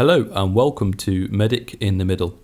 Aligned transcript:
Hello 0.00 0.26
and 0.32 0.54
welcome 0.54 0.94
to 0.94 1.28
Medic 1.30 1.74
in 1.74 1.98
the 1.98 2.06
Middle. 2.06 2.38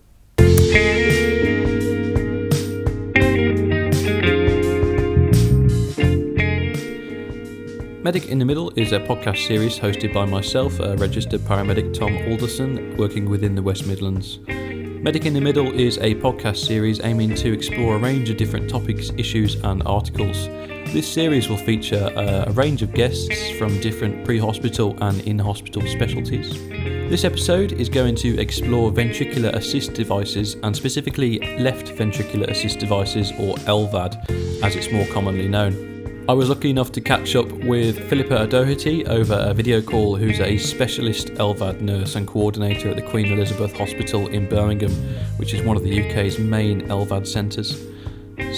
Medic 8.03 8.27
in 8.27 8.37
the 8.37 8.45
Middle 8.45 8.69
is 8.75 8.91
a 8.91 8.99
podcast 8.99 9.47
series 9.47 9.79
hosted 9.79 10.13
by 10.13 10.25
myself, 10.25 10.79
registered 10.99 11.41
paramedic 11.41 11.95
Tom 11.95 12.15
Alderson, 12.29 12.95
working 12.95 13.27
within 13.27 13.55
the 13.55 13.63
West 13.63 13.87
Midlands. 13.87 14.37
Medic 14.47 15.25
in 15.25 15.33
the 15.33 15.41
Middle 15.41 15.73
is 15.73 15.97
a 15.97 16.13
podcast 16.13 16.57
series 16.57 17.01
aiming 17.03 17.33
to 17.33 17.51
explore 17.51 17.95
a 17.95 17.99
range 17.99 18.29
of 18.29 18.37
different 18.37 18.69
topics, 18.69 19.09
issues, 19.17 19.55
and 19.63 19.81
articles. 19.87 20.45
This 20.93 21.11
series 21.11 21.49
will 21.49 21.57
feature 21.57 22.05
uh, 22.15 22.45
a 22.45 22.51
range 22.51 22.83
of 22.83 22.93
guests 22.93 23.49
from 23.57 23.81
different 23.81 24.25
pre 24.25 24.37
hospital 24.37 24.95
and 25.01 25.21
in 25.21 25.39
hospital 25.39 25.81
specialties. 25.87 26.96
This 27.09 27.23
episode 27.23 27.71
is 27.71 27.87
going 27.87 28.15
to 28.15 28.37
explore 28.37 28.91
ventricular 28.91 29.53
assist 29.53 29.93
devices 29.93 30.55
and 30.61 30.75
specifically 30.75 31.39
left 31.57 31.87
ventricular 31.87 32.49
assist 32.49 32.79
devices 32.79 33.31
or 33.39 33.55
LVAD 33.59 34.61
as 34.61 34.75
it's 34.75 34.91
more 34.91 35.07
commonly 35.07 35.47
known. 35.47 36.25
I 36.27 36.33
was 36.33 36.49
lucky 36.49 36.69
enough 36.69 36.91
to 36.91 36.99
catch 36.99 37.37
up 37.37 37.49
with 37.49 38.09
Philippa 38.09 38.41
O'Doherty 38.41 39.05
over 39.05 39.35
a 39.35 39.53
video 39.53 39.81
call, 39.81 40.17
who's 40.17 40.41
a 40.41 40.57
specialist 40.57 41.29
LVAD 41.35 41.79
nurse 41.79 42.15
and 42.15 42.27
coordinator 42.27 42.89
at 42.89 42.97
the 42.97 43.09
Queen 43.09 43.31
Elizabeth 43.31 43.71
Hospital 43.77 44.27
in 44.27 44.49
Birmingham, 44.49 44.91
which 45.37 45.53
is 45.53 45.61
one 45.61 45.77
of 45.77 45.83
the 45.83 46.09
UK's 46.09 46.37
main 46.37 46.81
LVAD 46.89 47.25
centres. 47.25 47.87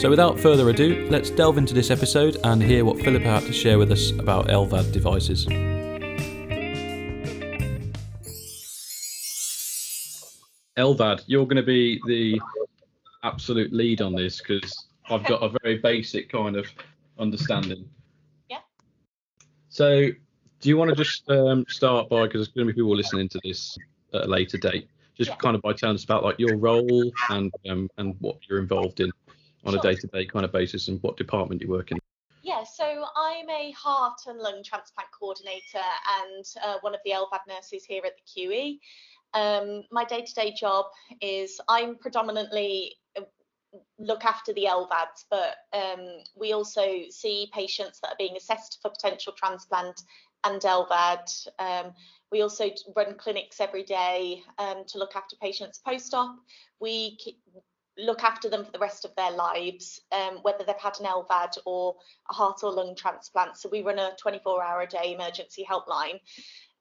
So, 0.02 0.10
without 0.10 0.40
further 0.40 0.68
ado, 0.72 1.08
let's 1.12 1.30
delve 1.30 1.60
into 1.60 1.76
this 1.76 1.92
episode 1.92 2.38
and 2.44 2.64
hear 2.64 2.84
what 2.84 3.00
Philippa 3.00 3.28
had 3.28 3.44
to 3.44 3.54
share 3.54 3.78
with 3.78 3.92
us 3.92 4.10
about 4.10 4.48
LVAD 4.48 4.92
devices. 4.92 5.48
LVAD, 10.80 11.24
you're 11.28 11.46
going 11.46 11.58
to 11.58 11.64
be 11.64 12.02
the 12.06 12.40
absolute 13.24 13.74
lead 13.74 14.02
on 14.02 14.16
this 14.16 14.40
because 14.40 14.88
I've 15.10 15.26
got 15.26 15.44
a 15.44 15.50
very 15.62 15.78
basic 15.78 16.32
kind 16.32 16.56
of 16.56 16.68
understanding. 17.18 17.90
Yeah. 18.50 18.60
So, 19.70 20.10
do 20.62 20.70
you 20.70 20.78
want 20.78 20.90
to 20.90 20.96
just 20.96 21.30
um, 21.30 21.66
start 21.68 22.10
by 22.10 22.24
because 22.24 22.40
there's 22.40 22.48
going 22.50 22.68
to 22.68 22.74
be 22.74 22.78
people 22.78 22.96
listening 22.96 23.30
to 23.30 23.40
this 23.44 23.78
at 24.14 24.26
a 24.26 24.28
later 24.28 24.58
date, 24.58 24.90
just 25.16 25.30
Yeah. 25.30 25.36
kind 25.36 25.56
of 25.56 25.62
by 25.62 25.74
telling 25.74 25.96
us 25.96 26.04
about 26.04 26.24
like 26.24 26.40
your 26.40 26.58
role 26.58 27.12
and 27.30 27.52
um, 27.70 27.90
and 27.98 28.16
what 28.20 28.38
you're 28.48 28.60
involved 28.60 29.00
in 29.00 29.12
on 29.66 29.76
a 29.76 29.82
day-to-day 29.82 30.26
kind 30.26 30.46
of 30.46 30.52
basis 30.54 30.88
and 30.88 31.04
what 31.04 31.18
department 31.18 31.62
you 31.62 31.68
work 31.68 31.92
in. 31.92 32.00
Yeah, 32.42 32.64
so 32.64 33.06
I'm 33.18 33.50
a 33.50 33.72
heart 33.72 34.22
and 34.28 34.40
lung 34.40 34.64
transplant 34.64 35.10
coordinator 35.12 35.84
and 36.22 36.46
uh, 36.64 36.78
one 36.82 36.96
of 36.96 37.02
the 37.04 37.12
LVAD 37.12 37.42
nurses 37.48 37.84
here 37.84 38.02
at 38.06 38.14
the 38.16 38.24
QE. 38.24 38.80
Um, 39.34 39.84
my 39.92 40.06
day-to-day 40.06 40.56
job 40.60 40.86
is 41.22 41.60
I'm 41.68 41.96
predominantly 41.98 42.96
uh, 43.18 43.22
look 43.98 44.26
after 44.26 44.54
the 44.54 44.66
LVADs, 44.66 45.26
but 45.30 45.56
um, 45.74 46.24
we 46.36 46.54
also 46.54 47.04
see 47.10 47.50
patients 47.54 48.00
that 48.02 48.10
are 48.10 48.18
being 48.18 48.36
assessed 48.38 48.80
for 48.82 48.90
potential 48.90 49.34
transplant 49.38 50.02
and 50.44 50.62
LVAD. 50.62 51.48
Um, 51.60 51.94
we 52.32 52.42
also 52.42 52.70
run 52.96 53.16
clinics 53.18 53.60
every 53.60 53.84
day 53.84 54.42
um, 54.58 54.84
to 54.88 54.98
look 54.98 55.16
after 55.16 55.36
patients 55.42 55.80
post-op. 55.80 56.36
We 56.80 57.18
look 57.98 58.24
after 58.24 58.50
them 58.50 58.64
for 58.64 58.72
the 58.72 58.80
rest 58.80 59.04
of 59.04 59.16
their 59.16 59.32
lives, 59.32 60.00
um, 60.12 60.40
whether 60.42 60.64
they've 60.64 60.76
had 60.78 61.00
an 61.00 61.06
LVAD 61.06 61.58
or 61.66 61.96
a 62.30 62.34
heart 62.34 62.60
or 62.64 62.72
lung 62.72 62.96
transplant. 62.96 63.58
So 63.58 63.70
we 63.70 63.82
run 63.82 64.00
a 64.00 64.12
24 64.20 64.64
hour 64.64 64.82
a 64.82 64.88
day 64.88 65.14
emergency 65.14 65.66
helpline. 65.70 66.20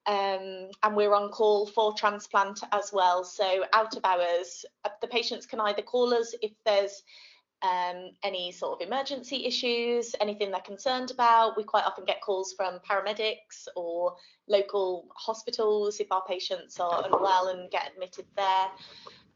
Um, 0.08 0.70
and 0.82 0.96
we're 0.96 1.14
on 1.14 1.30
call 1.30 1.66
for 1.66 1.92
transplant 1.92 2.60
as 2.72 2.90
well. 2.94 3.24
So 3.24 3.64
out 3.74 3.94
of 3.94 4.04
hours, 4.04 4.64
uh, 4.86 4.88
the 5.02 5.06
patients 5.06 5.44
can 5.44 5.60
either 5.60 5.82
call 5.82 6.14
us 6.14 6.34
if 6.40 6.52
there's 6.64 7.02
um, 7.60 8.12
any 8.22 8.50
sort 8.52 8.80
of 8.80 8.86
emergency 8.86 9.44
issues, 9.44 10.14
anything 10.18 10.50
they're 10.50 10.60
concerned 10.60 11.10
about. 11.10 11.58
We 11.58 11.64
quite 11.64 11.84
often 11.84 12.06
get 12.06 12.22
calls 12.22 12.54
from 12.56 12.78
paramedics 12.88 13.68
or 13.76 14.14
local 14.48 15.08
hospitals 15.14 16.00
if 16.00 16.10
our 16.10 16.22
patients 16.26 16.80
are 16.80 17.04
unwell 17.04 17.48
and 17.48 17.70
get 17.70 17.90
admitted 17.92 18.24
there. 18.34 18.68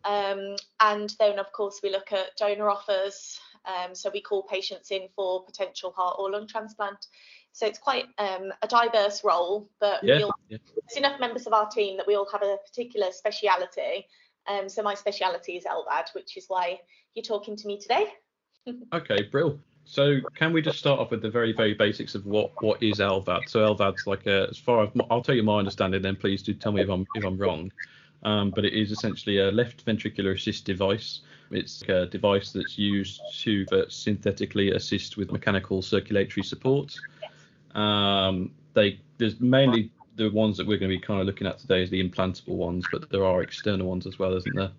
Um, 0.05 0.57
and 0.81 1.15
then, 1.19 1.39
of 1.39 1.53
course, 1.53 1.81
we 1.83 1.91
look 1.91 2.13
at 2.13 2.37
donor 2.39 2.71
offers. 2.71 3.39
Um, 3.67 3.95
so 3.95 4.11
we 4.13 4.21
call 4.21 4.43
patients 4.45 4.91
in 4.91 5.09
for 5.15 5.45
potential 5.45 5.93
heart 5.93 6.17
or 6.19 6.31
lung 6.31 6.49
transplant. 6.49 7.07
So 7.53 7.67
it's 7.67 7.79
quite 7.79 8.07
um, 8.19 8.53
a 8.63 8.67
diverse 8.67 9.23
role, 9.25 9.69
but 9.79 10.03
Yeah. 10.03 10.17
we 10.17 10.23
all, 10.25 10.35
yeah. 10.49 10.59
there's 10.89 10.97
enough 10.97 11.21
members 11.21 11.47
of 11.47 11.53
our 11.53 11.69
team 11.69 11.97
that 11.99 12.07
we 12.07 12.15
all 12.15 12.29
have 12.33 12.43
a 12.43 12.57
particular 12.67 13.13
speciality. 13.13 14.07
Um, 14.47 14.69
so 14.69 14.83
my 14.83 14.95
speciality 14.95 15.57
is 15.57 15.65
LVAD, 15.65 16.15
which 16.15 16.37
is 16.37 16.47
why 16.49 16.81
you're 17.15 17.23
talking 17.23 17.57
to 17.57 17.67
me 17.67 17.79
today. 17.79 18.07
Okay, 18.95 19.23
brill. 19.25 19.59
So 19.85 20.21
can 20.37 20.53
we 20.53 20.63
just 20.63 20.79
start 20.79 21.01
off 21.01 21.11
with 21.11 21.21
the 21.21 21.31
very, 21.31 21.53
very 21.53 21.75
basics 21.75 22.15
of 22.15 22.25
what 22.27 22.53
what 22.63 22.81
is 22.81 23.01
LVAD? 23.01 23.49
So 23.49 23.75
LVAD's 23.75 24.07
like 24.07 24.27
a, 24.27 24.47
as 24.49 24.57
far 24.57 24.85
as 24.85 24.91
I'll 25.11 25.21
tell 25.21 25.35
you 25.35 25.43
my 25.43 25.59
understanding, 25.59 26.01
then 26.01 26.15
please 26.15 26.43
do 26.43 26.55
tell 26.55 26.71
me 26.71 26.83
if 26.83 26.89
I'm 26.89 27.05
if 27.17 27.25
I'm 27.25 27.37
wrong. 27.37 27.73
Um, 28.23 28.51
but 28.51 28.65
it 28.65 28.73
is 28.73 28.93
essentially 28.93 29.39
a 29.39 29.51
left 29.51 29.85
ventricular 29.85 30.37
assist 30.37 30.65
device. 30.65 31.23
It's 31.51 31.83
a 31.89 32.07
device 32.07 32.53
that's 32.53 32.79
used 32.79 33.21
to 33.41 33.67
uh, 33.73 33.83
synthetically 33.89 34.71
assist 34.71 35.17
with 35.17 35.33
mechanical 35.33 35.83
circulatory 35.83 36.45
support. 36.45 36.97
Um, 37.75 38.53
they 38.75 39.01
there's 39.19 39.41
mainly 39.41 39.91
the 40.17 40.31
ones 40.31 40.57
that 40.59 40.67
we're 40.67 40.79
going 40.79 40.91
to 40.91 40.97
be 40.97 41.01
kind 41.01 41.21
of 41.21 41.27
looking 41.27 41.47
at 41.47 41.59
today 41.59 41.83
is 41.83 41.91
the 41.91 42.07
implantable 42.07 42.57
ones, 42.57 42.85
but 42.93 43.11
there 43.11 43.25
are 43.25 43.43
external 43.43 43.87
ones 43.87 44.07
as 44.07 44.19
well, 44.19 44.35
isn't 44.35 44.55
there? 44.55 44.73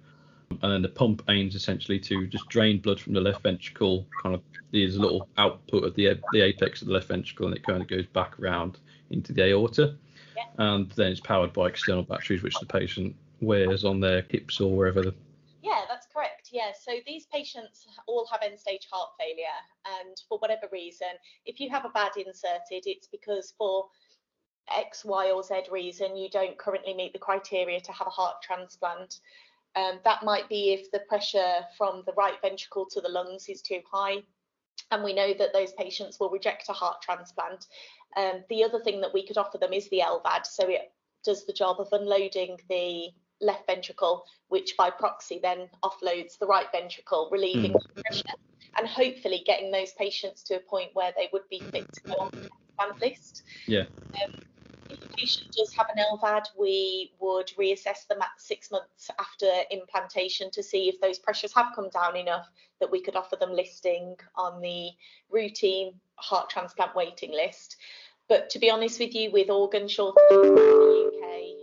and 0.62 0.72
then 0.72 0.82
the 0.82 0.90
pump 0.90 1.24
aims 1.30 1.56
essentially 1.56 2.00
to 2.00 2.28
just 2.28 2.48
drain 2.50 2.80
blood 2.80 3.00
from 3.00 3.14
the 3.14 3.22
left 3.22 3.42
ventricle. 3.42 4.06
Kind 4.22 4.36
of 4.36 4.42
there's 4.72 4.96
a 4.96 5.02
little 5.02 5.28
output 5.38 5.84
of 5.84 5.96
the 5.96 6.20
the 6.32 6.42
apex 6.42 6.82
of 6.82 6.88
the 6.88 6.94
left 6.94 7.08
ventricle, 7.08 7.48
and 7.48 7.56
it 7.56 7.64
kind 7.64 7.82
of 7.82 7.88
goes 7.88 8.06
back 8.08 8.40
around 8.40 8.80
into 9.10 9.34
the 9.34 9.44
aorta. 9.44 9.96
Yeah. 10.36 10.44
And 10.58 10.92
then 10.92 11.12
it's 11.12 11.22
powered 11.22 11.54
by 11.54 11.68
external 11.68 12.04
batteries, 12.04 12.44
which 12.44 12.60
the 12.60 12.66
patient 12.66 13.16
wears 13.42 13.84
on 13.84 14.00
their 14.00 14.26
hips 14.30 14.60
or 14.60 14.76
wherever. 14.76 15.02
The, 15.02 15.14
Yeah, 15.14 15.14
that's 15.14 15.14
correct. 15.14 15.23
Yeah, 16.54 16.72
so 16.80 16.92
these 17.08 17.26
patients 17.26 17.88
all 18.06 18.28
have 18.32 18.44
end 18.44 18.60
stage 18.60 18.88
heart 18.92 19.10
failure, 19.20 19.60
and 20.00 20.16
for 20.30 20.38
whatever 20.38 20.70
reason, 20.72 21.08
if 21.48 21.60
you 21.60 21.68
have 21.72 21.84
a 21.84 21.90
VAD 21.90 22.18
inserted, 22.28 22.84
it's 22.86 23.08
because 23.08 23.56
for 23.58 23.88
X, 24.72 25.04
Y, 25.04 25.32
or 25.32 25.42
Z 25.42 25.64
reason 25.72 26.16
you 26.16 26.30
don't 26.30 26.56
currently 26.60 26.94
meet 26.94 27.12
the 27.12 27.18
criteria 27.18 27.82
to 27.82 27.92
have 27.92 28.06
a 28.06 28.12
heart 28.12 28.36
transplant. 28.44 29.20
Um, 29.76 30.00
that 30.04 30.22
might 30.22 30.48
be 30.48 30.74
if 30.74 30.92
the 30.92 31.00
pressure 31.10 31.66
from 31.76 32.04
the 32.06 32.14
right 32.14 32.40
ventricle 32.40 32.86
to 32.92 33.02
the 33.02 33.10
lungs 33.10 33.50
is 33.50 33.64
too 33.64 33.82
high, 33.92 34.18
and 34.92 35.04
we 35.04 35.16
know 35.16 35.34
that 35.34 35.54
those 35.54 35.74
patients 35.74 36.20
will 36.20 36.30
reject 36.30 36.70
a 36.70 36.74
heart 36.74 37.02
transplant. 37.02 37.66
Um, 38.16 38.44
the 38.52 38.64
other 38.64 38.80
thing 38.80 39.02
that 39.02 39.14
we 39.16 39.26
could 39.26 39.40
offer 39.40 39.58
them 39.58 39.74
is 39.74 39.90
the 39.90 40.04
LVAD, 40.06 40.46
so 40.46 40.70
it 40.70 40.92
does 41.26 41.48
the 41.48 41.54
job 41.54 41.80
of 41.80 41.88
unloading 41.94 42.60
the 42.70 43.10
left 43.44 43.68
ventricle, 43.68 44.26
which 44.48 44.76
by 44.78 44.90
proxy 44.90 45.40
then 45.42 45.70
offloads 45.84 46.38
the 46.38 46.46
right 46.46 46.68
ventricle, 46.72 47.30
relieving 47.32 47.74
the 47.74 48.02
pressure, 48.02 48.38
and 48.78 48.88
hopefully 48.88 49.44
getting 49.46 49.72
those 49.72 49.92
patients 49.94 50.44
to 50.44 50.56
a 50.56 50.60
point 50.60 50.90
where 50.94 51.12
they 51.16 51.30
would 51.34 51.48
be 51.50 51.60
fit 51.60 51.92
to 51.94 52.02
go 52.04 52.14
on 52.14 52.30
the 52.32 52.50
transplant 52.78 53.02
list. 53.02 53.44
Yeah. 53.68 53.84
Um, 54.24 54.40
if 54.90 55.04
a 55.04 55.08
patient 55.10 55.52
does 55.52 55.74
have 55.74 55.88
an 55.96 56.04
LVAD, 56.12 56.46
we 56.58 57.14
would 57.20 57.48
reassess 57.60 58.08
them 58.08 58.22
at 58.22 58.30
six 58.38 58.70
months 58.70 59.10
after 59.20 59.50
implantation 59.72 60.52
to 60.52 60.62
see 60.62 60.90
if 60.90 61.00
those 61.02 61.20
pressures 61.20 61.54
have 61.54 61.68
come 61.76 61.90
down 61.90 62.16
enough 62.16 62.48
that 62.80 62.92
we 62.92 63.02
could 63.02 63.16
offer 63.16 63.36
them 63.36 63.54
listing 63.54 64.16
on 64.36 64.62
the 64.62 64.90
routine 65.32 65.94
heart 66.16 66.50
transplant 66.50 66.96
waiting 66.96 67.32
list. 67.32 67.78
But 68.30 68.50
to 68.52 68.60
be 68.60 68.70
honest 68.70 69.00
with 69.00 69.16
you, 69.16 69.32
with 69.32 69.50
organ 69.50 69.88
shortages 69.88 70.32
in 70.32 70.56
the 70.56 71.12
UK, 71.12 71.63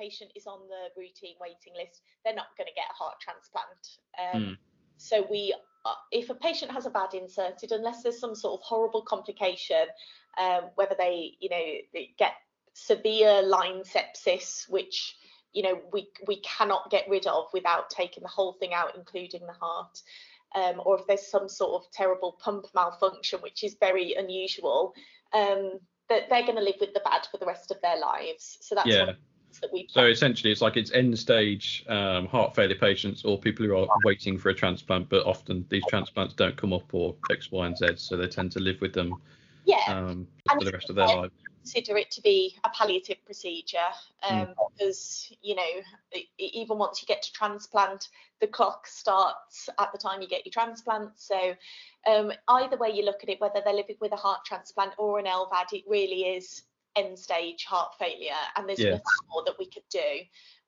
patient 0.00 0.30
is 0.34 0.46
on 0.46 0.60
the 0.68 0.82
routine 1.00 1.36
waiting 1.40 1.74
list, 1.76 2.02
they're 2.24 2.34
not 2.34 2.56
going 2.56 2.66
to 2.66 2.74
get 2.74 2.86
a 2.90 2.96
heart 3.02 3.16
transplant. 3.20 3.84
Um, 4.18 4.42
Mm. 4.42 4.56
So 4.96 5.26
we, 5.30 5.54
uh, 5.86 5.94
if 6.12 6.28
a 6.28 6.34
patient 6.34 6.70
has 6.72 6.84
a 6.84 6.90
VAD 6.90 7.14
inserted, 7.14 7.72
unless 7.72 8.02
there's 8.02 8.20
some 8.20 8.34
sort 8.34 8.60
of 8.60 8.64
horrible 8.64 9.02
complication, 9.02 9.86
um, 10.38 10.64
whether 10.74 10.94
they, 10.96 11.36
you 11.40 11.48
know, 11.48 11.64
they 11.94 12.10
get 12.18 12.34
severe 12.74 13.42
line 13.42 13.82
sepsis, 13.82 14.68
which 14.68 15.16
you 15.52 15.62
know 15.62 15.80
we 15.92 16.08
we 16.28 16.36
cannot 16.40 16.90
get 16.90 17.08
rid 17.08 17.26
of 17.26 17.46
without 17.52 17.90
taking 17.90 18.22
the 18.22 18.28
whole 18.28 18.52
thing 18.52 18.72
out, 18.74 18.94
including 18.94 19.46
the 19.46 19.52
heart. 19.52 20.02
Um, 20.54 20.82
or 20.84 20.98
if 20.98 21.06
there's 21.06 21.26
some 21.26 21.48
sort 21.48 21.82
of 21.82 21.90
terrible 21.92 22.36
pump 22.44 22.66
malfunction, 22.74 23.40
which 23.40 23.62
is 23.64 23.76
very 23.80 24.14
unusual, 24.14 24.94
um, 25.32 25.78
that 26.08 26.28
they're 26.28 26.42
going 26.42 26.56
to 26.56 26.62
live 26.62 26.80
with 26.80 26.92
the 26.92 27.00
VAD 27.04 27.26
for 27.30 27.38
the 27.38 27.46
rest 27.46 27.70
of 27.70 27.80
their 27.82 27.98
lives. 27.98 28.58
So 28.60 28.74
that's 28.74 28.88
Yeah. 28.88 29.00
one 29.00 29.08
of 29.10 29.16
the 29.16 29.22
things 29.22 29.29
that 29.58 29.72
we. 29.72 29.86
so 29.90 30.06
essentially, 30.06 30.52
it's 30.52 30.60
like 30.60 30.76
it's 30.76 30.92
end 30.92 31.18
stage 31.18 31.84
um, 31.88 32.26
heart 32.26 32.54
failure 32.54 32.76
patients 32.76 33.24
or 33.24 33.38
people 33.38 33.66
who 33.66 33.76
are 33.76 33.88
waiting 34.04 34.38
for 34.38 34.50
a 34.50 34.54
transplant, 34.54 35.08
but 35.08 35.26
often 35.26 35.64
these 35.68 35.84
transplants 35.88 36.34
don't 36.34 36.56
come 36.56 36.72
up 36.72 36.92
or 36.94 37.14
X, 37.30 37.50
Y, 37.50 37.66
and 37.66 37.76
Z, 37.76 37.86
so 37.96 38.16
they 38.16 38.26
tend 38.26 38.52
to 38.52 38.60
live 38.60 38.80
with 38.80 38.92
them 38.92 39.14
yeah. 39.64 39.82
um, 39.88 40.26
for 40.48 40.64
the 40.64 40.72
rest 40.72 40.90
of 40.90 40.96
their 40.96 41.06
if- 41.08 41.16
lives. 41.16 41.32
consider 41.62 41.98
it 41.98 42.10
to 42.10 42.22
be 42.22 42.56
a 42.64 42.70
palliative 42.70 43.22
procedure 43.26 43.76
um, 44.28 44.46
Mm. 44.46 44.54
because 44.78 45.30
you 45.42 45.54
know 45.54 45.62
even 46.38 46.78
once 46.78 47.02
you 47.02 47.06
get 47.06 47.22
to 47.22 47.32
transplant 47.32 48.08
the 48.40 48.46
clock 48.46 48.86
starts 48.86 49.68
at 49.78 49.92
the 49.92 49.98
time 49.98 50.22
you 50.22 50.26
get 50.28 50.46
your 50.46 50.52
transplant 50.52 51.10
so 51.16 51.54
um, 52.06 52.32
either 52.48 52.78
way 52.78 52.90
you 52.90 53.04
look 53.04 53.22
at 53.22 53.28
it 53.28 53.40
whether 53.42 53.60
they're 53.62 53.74
living 53.74 53.96
with 54.00 54.12
a 54.12 54.16
heart 54.16 54.40
transplant 54.46 54.92
or 54.96 55.18
an 55.18 55.26
LVAD 55.26 55.72
it 55.74 55.84
really 55.86 56.22
is 56.22 56.62
end 56.96 57.18
stage 57.18 57.64
heart 57.64 57.94
failure 57.98 58.32
and 58.56 58.68
there's 58.68 58.80
Yeah. 58.80 58.90
nothing 58.90 59.04
more 59.30 59.42
that 59.44 59.58
we 59.58 59.66
could 59.66 59.88
do 59.90 60.20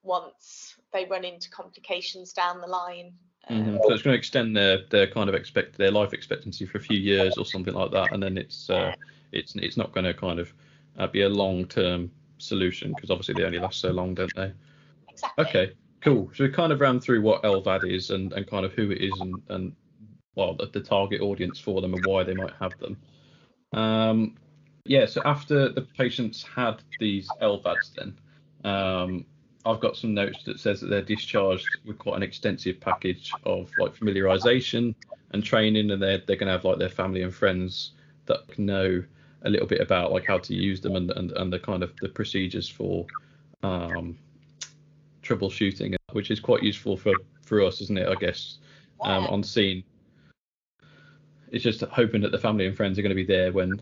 once 0.02 0.76
they 0.92 1.04
run 1.06 1.24
into 1.24 1.50
complications 1.50 2.32
down 2.32 2.60
the 2.60 2.66
line 2.66 3.12
Mhm. 3.50 3.74
Um, 3.74 3.82
So 3.82 3.92
it's 3.92 4.02
going 4.02 4.14
to 4.14 4.18
extend 4.18 4.56
their 4.56 4.86
their 4.88 5.06
kind 5.06 5.28
of 5.28 5.34
expect 5.34 5.76
their 5.76 5.90
life 5.90 6.12
expectancy 6.12 6.64
for 6.64 6.78
a 6.78 6.80
few 6.80 6.98
years 6.98 7.38
or 7.38 7.44
something 7.44 7.74
like 7.74 7.90
that, 7.90 8.12
and 8.12 8.22
then 8.22 8.38
it's 8.38 8.70
uh, 8.70 8.92
it's 9.32 9.54
it's 9.56 9.76
not 9.76 9.92
going 9.92 10.04
to 10.04 10.14
kind 10.14 10.38
of 10.38 10.54
uh, 10.98 11.06
be 11.06 11.22
a 11.22 11.28
long 11.28 11.66
term 11.66 12.10
solution 12.38 12.94
because 12.94 13.10
obviously 13.10 13.34
they 13.34 13.44
only 13.44 13.58
last 13.58 13.80
so 13.80 13.90
long, 13.90 14.14
don't 14.14 14.34
they? 14.34 14.52
exactly 15.10 15.44
Okay, 15.44 15.72
cool. 16.00 16.30
So 16.34 16.44
we 16.44 16.50
kind 16.50 16.72
of 16.72 16.80
ran 16.80 17.00
through 17.00 17.22
what 17.22 17.42
LVAD 17.42 17.84
is 17.84 18.10
and, 18.10 18.32
and 18.32 18.46
kind 18.46 18.64
of 18.64 18.72
who 18.72 18.90
it 18.90 18.98
is 19.00 19.20
and, 19.20 19.42
and 19.48 19.74
well 20.34 20.54
the, 20.54 20.66
the 20.66 20.80
target 20.80 21.20
audience 21.20 21.58
for 21.58 21.80
them 21.80 21.94
and 21.94 22.02
why 22.02 22.22
they 22.22 22.34
might 22.34 22.54
have 22.58 22.78
them. 22.78 22.96
Um, 23.72 24.36
yeah, 24.84 25.06
so 25.06 25.22
after 25.24 25.68
the 25.68 25.82
patients 25.82 26.42
had 26.42 26.82
these 26.98 27.28
LVADs 27.40 27.94
then, 27.94 28.18
um, 28.64 29.24
I've 29.64 29.80
got 29.80 29.96
some 29.96 30.14
notes 30.14 30.42
that 30.44 30.58
says 30.58 30.80
that 30.80 30.88
they're 30.88 31.02
discharged 31.02 31.78
with 31.84 31.98
quite 31.98 32.16
an 32.16 32.22
extensive 32.22 32.80
package 32.80 33.32
of 33.44 33.76
like 33.78 33.94
familiarization 33.94 34.94
and 35.30 35.44
training 35.44 35.90
and 35.90 36.02
they're 36.02 36.18
they're 36.26 36.36
gonna 36.36 36.50
have 36.50 36.64
like 36.64 36.78
their 36.78 36.88
family 36.88 37.22
and 37.22 37.32
friends 37.32 37.92
that 38.26 38.58
know 38.58 39.02
a 39.44 39.50
little 39.50 39.66
bit 39.66 39.80
about 39.80 40.12
like 40.12 40.26
how 40.26 40.38
to 40.38 40.54
use 40.54 40.80
them 40.80 40.96
and, 40.96 41.10
and, 41.12 41.32
and 41.32 41.52
the 41.52 41.58
kind 41.58 41.82
of 41.82 41.92
the 42.00 42.08
procedures 42.08 42.68
for 42.68 43.06
um, 43.62 44.18
troubleshooting, 45.22 45.94
which 46.12 46.30
is 46.30 46.40
quite 46.40 46.62
useful 46.62 46.96
for 46.96 47.14
for 47.44 47.62
us, 47.62 47.80
isn't 47.80 47.98
it? 47.98 48.08
I 48.08 48.14
guess 48.16 48.58
um, 49.00 49.26
on 49.26 49.42
scene. 49.42 49.84
It's 51.52 51.62
just 51.62 51.82
hoping 51.82 52.22
that 52.22 52.32
the 52.32 52.38
family 52.38 52.66
and 52.66 52.74
friends 52.74 52.98
are 52.98 53.02
going 53.02 53.10
to 53.10 53.14
be 53.14 53.26
there 53.26 53.52
when, 53.52 53.78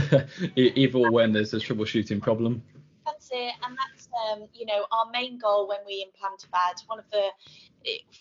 e- 0.56 0.90
or 0.94 1.10
when 1.10 1.32
there's 1.32 1.52
a 1.52 1.58
troubleshooting 1.58 2.22
problem. 2.22 2.62
That's 3.04 3.30
it, 3.32 3.54
and 3.64 3.76
that's 3.76 4.08
um, 4.30 4.46
you 4.54 4.64
know 4.66 4.86
our 4.92 5.10
main 5.10 5.36
goal 5.38 5.66
when 5.66 5.78
we 5.84 6.06
implant 6.06 6.44
a 6.44 6.46
VAD. 6.46 6.82
One 6.86 7.00
of 7.00 7.10
the 7.10 7.28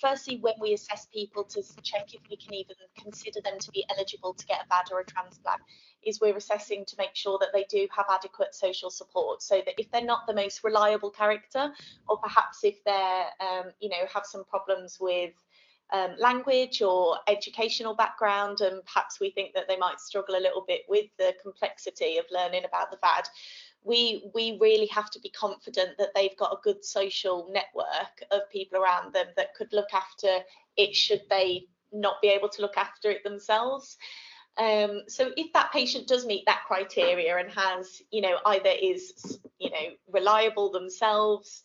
firstly 0.01 0.37
when 0.41 0.55
we 0.59 0.73
assess 0.73 1.05
people 1.13 1.43
to 1.43 1.61
check 1.83 2.13
if 2.13 2.21
we 2.29 2.37
can 2.37 2.55
even 2.55 2.75
consider 2.97 3.41
them 3.43 3.59
to 3.59 3.71
be 3.71 3.85
eligible 3.91 4.33
to 4.33 4.45
get 4.47 4.61
a 4.63 4.67
VAD 4.67 4.91
or 4.91 5.01
a 5.01 5.05
transplant 5.05 5.61
is 6.03 6.19
we're 6.21 6.35
assessing 6.35 6.85
to 6.85 6.95
make 6.97 7.13
sure 7.13 7.37
that 7.39 7.49
they 7.53 7.65
do 7.69 7.87
have 7.95 8.05
adequate 8.09 8.55
social 8.55 8.89
support, 8.89 9.43
so 9.43 9.61
that 9.65 9.75
if 9.77 9.91
they're 9.91 10.03
not 10.03 10.25
the 10.25 10.33
most 10.33 10.63
reliable 10.63 11.11
character, 11.11 11.71
or 12.07 12.17
perhaps 12.17 12.63
if 12.63 12.83
they're 12.85 13.25
um, 13.39 13.65
you 13.79 13.89
know 13.89 14.07
have 14.11 14.25
some 14.25 14.43
problems 14.45 14.97
with 14.99 15.33
um, 15.91 16.15
language 16.19 16.81
or 16.81 17.17
educational 17.27 17.95
background, 17.95 18.61
and 18.61 18.85
perhaps 18.85 19.19
we 19.19 19.31
think 19.31 19.53
that 19.53 19.67
they 19.67 19.77
might 19.77 19.99
struggle 19.99 20.35
a 20.35 20.41
little 20.41 20.63
bit 20.67 20.81
with 20.87 21.05
the 21.17 21.33
complexity 21.41 22.17
of 22.17 22.25
learning 22.31 22.65
about 22.65 22.91
the 22.91 22.97
VAD, 23.01 23.27
we 23.83 24.29
we 24.33 24.57
really 24.59 24.87
have 24.87 25.09
to 25.11 25.19
be 25.19 25.29
confident 25.29 25.97
that 25.97 26.09
they've 26.13 26.37
got 26.37 26.51
a 26.51 26.61
good 26.63 26.83
social 26.83 27.49
network 27.51 28.23
of 28.31 28.49
people 28.51 28.79
around 28.79 29.13
them 29.13 29.27
that 29.35 29.55
could 29.55 29.71
look 29.71 29.93
after 29.93 30.39
it 30.75 30.95
should 30.95 31.21
they 31.29 31.65
not 31.91 32.21
be 32.21 32.27
able 32.27 32.49
to 32.49 32.61
look 32.61 32.77
after 32.77 33.09
it 33.09 33.23
themselves. 33.23 33.97
Um, 34.57 35.03
so 35.07 35.31
if 35.37 35.53
that 35.53 35.71
patient 35.71 36.07
does 36.07 36.25
meet 36.25 36.45
that 36.45 36.63
criteria 36.67 37.37
and 37.37 37.49
has, 37.51 38.01
you 38.11 38.21
know, 38.21 38.37
either 38.45 38.69
is, 38.69 39.39
you 39.57 39.69
know, 39.69 39.95
reliable 40.11 40.69
themselves, 40.69 41.63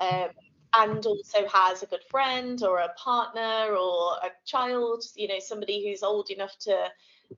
um, 0.00 0.30
and 0.72 1.04
also 1.04 1.46
has 1.52 1.82
a 1.82 1.86
good 1.86 2.04
friend 2.10 2.62
or 2.62 2.78
a 2.78 2.92
partner 2.94 3.74
or 3.74 4.12
a 4.22 4.30
child, 4.44 5.04
you 5.16 5.28
know, 5.28 5.38
somebody 5.40 5.86
who's 5.86 6.02
old 6.02 6.30
enough 6.30 6.56
to 6.58 6.88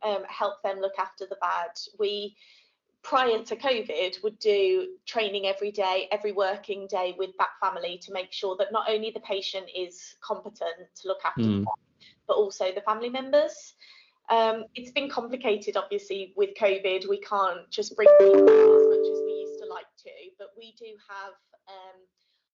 um, 0.03 0.23
help 0.29 0.63
them 0.63 0.81
look 0.81 0.99
after 0.99 1.27
the 1.27 1.37
VAD, 1.41 1.79
we 1.99 2.37
prior 3.03 3.43
to 3.43 3.57
COVID 3.57 4.23
would 4.23 4.39
do 4.39 4.89
training 5.07 5.47
every 5.47 5.73
day, 5.73 6.09
every 6.13 6.33
working 6.33 6.87
day 6.87 7.15
with 7.19 7.31
that 7.39 7.51
family 7.61 7.99
to 7.99 8.13
make 8.13 8.33
sure 8.33 8.57
that 8.57 8.71
not 8.71 8.89
only 8.89 9.11
the 9.11 9.21
patient 9.21 9.67
is 9.75 10.15
competent 10.21 10.95
to 10.95 11.09
look 11.09 11.25
after 11.25 11.43
Mm. 11.43 11.65
them, 11.65 11.75
but 12.27 12.37
also 12.37 12.73
the 12.73 12.81
family 12.83 13.09
members. 13.09 13.75
Um, 14.29 14.65
it's 14.75 14.93
been 14.93 15.11
complicated, 15.11 15.77
obviously, 15.77 16.33
with 16.37 16.55
COVID. 16.55 17.09
We 17.09 17.21
can't 17.21 17.69
just 17.71 17.97
bring 17.97 18.09
people 18.21 18.49
as 18.49 18.89
much 18.89 19.07
as 19.13 19.21
we 19.27 19.33
used 19.47 19.59
to 19.61 19.67
like 19.67 19.91
to, 20.05 20.11
but 20.39 20.51
we 20.57 20.73
do 20.79 20.87
have 21.09 21.35
um, 21.69 22.01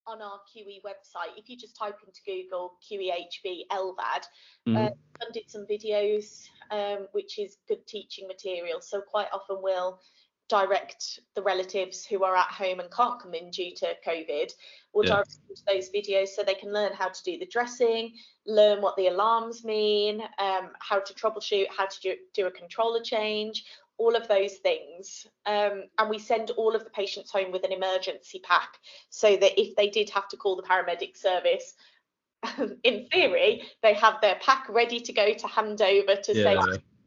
on 0.08 0.22
our 0.22 0.40
QE 0.50 0.80
website, 0.82 1.36
if 1.36 1.48
you 1.48 1.56
just 1.56 1.76
type 1.76 1.98
into 2.04 2.20
Google 2.26 2.78
QEHB 2.90 3.66
LVAD, 3.70 4.24
Mhm. 4.66 4.76
uh, 4.76 4.90
and 5.20 5.32
did 5.34 5.44
some 5.48 5.66
videos, 5.66 6.48
um, 6.70 7.08
which 7.12 7.38
is 7.38 7.58
good 7.68 7.86
teaching 7.86 8.26
material. 8.26 8.80
So 8.80 9.00
quite 9.00 9.28
often 9.32 9.62
we'll 9.62 10.00
direct 10.48 11.20
the 11.34 11.42
relatives 11.42 12.06
who 12.06 12.24
are 12.24 12.34
at 12.34 12.48
home 12.50 12.80
and 12.80 12.90
can't 12.90 13.20
come 13.20 13.34
in 13.34 13.50
due 13.50 13.74
to 13.74 13.94
COVID, 14.06 14.50
we'll 14.94 15.04
Yeah. 15.04 15.16
direct 15.16 15.36
them 15.46 15.56
to 15.56 15.62
those 15.66 15.90
videos 15.90 16.28
so 16.28 16.42
they 16.42 16.54
can 16.54 16.72
learn 16.72 16.92
how 16.94 17.08
to 17.10 17.22
do 17.22 17.36
the 17.38 17.44
dressing, 17.46 18.16
learn 18.46 18.80
what 18.80 18.96
the 18.96 19.08
alarms 19.08 19.62
mean, 19.62 20.22
um, 20.38 20.72
how 20.78 21.00
to 21.00 21.12
troubleshoot, 21.12 21.68
how 21.68 21.84
to 21.84 22.00
do, 22.00 22.16
do 22.32 22.46
a 22.46 22.50
controller 22.50 23.02
change, 23.02 23.66
all 23.98 24.16
of 24.16 24.28
those 24.28 24.54
things. 24.54 25.26
Um, 25.46 25.84
and 25.98 26.08
we 26.08 26.18
send 26.18 26.50
all 26.52 26.74
of 26.74 26.84
the 26.84 26.90
patients 26.90 27.30
home 27.30 27.52
with 27.52 27.64
an 27.64 27.72
emergency 27.72 28.40
pack 28.42 28.78
so 29.10 29.36
that 29.36 29.60
if 29.60 29.76
they 29.76 29.90
did 29.90 30.10
have 30.10 30.28
to 30.28 30.36
call 30.36 30.56
the 30.56 30.62
paramedic 30.62 31.16
service, 31.16 31.74
in 32.84 33.06
theory, 33.08 33.62
they 33.82 33.94
have 33.94 34.20
their 34.20 34.36
pack 34.40 34.68
ready 34.68 35.00
to 35.00 35.12
go 35.12 35.32
to 35.34 35.46
hand 35.48 35.82
over 35.82 36.14
to 36.14 36.34
say, 36.34 36.56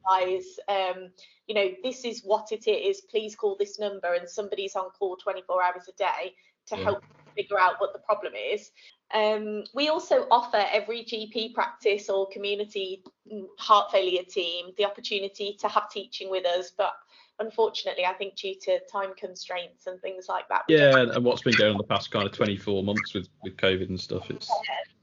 guys, 0.09 0.59
um, 0.67 1.09
you 1.47 1.55
know, 1.55 1.69
this 1.83 2.03
is 2.05 2.21
what 2.23 2.51
it 2.51 2.67
is. 2.69 3.01
Please 3.09 3.35
call 3.35 3.55
this 3.57 3.79
number, 3.79 4.13
and 4.13 4.29
somebody's 4.29 4.75
on 4.75 4.89
call 4.91 5.15
24 5.17 5.63
hours 5.63 5.87
a 5.87 5.93
day 5.93 6.35
to 6.67 6.75
Yeah. 6.75 6.83
help 6.83 7.03
figure 7.35 7.59
out 7.59 7.75
what 7.79 7.93
the 7.93 7.99
problem 7.99 8.33
is. 8.35 8.71
Um, 9.13 9.63
we 9.73 9.89
also 9.89 10.25
offer 10.31 10.63
every 10.71 11.03
GP 11.03 11.53
practice 11.53 12.09
or 12.09 12.29
community 12.29 13.03
mm, 13.31 13.45
heart 13.57 13.91
failure 13.91 14.23
team 14.23 14.67
the 14.77 14.85
opportunity 14.85 15.57
to 15.59 15.67
have 15.67 15.89
teaching 15.89 16.29
with 16.29 16.45
us, 16.45 16.71
but 16.77 16.93
unfortunately, 17.41 18.05
I 18.05 18.13
think 18.13 18.35
due 18.35 18.55
to 18.61 18.79
time 18.91 19.13
constraints 19.17 19.87
and 19.87 19.99
things 20.01 20.27
like 20.29 20.47
that, 20.49 20.63
we 20.69 20.77
don't 20.77 21.09
yeah, 21.09 21.15
and 21.15 21.25
what's 21.25 21.41
been 21.41 21.55
going 21.55 21.71
on 21.71 21.77
the 21.77 21.83
past 21.83 22.11
kind 22.11 22.25
of 22.25 22.31
24 22.31 22.83
months 22.83 23.13
with 23.13 23.27
with 23.43 23.57
COVID 23.57 23.89
and 23.89 23.99
stuff, 23.99 24.29
it's 24.29 24.49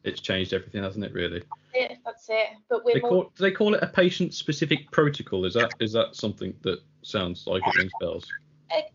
it's 0.05 0.21
changed 0.21 0.55
everything, 0.55 0.83
hasn't 0.83 1.05
it? 1.05 1.13
Really. 1.13 1.43
it. 1.75 1.99
That's 2.05 2.27
it. 2.31 2.49
But 2.71 2.85
we're 2.85 2.95
They 2.95 3.01
more 3.01 3.11
call, 3.11 3.23
do 3.37 3.43
they 3.43 3.51
call 3.51 3.75
it 3.75 3.83
a 3.83 3.89
patient-specific 3.89 4.91
protocol? 4.91 5.45
Is 5.45 5.55
that 5.55 5.75
is 5.81 5.93
that 5.93 6.17
something 6.17 6.55
that 6.63 6.79
sounds 7.03 7.47
like 7.47 7.63
it 7.67 7.77
rings 7.77 7.93
bells? 8.01 8.27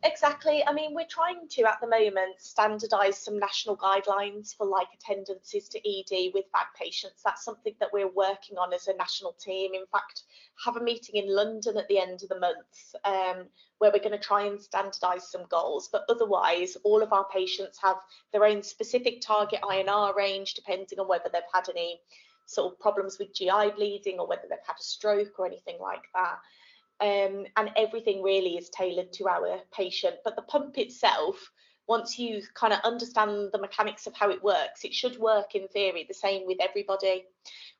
Exactly. 0.03 0.63
I 0.65 0.71
mean, 0.71 0.93
we're 0.93 1.07
trying 1.09 1.47
to 1.49 1.63
at 1.63 1.81
the 1.81 1.87
moment 1.87 2.37
standardise 2.39 3.15
some 3.15 3.39
national 3.39 3.75
guidelines 3.75 4.55
for 4.55 4.67
like 4.67 4.87
attendances 4.93 5.67
to 5.69 5.79
ED 5.79 6.31
with 6.33 6.45
VAD 6.51 6.67
patients. 6.79 7.23
That's 7.23 7.43
something 7.43 7.73
that 7.79 7.91
we're 7.91 8.11
working 8.11 8.57
on 8.59 8.71
as 8.73 8.87
a 8.87 8.95
national 8.95 9.33
team. 9.33 9.73
In 9.73 9.85
fact, 9.91 10.23
have 10.63 10.75
a 10.75 10.83
meeting 10.83 11.15
in 11.15 11.33
London 11.33 11.77
at 11.77 11.87
the 11.87 11.97
end 11.97 12.21
of 12.21 12.29
the 12.29 12.39
month 12.39 12.95
um, 13.03 13.47
where 13.79 13.91
we're 13.91 13.97
going 13.97 14.11
to 14.11 14.19
try 14.19 14.43
and 14.43 14.59
standardise 14.59 15.23
some 15.23 15.45
goals. 15.49 15.89
But 15.91 16.05
otherwise, 16.07 16.77
all 16.83 17.01
of 17.01 17.11
our 17.11 17.25
patients 17.33 17.79
have 17.81 17.97
their 18.31 18.45
own 18.45 18.61
specific 18.61 19.21
target 19.21 19.61
INR 19.63 20.15
range 20.15 20.53
depending 20.53 20.99
on 20.99 21.07
whether 21.07 21.29
they've 21.33 21.41
had 21.51 21.67
any 21.69 21.99
sort 22.45 22.71
of 22.71 22.79
problems 22.79 23.17
with 23.17 23.33
GI 23.33 23.71
bleeding 23.75 24.19
or 24.19 24.27
whether 24.27 24.43
they've 24.49 24.59
had 24.67 24.75
a 24.79 24.83
stroke 24.83 25.39
or 25.39 25.47
anything 25.47 25.77
like 25.79 26.03
that 26.13 26.37
um, 26.99 27.45
and 27.57 27.71
everything 27.75 28.21
really 28.21 28.57
is 28.57 28.69
tailored 28.69 29.11
to 29.13 29.27
our 29.27 29.59
patient. 29.71 30.15
But 30.23 30.35
the 30.35 30.41
pump 30.43 30.77
itself, 30.77 31.51
once 31.87 32.17
you 32.17 32.41
kind 32.53 32.73
of 32.73 32.79
understand 32.83 33.49
the 33.51 33.59
mechanics 33.59 34.07
of 34.07 34.13
how 34.15 34.29
it 34.29 34.43
works, 34.43 34.85
it 34.85 34.93
should 34.93 35.17
work 35.17 35.55
in 35.55 35.67
theory 35.67 36.05
the 36.07 36.13
same 36.13 36.45
with 36.45 36.59
everybody. 36.61 37.25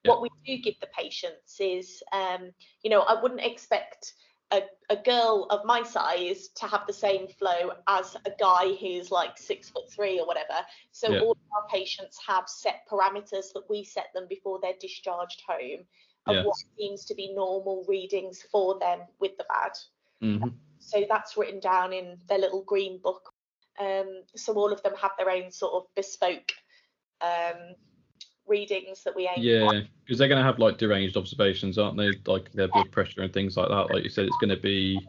Yeah. 0.03 0.11
What 0.11 0.21
we 0.21 0.29
do 0.45 0.61
give 0.61 0.79
the 0.81 0.87
patients 0.87 1.59
is, 1.59 2.03
um, 2.11 2.51
you 2.83 2.89
know, 2.89 3.01
I 3.01 3.21
wouldn't 3.21 3.41
expect 3.41 4.13
a, 4.51 4.61
a 4.89 4.97
girl 4.97 5.47
of 5.49 5.65
my 5.65 5.83
size 5.83 6.49
to 6.49 6.67
have 6.67 6.85
the 6.85 6.93
same 6.93 7.27
flow 7.27 7.71
as 7.87 8.15
a 8.25 8.31
guy 8.39 8.73
who's 8.73 9.09
like 9.09 9.37
six 9.37 9.69
foot 9.69 9.89
three 9.91 10.19
or 10.19 10.27
whatever. 10.27 10.59
So 10.91 11.13
Yeah. 11.13 11.21
all 11.21 11.31
of 11.31 11.37
our 11.55 11.67
patients 11.69 12.19
have 12.27 12.47
set 12.47 12.85
parameters 12.91 13.53
that 13.53 13.63
we 13.69 13.83
set 13.83 14.07
them 14.13 14.27
before 14.29 14.59
they're 14.61 14.73
discharged 14.79 15.41
home 15.47 15.85
of 16.25 16.35
Yeah. 16.35 16.43
what 16.43 16.55
seems 16.77 17.05
to 17.05 17.15
be 17.15 17.33
normal 17.33 17.83
readings 17.87 18.41
for 18.43 18.79
them 18.79 19.01
with 19.19 19.37
the 19.37 19.45
VAD. 19.49 19.77
hmm 20.21 20.47
So 20.79 21.05
that's 21.07 21.37
written 21.37 21.59
down 21.59 21.93
in 21.93 22.19
their 22.27 22.39
little 22.39 22.61
green 22.61 22.97
book. 22.97 23.33
Um, 23.79 24.23
so 24.35 24.53
all 24.53 24.71
of 24.71 24.83
them 24.83 24.95
have 24.95 25.11
their 25.17 25.29
own 25.29 25.51
sort 25.51 25.73
of 25.73 25.95
bespoke 25.95 26.51
um, 27.21 27.75
readings 28.45 29.03
that 29.03 29.15
we 29.15 29.27
aim. 29.27 29.41
Yeah, 29.41 29.81
because 30.03 30.17
they're 30.17 30.27
going 30.27 30.41
to 30.41 30.45
have 30.45 30.59
like 30.59 30.77
deranged 30.77 31.17
observations, 31.17 31.77
aren't 31.77 31.97
they? 31.97 32.11
Like 32.25 32.51
their 32.51 32.67
blood 32.67 32.91
pressure 32.91 33.21
and 33.21 33.33
things 33.33 33.55
like 33.57 33.69
that. 33.69 33.91
Like 33.91 34.03
you 34.03 34.09
said, 34.09 34.25
it's 34.25 34.37
going 34.37 34.49
to 34.49 34.57
be 34.57 35.07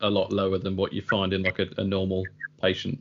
a 0.00 0.10
lot 0.10 0.32
lower 0.32 0.58
than 0.58 0.76
what 0.76 0.92
you 0.92 1.00
find 1.00 1.32
in 1.32 1.42
like 1.42 1.60
a, 1.60 1.68
a 1.78 1.84
normal 1.84 2.26
patient. 2.60 2.98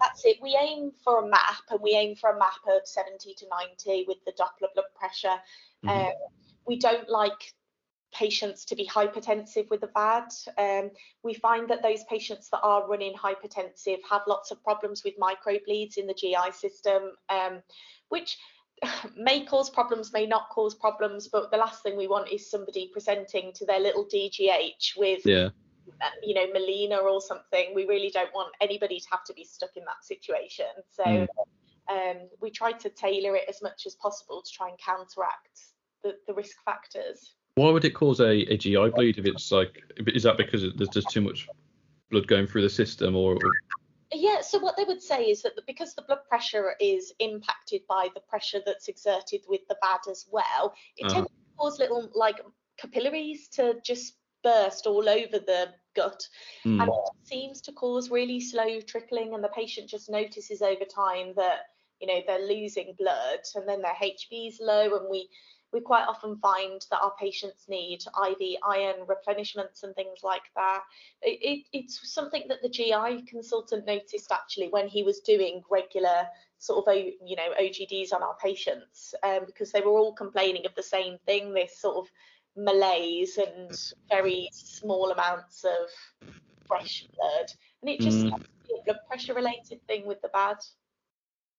That's 0.00 0.24
it. 0.24 0.38
We 0.40 0.56
aim 0.60 0.92
for 1.02 1.24
a 1.24 1.28
map, 1.28 1.62
and 1.70 1.80
we 1.82 1.94
aim 1.94 2.14
for 2.14 2.30
a 2.30 2.38
map 2.38 2.60
of 2.68 2.86
70 2.86 3.34
to 3.34 3.46
90 3.86 4.04
with 4.06 4.18
the 4.24 4.32
Doppler 4.32 4.72
blood 4.74 4.86
pressure. 4.94 5.36
Mm-hmm. 5.84 5.88
Um, 5.88 6.12
we 6.66 6.78
don't 6.78 7.08
like 7.08 7.52
patients 8.16 8.64
to 8.64 8.76
be 8.76 8.86
hypertensive 8.86 9.68
with 9.70 9.80
the 9.80 9.88
VAD. 9.88 10.32
Um, 10.58 10.90
we 11.22 11.34
find 11.34 11.68
that 11.68 11.82
those 11.82 12.04
patients 12.04 12.48
that 12.50 12.60
are 12.62 12.88
running 12.88 13.14
hypertensive 13.14 13.98
have 14.08 14.22
lots 14.26 14.50
of 14.50 14.62
problems 14.62 15.02
with 15.04 15.14
microbleeds 15.18 15.98
in 15.98 16.06
the 16.06 16.14
GI 16.14 16.52
system, 16.52 17.12
um, 17.28 17.62
which 18.08 18.38
may 19.16 19.44
cause 19.44 19.70
problems, 19.70 20.12
may 20.12 20.26
not 20.26 20.48
cause 20.50 20.74
problems, 20.74 21.28
but 21.28 21.50
the 21.50 21.56
last 21.56 21.82
thing 21.82 21.96
we 21.96 22.08
want 22.08 22.30
is 22.30 22.50
somebody 22.50 22.90
presenting 22.92 23.52
to 23.54 23.66
their 23.66 23.80
little 23.80 24.06
DGH 24.06 24.96
with, 24.96 25.24
yeah. 25.24 25.48
Uh, 26.02 26.10
you 26.20 26.34
know, 26.34 26.46
melena 26.48 27.00
or 27.00 27.20
something. 27.20 27.72
We 27.72 27.86
really 27.86 28.10
don't 28.10 28.34
want 28.34 28.52
anybody 28.60 28.98
to 28.98 29.06
have 29.12 29.22
to 29.24 29.32
be 29.32 29.44
stuck 29.44 29.70
in 29.76 29.84
that 29.84 30.04
situation. 30.04 30.66
So 30.90 31.04
mm. 31.04 31.28
um, 31.88 32.28
we 32.40 32.50
try 32.50 32.72
to 32.72 32.90
tailor 32.90 33.36
it 33.36 33.44
as 33.48 33.62
much 33.62 33.86
as 33.86 33.94
possible 33.94 34.42
to 34.42 34.50
try 34.50 34.68
and 34.68 34.76
counteract 34.78 35.60
the, 36.06 36.16
the 36.26 36.34
risk 36.34 36.56
factors. 36.64 37.34
Why 37.54 37.70
would 37.70 37.84
it 37.84 37.94
cause 37.94 38.20
a, 38.20 38.32
a 38.52 38.56
GI 38.56 38.90
bleed 38.94 39.18
if 39.18 39.26
it's 39.26 39.50
like, 39.50 39.82
is 40.06 40.22
that 40.24 40.36
because 40.36 40.62
there's 40.76 40.90
just 40.90 41.10
too 41.10 41.22
much 41.22 41.48
blood 42.10 42.26
going 42.26 42.46
through 42.46 42.62
the 42.62 42.70
system 42.70 43.16
or, 43.16 43.38
yeah, 44.12 44.40
so 44.40 44.58
what 44.58 44.76
they 44.76 44.84
would 44.84 45.02
say 45.02 45.24
is 45.24 45.42
that 45.42 45.52
because 45.66 45.94
the 45.94 46.02
blood 46.02 46.20
pressure 46.28 46.74
is 46.80 47.12
impacted 47.18 47.82
by 47.88 48.08
the 48.14 48.20
pressure 48.20 48.60
that's 48.64 48.88
exerted 48.88 49.40
with 49.48 49.62
the 49.68 49.76
VAD 49.82 50.10
as 50.10 50.26
well, 50.30 50.74
it 50.96 51.06
uh-huh. 51.06 51.14
tends 51.14 51.28
to 51.28 51.56
cause 51.58 51.78
little 51.78 52.10
like 52.14 52.40
capillaries 52.76 53.48
to 53.48 53.74
just 53.84 54.14
burst 54.44 54.86
all 54.86 55.08
over 55.08 55.38
the 55.38 55.68
gut 55.96 56.22
mm. 56.64 56.80
and 56.80 56.88
it 56.88 57.26
seems 57.26 57.60
to 57.62 57.72
cause 57.72 58.10
really 58.10 58.38
slow 58.38 58.80
trickling 58.80 59.34
and 59.34 59.42
the 59.42 59.48
patient 59.48 59.88
just 59.88 60.08
notices 60.10 60.62
over 60.62 60.84
time 60.84 61.32
that 61.36 61.60
you 62.00 62.06
know 62.06 62.20
they're 62.26 62.46
losing 62.46 62.94
blood 62.98 63.40
and 63.54 63.68
then 63.68 63.82
their 63.82 63.94
HB 63.94 64.48
is 64.48 64.58
low 64.60 64.96
and 64.96 65.08
we 65.10 65.28
we 65.76 65.82
quite 65.82 66.08
often 66.08 66.38
find 66.38 66.80
that 66.90 67.02
our 67.02 67.12
patients 67.20 67.66
need 67.68 68.00
IV 68.00 68.56
iron 68.66 68.94
replenishments 69.06 69.82
and 69.82 69.94
things 69.94 70.20
like 70.22 70.50
that. 70.56 70.80
It, 71.20 71.38
it, 71.42 71.66
it's 71.78 72.14
something 72.14 72.44
that 72.48 72.62
the 72.62 72.70
GI 72.70 73.26
consultant 73.28 73.86
noticed 73.86 74.32
actually 74.32 74.68
when 74.70 74.88
he 74.88 75.02
was 75.02 75.20
doing 75.20 75.62
regular 75.70 76.28
sort 76.58 76.88
of 76.88 76.96
you 76.96 77.36
know 77.36 77.50
OGDs 77.60 78.14
on 78.14 78.22
our 78.22 78.34
patients 78.42 79.14
um, 79.22 79.40
because 79.44 79.70
they 79.70 79.82
were 79.82 79.90
all 79.90 80.14
complaining 80.14 80.64
of 80.64 80.74
the 80.74 80.82
same 80.82 81.18
thing, 81.26 81.52
this 81.52 81.78
sort 81.78 81.96
of 81.98 82.10
malaise 82.56 83.36
and 83.36 83.78
very 84.08 84.48
small 84.52 85.10
amounts 85.10 85.62
of 85.62 86.30
fresh 86.66 87.06
blood, 87.14 87.52
and 87.82 87.90
it 87.90 88.00
just 88.00 88.24
mm. 88.24 88.32
a 88.32 88.84
blood 88.86 88.98
pressure 89.06 89.34
related 89.34 89.86
thing 89.86 90.06
with 90.06 90.22
the 90.22 90.30
VAD 90.32 90.56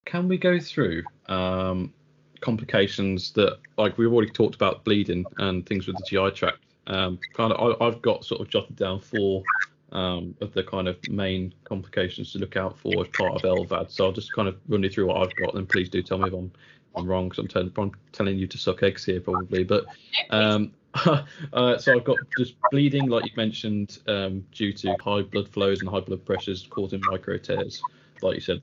Can 0.06 0.28
we 0.28 0.40
go 0.40 0.60
through 0.60 1.04
um, 1.28 1.94
complications 2.42 3.32
that 3.32 3.58
like 3.78 3.98
we've 3.98 4.12
already 4.12 4.32
talked 4.32 4.56
about 4.56 4.84
bleeding 4.84 5.26
and 5.38 5.66
things 5.66 5.88
with 5.88 5.98
the 5.98 6.06
GI 6.08 6.36
tract. 6.36 6.60
Um, 6.88 7.20
kind 7.34 7.52
of, 7.52 7.82
I, 7.82 7.86
have 7.86 8.02
got 8.02 8.24
sort 8.24 8.42
of 8.42 8.50
jotted 8.50 8.76
down 8.78 9.02
four 9.02 9.44
um, 9.92 10.36
of 10.42 10.54
the 10.54 10.64
kind 10.64 10.88
of 10.88 10.98
main 11.10 11.54
complications 11.66 12.32
to 12.34 12.40
look 12.40 12.56
out 12.56 12.78
for 12.78 13.02
as 13.02 13.08
part 13.10 13.34
of 13.34 13.42
LVAD. 13.42 13.92
So 13.92 14.06
I'll 14.06 14.12
just 14.12 14.32
kind 14.34 14.48
of 14.48 14.58
run 14.68 14.84
you 14.84 14.90
through 14.90 15.08
what 15.08 15.18
I've 15.18 15.36
got, 15.36 15.56
and 15.56 15.68
please 15.68 15.90
do 15.90 16.02
tell 16.02 16.18
me 16.18 16.28
if 16.28 16.34
I'm, 16.34 16.52
I'm 16.96 17.06
wrong 17.06 17.30
because 17.30 17.56
I'm, 17.56 17.74
I'm, 17.78 17.92
telling 18.12 18.38
you 18.38 18.48
to 18.48 18.58
suck 18.58 18.84
eggs 18.84 19.04
here 19.04 19.20
probably. 19.20 19.64
But 19.64 19.86
um, 20.30 20.72
uh, 21.54 21.78
so 21.78 21.96
I've 21.96 22.06
got 22.06 22.18
just 22.38 22.56
bleeding, 22.72 23.10
like 23.10 23.26
you 23.26 23.32
mentioned, 23.36 24.00
um, 24.08 24.46
due 24.52 24.72
to 24.74 24.96
high 25.02 25.24
blood 25.24 25.50
flows 25.50 25.82
and 25.82 25.90
high 25.90 26.00
blood 26.00 26.26
pressures 26.26 26.66
causing 26.70 27.02
micro 27.10 27.38
tears, 27.38 27.82
like 28.22 28.36
you 28.36 28.42
said, 28.42 28.62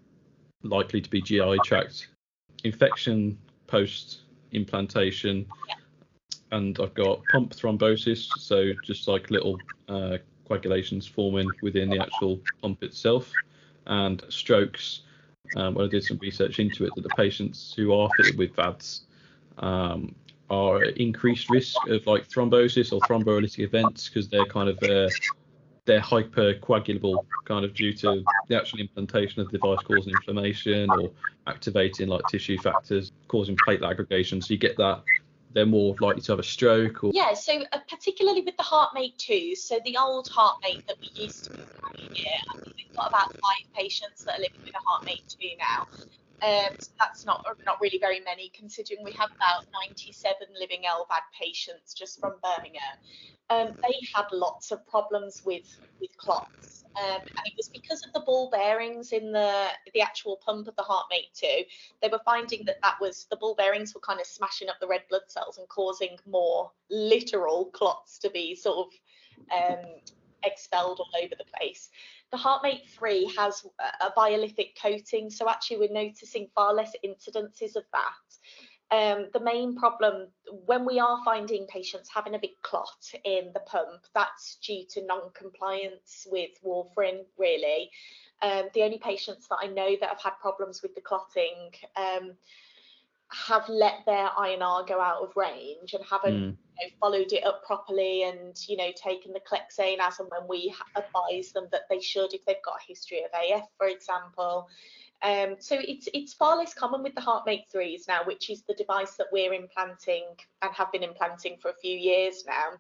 likely 0.62 1.00
to 1.02 1.10
be 1.10 1.20
GI 1.20 1.58
tract 1.64 2.08
infection 2.64 3.38
post 3.74 4.20
implantation. 4.52 5.44
And 6.52 6.78
I've 6.80 6.94
got 6.94 7.26
pump 7.26 7.52
thrombosis, 7.52 8.22
so 8.38 8.72
just 8.82 9.08
like 9.08 9.32
little 9.32 9.58
uh, 9.88 10.18
coagulations 10.46 11.08
forming 11.08 11.56
within 11.60 11.90
the 11.90 11.98
actual 11.98 12.38
pump 12.62 12.84
itself, 12.84 13.40
and 13.86 14.22
strokes. 14.28 15.00
Um, 15.56 15.74
when 15.74 15.86
I 15.86 15.88
did 15.88 16.04
some 16.04 16.18
research 16.18 16.60
into 16.60 16.84
it, 16.84 16.94
that 16.94 17.02
the 17.02 17.10
patients 17.24 17.74
who 17.76 17.92
are 17.92 18.08
fitted 18.10 18.38
with 18.38 18.54
VADs 18.54 19.00
um, 19.58 20.14
are 20.50 20.84
increased 20.84 21.50
risk 21.50 21.84
of 21.86 22.06
like 22.06 22.28
thrombosis 22.28 22.92
or 22.92 23.00
thrombolytic 23.00 23.58
events 23.58 24.08
because 24.08 24.28
they're 24.28 24.46
kind 24.46 24.68
of 24.68 24.80
uh, 24.84 25.10
they're 25.84 26.00
hypercoagulable 26.00 27.24
kind 27.44 27.64
of 27.64 27.74
due 27.74 27.92
to 27.92 28.24
the 28.48 28.56
actual 28.56 28.80
implantation 28.80 29.40
of 29.40 29.50
the 29.50 29.58
device 29.58 29.82
causing 29.82 30.12
inflammation 30.14 30.90
or 30.90 31.10
activating 31.46 32.08
like 32.08 32.26
tissue 32.26 32.58
factors 32.58 33.12
causing 33.28 33.56
platelet 33.56 33.90
aggregation. 33.90 34.40
So 34.40 34.54
you 34.54 34.58
get 34.58 34.76
that 34.78 35.02
they're 35.54 35.64
more 35.64 35.96
likely 36.00 36.20
to 36.20 36.32
have 36.32 36.38
a 36.38 36.44
stroke 36.44 37.04
or 37.04 37.12
yeah 37.14 37.32
so 37.32 37.62
uh, 37.72 37.78
particularly 37.88 38.42
with 38.42 38.56
the 38.56 38.62
heartmate 38.62 39.16
2 39.18 39.54
so 39.54 39.78
the 39.84 39.96
old 39.96 40.28
heartmate 40.28 40.86
that 40.86 40.96
we 41.00 41.08
used 41.14 41.44
to 41.44 41.50
be 41.96 42.10
here 42.12 42.26
i 42.50 42.58
think 42.58 42.74
we've 42.76 42.96
got 42.96 43.08
about 43.08 43.32
five 43.32 43.72
patients 43.74 44.24
that 44.24 44.38
are 44.38 44.42
living 44.42 44.60
with 44.64 44.74
a 44.74 44.80
heartmate 44.84 45.22
2 45.40 45.48
now 45.58 45.86
um, 46.44 46.76
so 46.78 46.90
that's 46.98 47.24
not 47.24 47.46
not 47.64 47.80
really 47.80 47.98
very 47.98 48.20
many, 48.20 48.50
considering 48.54 49.02
we 49.02 49.12
have 49.12 49.30
about 49.34 49.64
97 49.88 50.34
living 50.58 50.82
LVAD 50.82 51.22
patients 51.40 51.94
just 51.94 52.20
from 52.20 52.34
Birmingham. 52.42 52.98
Um, 53.48 53.76
they 53.82 53.98
had 54.14 54.26
lots 54.30 54.70
of 54.70 54.86
problems 54.86 55.42
with 55.44 55.64
with 56.00 56.14
clots, 56.18 56.84
um, 56.96 57.20
and 57.22 57.46
it 57.46 57.54
was 57.56 57.68
because 57.68 58.04
of 58.04 58.12
the 58.12 58.20
ball 58.20 58.50
bearings 58.50 59.12
in 59.12 59.32
the 59.32 59.68
the 59.94 60.02
actual 60.02 60.38
pump 60.44 60.68
of 60.68 60.76
the 60.76 60.82
HeartMate 60.82 61.32
2. 61.34 61.46
They 62.02 62.08
were 62.08 62.20
finding 62.26 62.64
that 62.66 62.76
that 62.82 62.96
was 63.00 63.26
the 63.30 63.36
ball 63.36 63.54
bearings 63.54 63.94
were 63.94 64.00
kind 64.00 64.20
of 64.20 64.26
smashing 64.26 64.68
up 64.68 64.76
the 64.80 64.88
red 64.88 65.04
blood 65.08 65.28
cells 65.28 65.56
and 65.56 65.66
causing 65.68 66.18
more 66.26 66.70
literal 66.90 67.66
clots 67.66 68.18
to 68.18 68.28
be 68.28 68.54
sort 68.54 68.86
of 68.86 69.78
um, 69.78 69.84
expelled 70.44 71.00
all 71.00 71.22
over 71.22 71.34
the 71.38 71.58
place. 71.58 71.90
The 72.34 72.40
HeartMate 72.40 72.88
3 72.88 73.32
has 73.38 73.64
a 74.00 74.10
biolithic 74.16 74.76
coating, 74.82 75.30
so 75.30 75.48
actually 75.48 75.76
we're 75.76 75.92
noticing 75.92 76.48
far 76.52 76.74
less 76.74 76.90
incidences 77.04 77.76
of 77.76 77.84
that. 77.92 78.90
Um, 78.90 79.28
the 79.32 79.38
main 79.38 79.76
problem 79.76 80.26
when 80.66 80.84
we 80.84 80.98
are 80.98 81.22
finding 81.24 81.68
patients 81.68 82.10
having 82.12 82.34
a 82.34 82.40
big 82.40 82.60
clot 82.62 83.12
in 83.24 83.52
the 83.54 83.60
pump, 83.60 84.00
that's 84.16 84.56
due 84.56 84.84
to 84.90 85.06
non-compliance 85.06 86.26
with 86.28 86.50
warfarin, 86.66 87.20
really. 87.38 87.92
Um, 88.42 88.64
the 88.74 88.82
only 88.82 88.98
patients 88.98 89.46
that 89.46 89.58
I 89.62 89.68
know 89.68 89.94
that 90.00 90.08
have 90.08 90.20
had 90.20 90.40
problems 90.40 90.82
with 90.82 90.96
the 90.96 91.02
clotting 91.02 91.70
um, 91.94 92.32
have 93.34 93.68
let 93.68 94.04
their 94.06 94.28
INR 94.28 94.86
go 94.86 95.00
out 95.00 95.22
of 95.22 95.32
range 95.34 95.92
and 95.94 96.04
haven't 96.08 96.34
mm. 96.34 96.56
you 96.80 96.86
know, 96.86 96.94
followed 97.00 97.32
it 97.32 97.44
up 97.44 97.64
properly 97.64 98.22
and 98.22 98.56
you 98.68 98.76
know 98.76 98.90
taken 98.96 99.32
the 99.32 99.40
clexane 99.40 99.98
as 100.00 100.20
and 100.20 100.28
when 100.30 100.48
we 100.48 100.72
advise 100.96 101.52
them 101.52 101.66
that 101.72 101.82
they 101.90 102.00
should 102.00 102.32
if 102.32 102.44
they've 102.44 102.62
got 102.64 102.74
a 102.74 102.86
history 102.86 103.22
of 103.24 103.30
AF 103.32 103.64
for 103.76 103.88
example 103.88 104.68
um, 105.22 105.56
so 105.58 105.76
it's 105.80 106.08
it's 106.14 106.34
far 106.34 106.56
less 106.56 106.74
common 106.74 107.02
with 107.02 107.14
the 107.14 107.20
HeartMate 107.20 107.64
3s 107.74 108.06
now 108.06 108.20
which 108.24 108.50
is 108.50 108.62
the 108.62 108.74
device 108.74 109.16
that 109.16 109.26
we're 109.32 109.52
implanting 109.52 110.24
and 110.62 110.72
have 110.72 110.92
been 110.92 111.02
implanting 111.02 111.56
for 111.60 111.70
a 111.70 111.76
few 111.80 111.96
years 111.96 112.44
now 112.46 112.78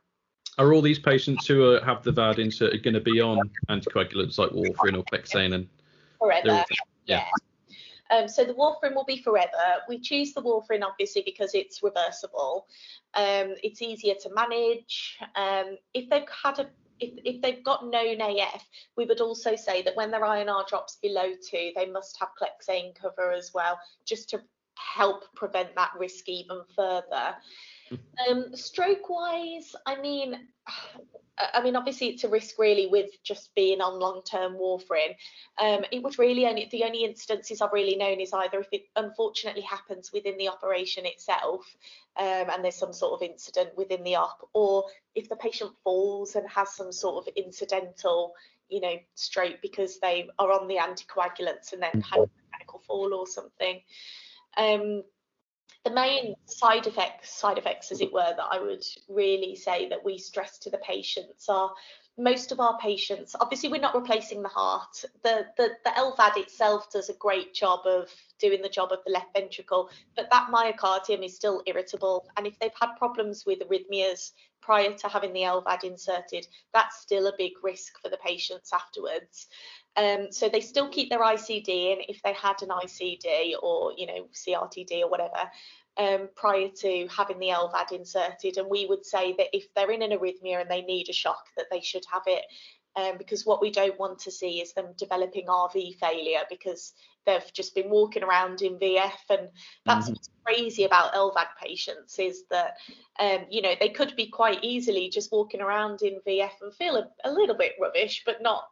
are 0.56 0.72
all 0.72 0.82
these 0.82 1.00
patients 1.00 1.46
who 1.48 1.72
are, 1.72 1.84
have 1.84 2.04
the 2.04 2.12
VAD 2.12 2.38
insert 2.38 2.80
going 2.84 2.94
to 2.94 3.00
be 3.00 3.20
on 3.20 3.40
anticoagulants 3.68 4.38
like 4.38 4.50
warfarin 4.50 4.96
or 4.96 5.04
clexane 5.04 5.54
and 5.54 5.68
forever 6.18 6.46
yeah. 6.46 6.64
yeah. 7.06 7.24
Um, 8.10 8.28
so 8.28 8.44
the 8.44 8.54
warfarin 8.54 8.94
will 8.94 9.04
be 9.04 9.22
forever. 9.22 9.80
We 9.88 9.98
choose 9.98 10.32
the 10.32 10.42
warfarin 10.42 10.82
obviously 10.82 11.22
because 11.24 11.54
it's 11.54 11.82
reversible. 11.82 12.66
Um, 13.14 13.54
it's 13.62 13.82
easier 13.82 14.14
to 14.22 14.30
manage. 14.34 15.18
Um, 15.36 15.76
if 15.94 16.08
they've 16.10 16.28
had 16.42 16.58
a 16.58 16.68
if, 17.00 17.18
if 17.24 17.42
they've 17.42 17.64
got 17.64 17.86
known 17.86 18.20
AF, 18.20 18.64
we 18.96 19.04
would 19.04 19.20
also 19.20 19.56
say 19.56 19.82
that 19.82 19.96
when 19.96 20.12
their 20.12 20.20
INR 20.20 20.66
drops 20.68 20.96
below 21.02 21.32
two, 21.32 21.72
they 21.74 21.86
must 21.86 22.16
have 22.20 22.28
Clexane 22.40 22.94
cover 22.94 23.32
as 23.32 23.52
well, 23.52 23.78
just 24.04 24.30
to 24.30 24.40
help 24.76 25.24
prevent 25.34 25.74
that 25.74 25.90
risk 25.98 26.28
even 26.28 26.60
further. 26.74 27.34
Um, 28.28 28.54
stroke 28.54 29.08
wise, 29.08 29.74
I 29.86 30.00
mean, 30.00 30.48
I 31.36 31.62
mean, 31.62 31.74
obviously 31.74 32.08
it's 32.08 32.24
a 32.24 32.28
risk 32.28 32.58
really 32.58 32.86
with 32.86 33.10
just 33.24 33.54
being 33.54 33.80
on 33.80 33.98
long-term 33.98 34.54
warfarin. 34.54 35.16
Um, 35.58 35.84
it 35.90 36.02
would 36.02 36.18
really 36.18 36.46
only 36.46 36.68
the 36.70 36.84
only 36.84 37.04
instances 37.04 37.60
I've 37.60 37.72
really 37.72 37.96
known 37.96 38.20
is 38.20 38.32
either 38.32 38.60
if 38.60 38.68
it 38.72 38.84
unfortunately 38.94 39.62
happens 39.62 40.12
within 40.12 40.38
the 40.38 40.48
operation 40.48 41.06
itself, 41.06 41.76
um, 42.16 42.50
and 42.50 42.62
there's 42.62 42.76
some 42.76 42.92
sort 42.92 43.20
of 43.20 43.28
incident 43.28 43.70
within 43.76 44.04
the 44.04 44.16
op, 44.16 44.48
or 44.52 44.84
if 45.14 45.28
the 45.28 45.36
patient 45.36 45.72
falls 45.82 46.36
and 46.36 46.48
has 46.48 46.74
some 46.74 46.92
sort 46.92 47.26
of 47.26 47.32
incidental, 47.34 48.34
you 48.68 48.80
know, 48.80 48.96
stroke 49.14 49.56
because 49.60 49.98
they 49.98 50.28
are 50.38 50.52
on 50.52 50.68
the 50.68 50.76
anticoagulants 50.76 51.72
and 51.72 51.82
then 51.82 52.00
had 52.00 52.20
a 52.20 52.30
mechanical 52.52 52.80
fall 52.86 53.12
or 53.12 53.26
something. 53.26 53.80
Um, 54.56 55.02
the 55.84 55.90
main 55.90 56.34
side 56.46 56.86
effects, 56.86 57.30
side 57.30 57.58
effects 57.58 57.92
as 57.92 58.00
it 58.00 58.12
were, 58.12 58.34
that 58.36 58.48
I 58.50 58.58
would 58.58 58.84
really 59.08 59.54
say 59.54 59.88
that 59.88 60.04
we 60.04 60.18
stress 60.18 60.58
to 60.58 60.70
the 60.70 60.78
patients 60.78 61.48
are 61.48 61.72
most 62.16 62.52
of 62.52 62.60
our 62.60 62.78
patients, 62.78 63.34
obviously 63.40 63.68
we're 63.68 63.80
not 63.80 63.94
replacing 63.94 64.42
the 64.42 64.48
heart. 64.48 65.04
The, 65.22 65.46
the, 65.56 65.70
the 65.84 65.90
LVAD 65.90 66.36
itself 66.36 66.90
does 66.92 67.08
a 67.08 67.14
great 67.14 67.54
job 67.54 67.80
of 67.86 68.08
doing 68.38 68.62
the 68.62 68.68
job 68.68 68.92
of 68.92 69.00
the 69.04 69.12
left 69.12 69.34
ventricle, 69.34 69.90
but 70.14 70.30
that 70.30 70.48
myocardium 70.52 71.24
is 71.24 71.34
still 71.34 71.62
irritable. 71.66 72.28
And 72.36 72.46
if 72.46 72.58
they've 72.58 72.70
had 72.80 72.94
problems 72.98 73.44
with 73.44 73.60
arrhythmias 73.60 74.30
prior 74.64 74.92
to 74.94 75.08
having 75.08 75.32
the 75.32 75.40
LVAD 75.40 75.84
inserted, 75.84 76.46
that's 76.72 77.00
still 77.00 77.26
a 77.26 77.36
big 77.36 77.52
risk 77.62 78.00
for 78.00 78.08
the 78.08 78.16
patients 78.16 78.70
afterwards. 78.72 79.46
Um, 79.96 80.28
so 80.30 80.48
they 80.48 80.60
still 80.60 80.88
keep 80.88 81.10
their 81.10 81.20
ICD 81.20 81.68
in 81.68 81.98
if 82.08 82.22
they 82.22 82.32
had 82.32 82.62
an 82.62 82.70
ICD 82.70 83.54
or, 83.62 83.92
you 83.96 84.06
know, 84.06 84.26
CRTD 84.32 85.02
or 85.02 85.10
whatever 85.10 85.50
um, 85.96 86.28
prior 86.34 86.68
to 86.76 87.06
having 87.08 87.38
the 87.38 87.48
LVAD 87.48 87.92
inserted. 87.92 88.56
And 88.56 88.68
we 88.68 88.86
would 88.86 89.04
say 89.04 89.34
that 89.38 89.48
if 89.52 89.72
they're 89.74 89.92
in 89.92 90.02
an 90.02 90.10
arrhythmia 90.10 90.62
and 90.62 90.70
they 90.70 90.82
need 90.82 91.08
a 91.08 91.12
shock, 91.12 91.44
that 91.56 91.66
they 91.70 91.80
should 91.80 92.04
have 92.10 92.22
it. 92.26 92.44
Um, 92.96 93.18
because 93.18 93.44
what 93.44 93.60
we 93.60 93.70
don't 93.70 93.98
want 93.98 94.20
to 94.20 94.30
see 94.30 94.60
is 94.60 94.72
them 94.72 94.94
developing 94.96 95.46
RV 95.46 95.98
failure 95.98 96.42
because 96.48 96.92
they've 97.26 97.52
just 97.52 97.74
been 97.74 97.90
walking 97.90 98.22
around 98.22 98.62
in 98.62 98.78
VF. 98.78 99.10
And 99.30 99.48
that's 99.84 100.04
mm-hmm. 100.04 100.12
what's 100.12 100.30
crazy 100.44 100.84
about 100.84 101.12
LVAD 101.12 101.46
patients 101.60 102.18
is 102.20 102.44
that, 102.50 102.76
um, 103.18 103.46
you 103.50 103.62
know, 103.62 103.74
they 103.80 103.88
could 103.88 104.14
be 104.14 104.28
quite 104.28 104.62
easily 104.62 105.08
just 105.08 105.32
walking 105.32 105.60
around 105.60 106.02
in 106.02 106.20
VF 106.26 106.52
and 106.62 106.72
feel 106.74 106.96
a, 106.96 107.08
a 107.24 107.32
little 107.32 107.56
bit 107.56 107.72
rubbish, 107.80 108.22
but 108.24 108.40
not 108.40 108.68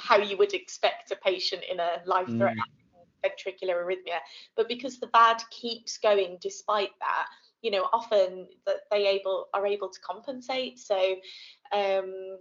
how 0.00 0.16
you 0.16 0.38
would 0.38 0.54
expect 0.54 1.10
a 1.10 1.16
patient 1.16 1.62
in 1.70 1.78
a 1.78 2.00
life-threatening 2.06 2.56
mm 2.56 2.76
ventricular 3.24 3.84
arrhythmia. 3.84 4.18
But 4.56 4.68
because 4.68 4.98
the 4.98 5.08
VAD 5.08 5.42
keeps 5.50 5.98
going 5.98 6.38
despite 6.40 6.90
that, 7.00 7.26
you 7.62 7.70
know, 7.70 7.88
often 7.92 8.46
that 8.66 8.82
they 8.90 9.08
able 9.08 9.48
are 9.52 9.66
able 9.66 9.88
to 9.88 10.00
compensate. 10.00 10.78
So 10.78 11.16
um, 11.72 12.38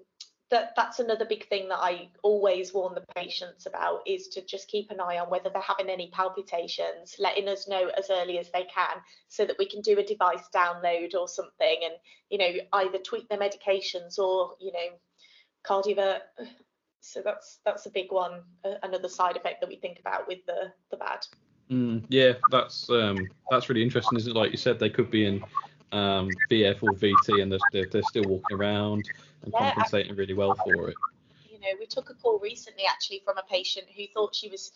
that 0.52 0.74
that's 0.76 1.00
another 1.00 1.26
big 1.26 1.48
thing 1.48 1.68
that 1.70 1.80
I 1.80 2.10
always 2.22 2.74
warn 2.74 2.94
the 2.94 3.04
patients 3.16 3.66
about 3.66 4.02
is 4.06 4.28
to 4.30 4.46
just 4.46 4.68
keep 4.68 4.92
an 4.92 5.00
eye 5.00 5.18
on 5.18 5.30
whether 5.30 5.50
they're 5.50 5.62
having 5.62 5.90
any 5.90 6.10
palpitations, 6.12 7.16
letting 7.20 7.48
us 7.48 7.68
know 7.68 7.90
as 7.98 8.10
early 8.12 8.38
as 8.38 8.52
they 8.52 8.64
can 8.64 8.98
so 9.28 9.46
that 9.46 9.58
we 9.58 9.68
can 9.68 9.82
do 9.82 9.98
a 9.98 10.04
device 10.04 10.48
download 10.54 11.16
or 11.16 11.28
something 11.28 11.80
and 11.84 11.94
you 12.30 12.38
know 12.38 12.52
either 12.74 13.00
tweak 13.00 13.28
their 13.28 13.40
medications 13.40 14.20
or 14.20 14.56
you 14.60 14.72
know 14.72 14.98
cardiovert 15.66 16.20
so 17.02 17.22
that's 17.24 17.60
that's 17.66 17.86
a 17.86 17.92
big 17.92 18.12
one, 18.12 18.42
another 18.84 19.10
side 19.10 19.38
effect 19.38 19.62
that 19.62 19.70
we 19.70 19.76
think 19.76 20.00
about 20.00 20.28
with 20.28 20.40
the 20.46 20.72
the 20.92 20.98
VAD 20.98 21.26
Mm, 21.72 22.06
yeah, 22.10 22.34
that's 22.52 22.90
um, 22.90 23.28
that's 23.50 23.70
really 23.70 23.82
interesting, 23.82 24.18
isn't 24.18 24.36
it? 24.36 24.40
Like 24.40 24.52
you 24.52 24.58
said, 24.58 24.78
they 24.78 24.90
could 24.90 25.10
be 25.10 25.26
in 25.26 25.44
um, 25.92 26.30
VF 26.52 26.84
or 26.84 26.92
VT, 26.92 27.42
and 27.42 27.52
they're, 27.52 27.86
they're 27.92 28.04
still 28.04 28.24
walking 28.28 28.58
around 28.58 29.10
and 29.46 29.54
yeah, 29.54 29.74
compensating 29.74 30.16
really 30.16 30.34
well 30.34 30.56
for 30.56 30.90
it. 30.90 30.96
You 31.50 31.60
know, 31.60 31.80
we 31.80 31.86
took 31.86 32.10
a 32.10 32.14
call 32.14 32.40
recently 32.40 32.84
actually 32.90 33.22
from 33.24 33.38
a 33.38 33.44
patient 33.44 33.88
who 33.96 34.04
thought 34.14 34.36
she 34.36 34.50
was. 34.50 34.72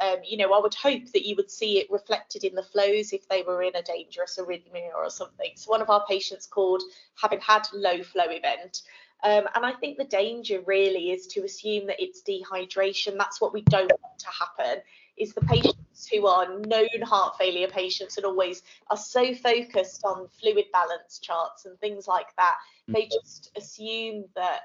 Um, 0.00 0.16
you 0.26 0.36
know, 0.36 0.52
I 0.52 0.58
would 0.58 0.74
hope 0.74 1.12
that 1.12 1.24
you 1.24 1.36
would 1.36 1.52
see 1.52 1.78
it 1.78 1.88
reflected 1.88 2.42
in 2.42 2.56
the 2.56 2.64
flows 2.64 3.12
if 3.12 3.28
they 3.28 3.42
were 3.42 3.62
in 3.62 3.76
a 3.76 3.82
dangerous 3.82 4.40
arrhythmia 4.40 4.92
or 4.92 5.08
something. 5.08 5.52
So 5.54 5.70
one 5.70 5.80
of 5.80 5.88
our 5.88 6.04
patients 6.08 6.46
called 6.48 6.82
having 7.14 7.40
had 7.40 7.68
low 7.72 8.02
flow 8.02 8.24
event, 8.26 8.82
um, 9.22 9.44
and 9.54 9.64
I 9.64 9.72
think 9.72 9.96
the 9.96 10.04
danger 10.04 10.60
really 10.66 11.12
is 11.12 11.28
to 11.28 11.44
assume 11.44 11.86
that 11.86 12.02
it's 12.02 12.22
dehydration. 12.22 13.16
That's 13.16 13.40
what 13.40 13.54
we 13.54 13.62
don't 13.62 13.92
want 14.02 14.18
to 14.18 14.26
happen. 14.26 14.82
Is 15.16 15.32
the 15.32 15.42
patients 15.42 16.08
who 16.12 16.26
are 16.26 16.58
known 16.58 17.02
heart 17.02 17.36
failure 17.38 17.68
patients 17.68 18.16
and 18.16 18.26
always 18.26 18.62
are 18.90 18.96
so 18.96 19.34
focused 19.34 20.02
on 20.04 20.28
fluid 20.40 20.66
balance 20.72 21.18
charts 21.20 21.66
and 21.66 21.78
things 21.78 22.08
like 22.08 22.34
that, 22.36 22.56
they 22.88 23.02
mm. 23.02 23.10
just 23.10 23.50
assume 23.56 24.24
that 24.34 24.60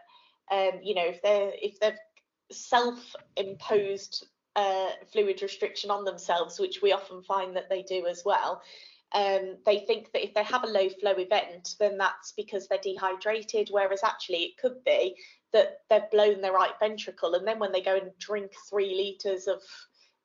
um, 0.52 0.80
you 0.82 0.96
know 0.96 1.06
if 1.06 1.22
they're 1.22 1.52
if 1.62 1.80
they've 1.80 1.98
self-imposed 2.52 4.26
uh, 4.56 4.90
fluid 5.12 5.42
restriction 5.42 5.92
on 5.92 6.04
themselves, 6.04 6.60
which 6.60 6.82
we 6.82 6.92
often 6.92 7.22
find 7.22 7.56
that 7.56 7.70
they 7.70 7.84
do 7.84 8.08
as 8.08 8.24
well, 8.26 8.62
um, 9.14 9.58
they 9.66 9.80
think 9.80 10.12
that 10.12 10.24
if 10.24 10.34
they 10.34 10.44
have 10.44 10.64
a 10.64 10.68
low 10.68 10.90
flow 10.90 11.14
event, 11.14 11.76
then 11.80 11.98
that's 11.98 12.32
because 12.34 12.68
they're 12.68 12.80
dehydrated, 12.82 13.70
whereas 13.72 14.04
actually 14.04 14.44
it 14.44 14.58
could 14.58 14.84
be 14.84 15.16
that 15.52 15.80
they've 15.90 16.10
blown 16.12 16.42
their 16.42 16.54
right 16.54 16.74
ventricle. 16.80 17.34
And 17.34 17.48
then 17.48 17.58
when 17.58 17.72
they 17.72 17.82
go 17.82 17.96
and 17.96 18.12
drink 18.20 18.52
three 18.70 18.96
litres 18.96 19.48
of 19.48 19.62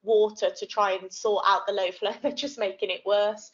water 0.04 0.50
to 0.50 0.66
try 0.66 0.92
and 0.92 1.12
sort 1.12 1.44
out 1.46 1.66
the 1.66 1.72
low 1.72 1.90
flow, 1.90 2.12
they're 2.22 2.32
just 2.32 2.58
making 2.58 2.90
it 2.90 3.02
worse. 3.04 3.50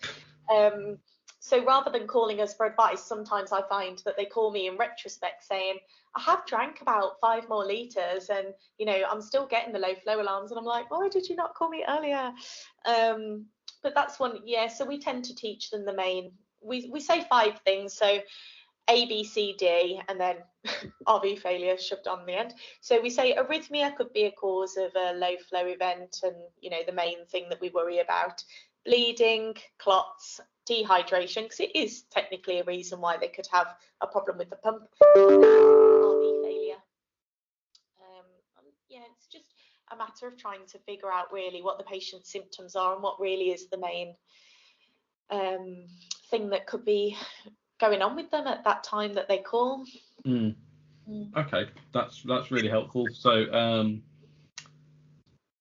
Um, 0.55 0.99
so 1.43 1.65
rather 1.65 1.91
than 1.91 2.07
calling 2.07 2.41
us 2.41 2.55
for 2.55 2.67
advice, 2.67 3.03
sometimes 3.03 3.51
I 3.51 3.63
find 3.63 4.03
that 4.05 4.17
they 4.17 4.27
call 4.27 4.51
me 4.51 4.69
in 4.69 4.77
retrospect 4.77 5.43
saying, 5.45 5.79
I 6.15 6.21
have 6.21 6.45
drank 6.45 6.83
about 6.83 7.19
five 7.21 7.49
more 7.49 7.65
litres 7.65 8.29
and, 8.29 8.49
you 8.79 8.85
know, 8.85 9.03
I'm 9.11 9.23
still 9.23 9.47
getting 9.47 9.73
the 9.73 9.79
low 9.79 9.95
flow 9.95 10.21
alarms. 10.21 10.51
And 10.51 10.59
I'm 10.59 10.67
like, 10.67 10.91
why 10.91 11.09
did 11.09 11.29
you 11.29 11.37
not 11.37 11.55
call 11.55 11.71
me 11.71 11.85
earlier? 11.89 12.33
Um, 12.85 13.47
but 13.83 13.95
that's 13.95 14.19
one 14.19 14.39
yeah 14.45 14.69
so 14.69 14.85
we 14.85 14.99
tend 14.99 15.25
to 15.25 15.35
teach 15.35 15.71
them 15.71 15.85
the 15.85 15.93
main 15.93 16.33
we 16.63 16.89
we 16.93 17.01
say 17.01 17.25
five 17.29 17.61
things 17.65 17.95
so 17.95 18.19
a 18.91 19.07
b 19.07 19.25
c 19.25 19.55
d 19.57 20.01
and 20.09 20.21
then 20.21 20.37
rv 21.09 21.39
failure 21.39 21.79
shoved 21.79 22.09
on 22.09 22.27
the 22.27 22.35
end. 22.39 22.55
So 22.81 23.01
we 23.01 23.09
say 23.09 23.35
arrhythmia 23.35 23.97
could 23.97 24.13
be 24.13 24.25
a 24.25 24.33
cause 24.33 24.77
of 24.77 24.91
a 24.97 25.13
low 25.15 25.37
flow 25.49 25.67
event 25.67 26.19
and 26.23 26.37
you 26.61 26.71
know 26.71 26.83
the 26.85 26.93
main 26.93 27.25
thing 27.27 27.49
that 27.49 27.61
we 27.61 27.71
worry 27.71 28.01
about. 28.01 28.43
Bleeding 28.85 29.55
clots 29.79 30.41
dehydration 30.69 31.45
because 31.45 31.61
it 31.61 31.77
is 31.77 32.03
technically 32.11 32.61
a 32.61 32.65
reason 32.65 33.01
why 33.01 33.17
they 33.17 33.29
could 33.29 33.47
have 33.53 33.69
a 34.01 34.07
problem 34.07 34.39
with 34.39 34.51
the 34.51 34.57
pump. 34.57 34.83
Rv 35.17 36.43
failure. 36.43 36.83
Um, 38.01 38.27
yeah 38.89 39.01
it's 39.15 39.27
just 39.27 39.45
a 39.93 39.97
matter 39.97 40.27
of 40.27 40.37
trying 40.37 40.67
to 40.69 40.79
figure 40.79 41.13
out 41.13 41.33
really 41.33 41.63
what 41.63 41.79
the 41.79 41.85
patient's 41.85 42.33
symptoms 42.33 42.77
are 42.77 42.95
and 42.95 43.03
what 43.03 43.21
really 43.21 43.51
is 43.51 43.69
the 43.69 43.79
main 43.79 44.15
um, 45.31 45.85
thing 46.31 46.51
that 46.51 46.67
could 46.67 46.85
be 46.85 47.17
going 47.81 48.03
on 48.03 48.15
with 48.17 48.31
them 48.31 48.47
at 48.47 48.65
that 48.65 48.85
time 48.85 49.15
that 49.15 49.29
they 49.29 49.39
call. 49.39 49.85
Mm. 50.27 50.55
Mm. 51.09 51.37
Okay, 51.37 51.69
that's 51.93 52.23
that's 52.23 52.51
really 52.51 52.69
helpful. 52.69 53.09
So, 53.13 53.53
um, 53.53 54.03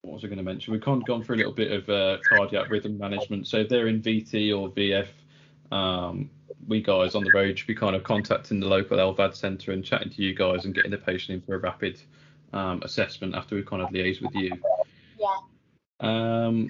what 0.02 0.14
was 0.14 0.24
I 0.24 0.28
going 0.28 0.38
to 0.38 0.44
mention? 0.44 0.74
We've 0.74 0.82
kind 0.82 1.02
of 1.02 1.08
gone 1.08 1.24
through 1.24 1.38
a 1.38 1.38
little 1.38 1.54
bit 1.54 1.72
of 1.72 1.90
uh, 1.90 2.22
cardiac 2.28 2.70
rhythm 2.70 2.98
management. 2.98 3.48
So, 3.48 3.58
if 3.58 3.70
they're 3.70 3.88
in 3.88 4.02
VT 4.02 4.58
or 4.58 4.70
VF, 4.70 5.08
um, 5.72 6.30
we 6.68 6.82
guys 6.82 7.16
on 7.16 7.24
the 7.24 7.32
road 7.32 7.58
should 7.58 7.68
be 7.68 7.76
kind 7.76 7.96
of 7.96 8.04
contacting 8.04 8.60
the 8.60 8.68
local 8.68 8.98
LVAD 8.98 9.36
centre 9.36 9.72
and 9.72 9.84
chatting 9.84 10.12
to 10.12 10.22
you 10.22 10.36
guys 10.36 10.66
and 10.66 10.76
getting 10.76 10.92
the 10.92 10.98
patient 10.98 11.36
in 11.36 11.42
for 11.42 11.56
a 11.56 11.60
rapid 11.60 12.00
um, 12.54 12.82
assessment 12.84 13.34
after 13.36 13.56
we 13.56 13.64
kind 13.64 13.82
of 13.82 13.90
liaise 13.90 14.22
with 14.22 14.36
you. 14.36 14.52
Yeah. 15.20 15.36
Um, 16.00 16.68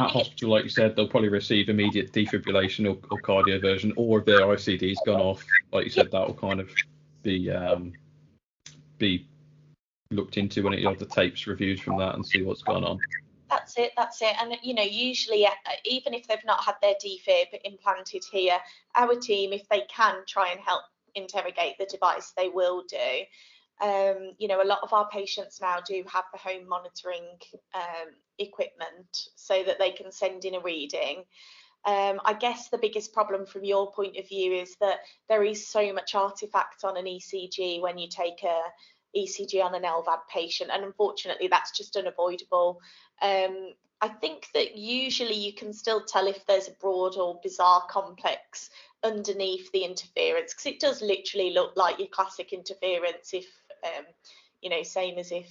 at 0.00 0.10
hospital, 0.10 0.50
like 0.50 0.64
you 0.64 0.70
said, 0.70 0.96
they'll 0.96 1.08
probably 1.08 1.28
receive 1.28 1.68
immediate 1.68 2.12
defibrillation 2.12 2.86
or, 2.86 2.98
or 3.10 3.20
cardioversion, 3.20 3.92
or 3.96 4.20
if 4.20 4.24
their 4.24 4.46
ICD's 4.46 5.00
gone 5.04 5.20
off, 5.20 5.46
like 5.72 5.84
you 5.84 5.90
said, 5.90 6.10
that 6.10 6.26
will 6.26 6.34
kind 6.34 6.60
of 6.60 6.70
be 7.22 7.50
um, 7.50 7.92
be 8.98 9.26
looked 10.10 10.36
into 10.38 10.62
when 10.62 10.72
you 10.72 10.88
have 10.88 10.98
the 10.98 11.06
tapes 11.06 11.46
reviewed 11.46 11.80
from 11.80 11.96
that 11.98 12.14
and 12.14 12.26
see 12.26 12.42
what's 12.42 12.62
going 12.62 12.84
on. 12.84 13.00
That's 13.48 13.76
it. 13.78 13.92
That's 13.96 14.22
it. 14.22 14.34
And 14.40 14.56
you 14.62 14.74
know, 14.74 14.82
usually, 14.82 15.46
uh, 15.46 15.50
even 15.84 16.14
if 16.14 16.26
they've 16.26 16.38
not 16.44 16.64
had 16.64 16.76
their 16.80 16.94
defib 16.94 17.46
implanted 17.64 18.24
here, 18.30 18.58
our 18.94 19.14
team, 19.16 19.52
if 19.52 19.68
they 19.68 19.82
can, 19.94 20.16
try 20.26 20.50
and 20.50 20.60
help 20.60 20.82
interrogate 21.14 21.76
the 21.78 21.86
device, 21.86 22.32
they 22.36 22.48
will 22.48 22.84
do. 22.88 22.96
Um, 23.80 24.32
you 24.38 24.48
know, 24.48 24.62
a 24.62 24.64
lot 24.64 24.80
of 24.82 24.92
our 24.92 25.08
patients 25.08 25.60
now 25.60 25.78
do 25.86 26.04
have 26.12 26.24
the 26.32 26.38
home 26.38 26.68
monitoring 26.68 27.24
um, 27.74 28.08
equipment 28.38 29.28
so 29.36 29.62
that 29.64 29.78
they 29.78 29.90
can 29.90 30.12
send 30.12 30.44
in 30.44 30.54
a 30.54 30.60
reading. 30.60 31.24
Um, 31.86 32.20
I 32.24 32.34
guess 32.34 32.68
the 32.68 32.78
biggest 32.78 33.14
problem 33.14 33.46
from 33.46 33.64
your 33.64 33.90
point 33.92 34.18
of 34.18 34.28
view 34.28 34.52
is 34.52 34.76
that 34.80 34.98
there 35.28 35.42
is 35.42 35.66
so 35.66 35.92
much 35.94 36.14
artifact 36.14 36.84
on 36.84 36.98
an 36.98 37.06
ECG 37.06 37.80
when 37.80 37.96
you 37.96 38.08
take 38.08 38.42
a 38.42 38.60
ECG 39.16 39.64
on 39.64 39.74
an 39.74 39.82
LVAD 39.82 40.20
patient, 40.28 40.70
and 40.72 40.84
unfortunately, 40.84 41.48
that's 41.48 41.76
just 41.76 41.96
unavoidable. 41.96 42.80
Um, 43.22 43.72
I 44.00 44.08
think 44.08 44.48
that 44.54 44.76
usually 44.76 45.34
you 45.34 45.52
can 45.52 45.72
still 45.72 46.04
tell 46.04 46.26
if 46.26 46.46
there's 46.46 46.68
a 46.68 46.72
broad 46.80 47.16
or 47.16 47.40
bizarre 47.42 47.84
complex 47.90 48.70
underneath 49.02 49.70
the 49.72 49.84
interference 49.84 50.52
because 50.52 50.66
it 50.66 50.80
does 50.80 51.02
literally 51.02 51.52
look 51.52 51.72
like 51.76 51.98
your 51.98 52.08
classic 52.08 52.52
interference 52.52 53.32
if 53.32 53.46
um, 53.84 54.04
you 54.60 54.70
know 54.70 54.82
same 54.82 55.18
as 55.18 55.32
if 55.32 55.48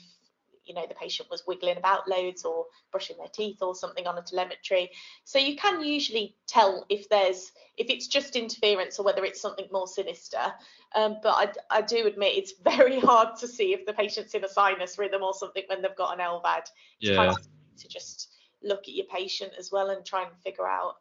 you 0.65 0.75
know 0.75 0.85
the 0.87 0.95
patient 0.95 1.29
was 1.31 1.43
wiggling 1.47 1.77
about 1.77 2.07
loads 2.07 2.45
or 2.45 2.65
brushing 2.91 3.17
their 3.17 3.27
teeth 3.27 3.57
or 3.61 3.73
something 3.73 4.05
on 4.05 4.17
a 4.17 4.21
telemetry 4.21 4.89
so 5.23 5.39
you 5.39 5.55
can 5.55 5.83
usually 5.83 6.35
tell 6.47 6.85
if 6.89 7.09
there's 7.09 7.51
if 7.77 7.89
it's 7.89 8.07
just 8.07 8.35
interference 8.35 8.99
or 8.99 9.05
whether 9.05 9.25
it's 9.25 9.41
something 9.41 9.67
more 9.71 9.87
sinister 9.87 10.53
um, 10.95 11.17
but 11.23 11.57
I, 11.71 11.77
I 11.77 11.81
do 11.81 12.05
admit 12.05 12.37
it's 12.37 12.53
very 12.63 12.99
hard 12.99 13.37
to 13.39 13.47
see 13.47 13.73
if 13.73 13.85
the 13.85 13.93
patient's 13.93 14.35
in 14.35 14.43
a 14.43 14.49
sinus 14.49 14.99
rhythm 14.99 15.23
or 15.23 15.33
something 15.33 15.63
when 15.67 15.81
they've 15.81 15.95
got 15.95 16.13
an 16.13 16.23
LVAD 16.23 16.65
it's 16.99 17.09
yeah. 17.09 17.33
to 17.77 17.87
just 17.87 18.35
look 18.61 18.81
at 18.81 18.93
your 18.93 19.05
patient 19.07 19.53
as 19.57 19.71
well 19.71 19.89
and 19.89 20.05
try 20.05 20.23
and 20.23 20.31
figure 20.43 20.67
out 20.67 20.95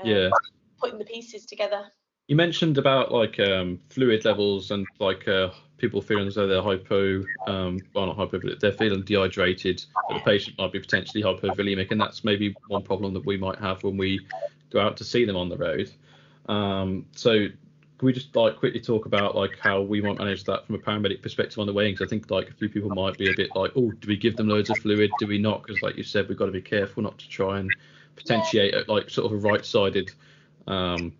um, 0.00 0.06
yeah 0.06 0.28
putting 0.78 0.98
the 0.98 1.04
pieces 1.04 1.46
together. 1.46 1.84
You 2.28 2.34
mentioned 2.34 2.76
about 2.76 3.12
like 3.12 3.38
um, 3.38 3.78
fluid 3.88 4.24
levels 4.24 4.72
and 4.72 4.84
like 4.98 5.28
uh, 5.28 5.50
people 5.78 6.02
feeling 6.02 6.26
as 6.26 6.34
though 6.34 6.48
they're 6.48 6.62
hypo, 6.62 7.24
um, 7.46 7.78
well 7.94 8.06
not 8.06 8.16
hypo, 8.16 8.40
but 8.40 8.60
they're 8.60 8.72
feeling 8.72 9.02
dehydrated. 9.02 9.84
The 10.08 10.18
patient 10.20 10.58
might 10.58 10.72
be 10.72 10.80
potentially 10.80 11.22
hypovolemic, 11.22 11.92
and 11.92 12.00
that's 12.00 12.24
maybe 12.24 12.54
one 12.66 12.82
problem 12.82 13.14
that 13.14 13.24
we 13.24 13.36
might 13.36 13.58
have 13.60 13.82
when 13.84 13.96
we 13.96 14.26
go 14.70 14.80
out 14.80 14.96
to 14.96 15.04
see 15.04 15.24
them 15.24 15.36
on 15.36 15.48
the 15.48 15.56
road. 15.56 15.92
Um, 16.48 17.06
so 17.12 17.48
can 17.98 18.06
we 18.06 18.12
just 18.12 18.34
like 18.34 18.56
quickly 18.56 18.80
talk 18.80 19.06
about 19.06 19.36
like 19.36 19.58
how 19.60 19.80
we 19.80 20.02
might 20.02 20.18
manage 20.18 20.44
that 20.44 20.66
from 20.66 20.74
a 20.74 20.78
paramedic 20.78 21.22
perspective 21.22 21.60
on 21.60 21.66
the 21.66 21.72
way? 21.72 21.92
Because 21.92 22.06
I 22.06 22.10
think 22.10 22.30
like 22.30 22.50
a 22.50 22.54
few 22.54 22.68
people 22.68 22.90
might 22.90 23.16
be 23.16 23.30
a 23.30 23.36
bit 23.36 23.50
like, 23.54 23.70
oh, 23.76 23.92
do 23.92 24.08
we 24.08 24.16
give 24.16 24.36
them 24.36 24.48
loads 24.48 24.68
of 24.68 24.78
fluid? 24.78 25.10
Do 25.20 25.28
we 25.28 25.38
not? 25.38 25.62
Because 25.62 25.80
like 25.80 25.96
you 25.96 26.02
said, 26.02 26.28
we've 26.28 26.36
got 26.36 26.46
to 26.46 26.52
be 26.52 26.60
careful 26.60 27.04
not 27.04 27.18
to 27.18 27.28
try 27.28 27.60
and 27.60 27.70
potentiate 28.16 28.88
like 28.88 29.10
sort 29.10 29.32
of 29.32 29.38
a 29.38 29.48
right-sided 29.48 30.12
um, 30.66 31.12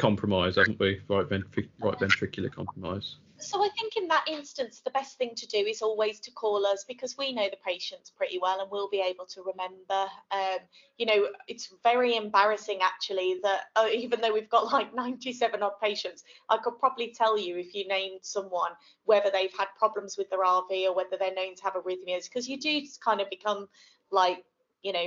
compromise, 0.00 0.56
haven't 0.56 0.80
we? 0.80 1.00
Right, 1.08 1.28
ventric- 1.28 1.68
right 1.80 1.98
ventricular 1.98 2.50
compromise. 2.52 3.16
So 3.40 3.64
I 3.64 3.70
think 3.70 3.96
in 3.96 4.06
that 4.08 4.24
instance, 4.28 4.80
the 4.80 4.90
best 4.90 5.16
thing 5.16 5.34
to 5.34 5.46
do 5.46 5.58
is 5.58 5.80
always 5.80 6.20
to 6.20 6.30
call 6.30 6.66
us 6.66 6.84
because 6.86 7.16
we 7.16 7.32
know 7.32 7.48
the 7.50 7.56
patients 7.66 8.10
pretty 8.10 8.38
well 8.38 8.60
and 8.60 8.70
we'll 8.70 8.90
be 8.90 9.00
able 9.00 9.24
to 9.26 9.42
remember. 9.42 10.10
Um, 10.30 10.58
you 10.98 11.06
know, 11.06 11.28
it's 11.48 11.72
very 11.82 12.16
embarrassing 12.16 12.80
actually 12.82 13.40
that 13.42 13.62
uh, 13.76 13.88
even 13.92 14.20
though 14.20 14.32
we've 14.32 14.50
got 14.50 14.70
like 14.72 14.94
97 14.94 15.62
odd 15.62 15.72
patients, 15.82 16.22
I 16.50 16.58
could 16.58 16.78
probably 16.78 17.14
tell 17.16 17.38
you 17.38 17.56
if 17.56 17.74
you 17.74 17.88
named 17.88 18.20
someone 18.22 18.72
whether 19.04 19.30
they've 19.30 19.56
had 19.56 19.68
problems 19.78 20.18
with 20.18 20.28
their 20.28 20.44
RV 20.44 20.84
or 20.84 20.94
whether 20.94 21.16
they're 21.18 21.34
known 21.34 21.54
to 21.56 21.64
have 21.64 21.74
arrhythmias 21.74 22.24
because 22.24 22.46
you 22.46 22.58
do 22.60 22.82
kind 23.02 23.22
of 23.22 23.30
become 23.30 23.68
like, 24.10 24.44
you 24.82 24.92
know, 24.92 25.06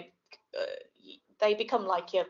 uh, 0.60 0.66
they 1.40 1.54
become 1.54 1.86
like 1.86 2.14
your 2.14 2.26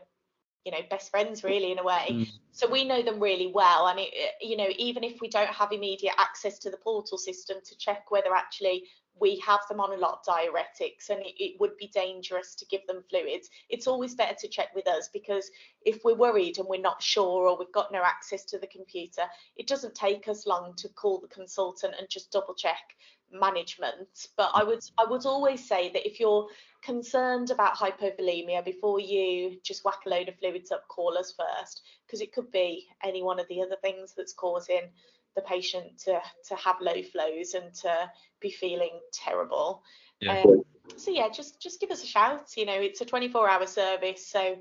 you 0.64 0.72
know 0.72 0.78
best 0.90 1.10
friends 1.10 1.44
really 1.44 1.72
in 1.72 1.78
a 1.78 1.84
way. 1.84 2.06
Mm. 2.10 2.32
so 2.52 2.70
we 2.70 2.84
know 2.84 3.02
them 3.02 3.20
really 3.20 3.50
well. 3.54 3.88
And 3.88 4.00
it 4.00 4.12
you 4.40 4.56
know 4.56 4.68
even 4.76 5.04
if 5.04 5.20
we 5.20 5.28
don't 5.28 5.48
have 5.48 5.72
immediate 5.72 6.14
access 6.18 6.58
to 6.60 6.70
the 6.70 6.76
portal 6.78 7.18
system 7.18 7.58
to 7.64 7.76
check 7.78 8.10
whether 8.10 8.34
actually 8.34 8.84
we 9.20 9.38
have 9.46 9.60
them 9.68 9.80
on 9.80 9.92
a 9.92 9.96
lot 9.96 10.18
of 10.18 10.34
diuretics 10.34 11.08
and 11.08 11.20
it, 11.20 11.34
it, 11.38 11.60
would 11.60 11.76
be 11.76 11.88
dangerous 11.94 12.54
to 12.56 12.66
give 12.66 12.84
them 12.86 13.02
fluids 13.08 13.48
it's 13.70 13.86
always 13.86 14.14
better 14.14 14.34
to 14.36 14.48
check 14.48 14.74
with 14.74 14.88
us 14.88 15.08
because 15.12 15.50
if 15.86 16.00
we're 16.04 16.16
worried 16.16 16.58
and 16.58 16.66
we're 16.68 16.80
not 16.80 17.00
sure 17.00 17.48
or 17.48 17.56
we've 17.56 17.72
got 17.72 17.92
no 17.92 18.02
access 18.02 18.44
to 18.44 18.58
the 18.58 18.66
computer 18.66 19.22
it 19.56 19.66
doesn't 19.68 19.94
take 19.94 20.26
us 20.26 20.46
long 20.46 20.74
to 20.76 20.88
call 20.88 21.20
the 21.20 21.28
consultant 21.28 21.94
and 21.98 22.08
just 22.10 22.32
double 22.32 22.54
check 22.54 22.96
management. 23.32 24.28
But 24.36 24.50
i 24.54 24.62
would 24.62 24.82
i 24.98 25.04
would 25.04 25.26
always 25.26 25.66
say 25.66 25.90
that 25.92 26.06
if 26.06 26.20
you're 26.20 26.48
concerned 26.84 27.50
about 27.50 27.76
hypovolemia 27.76 28.64
before 28.64 29.00
you 29.00 29.58
just 29.62 29.84
whack 29.84 30.00
a 30.06 30.08
load 30.08 30.28
of 30.28 30.36
fluids 30.36 30.70
up 30.70 30.86
call 30.88 31.16
us 31.16 31.34
first 31.36 31.82
because 32.06 32.20
it 32.20 32.32
could 32.32 32.50
be 32.50 32.86
any 33.02 33.22
one 33.22 33.40
of 33.40 33.48
the 33.48 33.62
other 33.62 33.76
things 33.80 34.12
that's 34.16 34.34
causing 34.34 34.82
the 35.34 35.42
patient 35.42 35.98
to 35.98 36.20
to 36.46 36.54
have 36.56 36.76
low 36.80 37.02
flows 37.02 37.54
and 37.54 37.72
to 37.74 38.10
be 38.40 38.50
feeling 38.50 39.00
terrible 39.12 39.82
yeah. 40.20 40.42
Um, 40.42 40.62
so 40.96 41.10
yeah 41.10 41.28
just 41.30 41.60
just 41.60 41.80
give 41.80 41.90
us 41.90 42.02
a 42.02 42.06
shout 42.06 42.50
you 42.56 42.66
know 42.66 42.78
it's 42.80 43.00
a 43.00 43.06
24 43.06 43.48
hour 43.48 43.66
service 43.66 44.26
so 44.26 44.56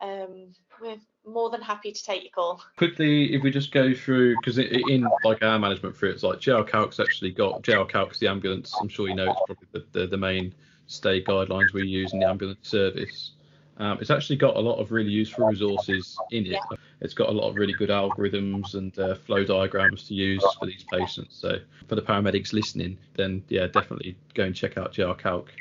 um, 0.00 0.52
we're 0.80 0.96
more 1.26 1.50
than 1.50 1.62
happy 1.62 1.92
to 1.92 2.02
take 2.04 2.22
your 2.22 2.32
call. 2.32 2.62
Quickly, 2.76 3.32
if 3.32 3.42
we 3.42 3.50
just 3.50 3.72
go 3.72 3.94
through, 3.94 4.36
because 4.36 4.58
in 4.58 5.06
like 5.24 5.42
our 5.42 5.58
management 5.58 5.96
through, 5.96 6.10
it's 6.10 6.22
like 6.22 6.40
JR 6.40 6.62
Calc's 6.62 7.00
actually 7.00 7.30
got 7.30 7.62
JR 7.62 7.84
Calc's 7.84 8.18
the 8.18 8.26
ambulance. 8.26 8.74
I'm 8.78 8.88
sure 8.88 9.08
you 9.08 9.14
know 9.14 9.30
it's 9.30 9.40
probably 9.46 9.68
the, 9.72 10.00
the, 10.00 10.06
the 10.08 10.16
main 10.16 10.52
stay 10.86 11.22
guidelines 11.22 11.72
we 11.72 11.84
use 11.84 12.12
in 12.12 12.20
the 12.20 12.26
ambulance 12.26 12.68
service. 12.68 13.32
Um, 13.76 13.98
it's 14.00 14.10
actually 14.10 14.36
got 14.36 14.56
a 14.56 14.60
lot 14.60 14.78
of 14.78 14.92
really 14.92 15.10
useful 15.10 15.46
resources 15.46 16.16
in 16.30 16.46
it. 16.46 16.60
It's 17.00 17.14
got 17.14 17.28
a 17.28 17.32
lot 17.32 17.48
of 17.48 17.56
really 17.56 17.72
good 17.72 17.90
algorithms 17.90 18.74
and 18.74 18.96
uh, 18.98 19.16
flow 19.16 19.44
diagrams 19.44 20.06
to 20.08 20.14
use 20.14 20.44
for 20.54 20.66
these 20.66 20.84
patients. 20.84 21.36
So 21.36 21.58
for 21.88 21.96
the 21.96 22.02
paramedics 22.02 22.52
listening, 22.52 22.98
then 23.14 23.42
yeah, 23.48 23.66
definitely 23.66 24.16
go 24.34 24.44
and 24.44 24.54
check 24.54 24.78
out 24.78 24.92
JR 24.92 25.12
Calc. 25.12 25.52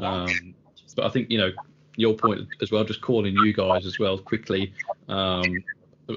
Um, 0.00 0.54
but 0.96 1.04
I 1.06 1.10
think 1.10 1.30
you 1.30 1.38
know 1.38 1.52
your 1.96 2.14
point 2.14 2.48
as 2.60 2.72
well, 2.72 2.82
just 2.82 3.00
calling 3.00 3.36
you 3.36 3.52
guys 3.52 3.86
as 3.86 3.98
well 3.98 4.18
quickly 4.18 4.74
um, 5.08 5.62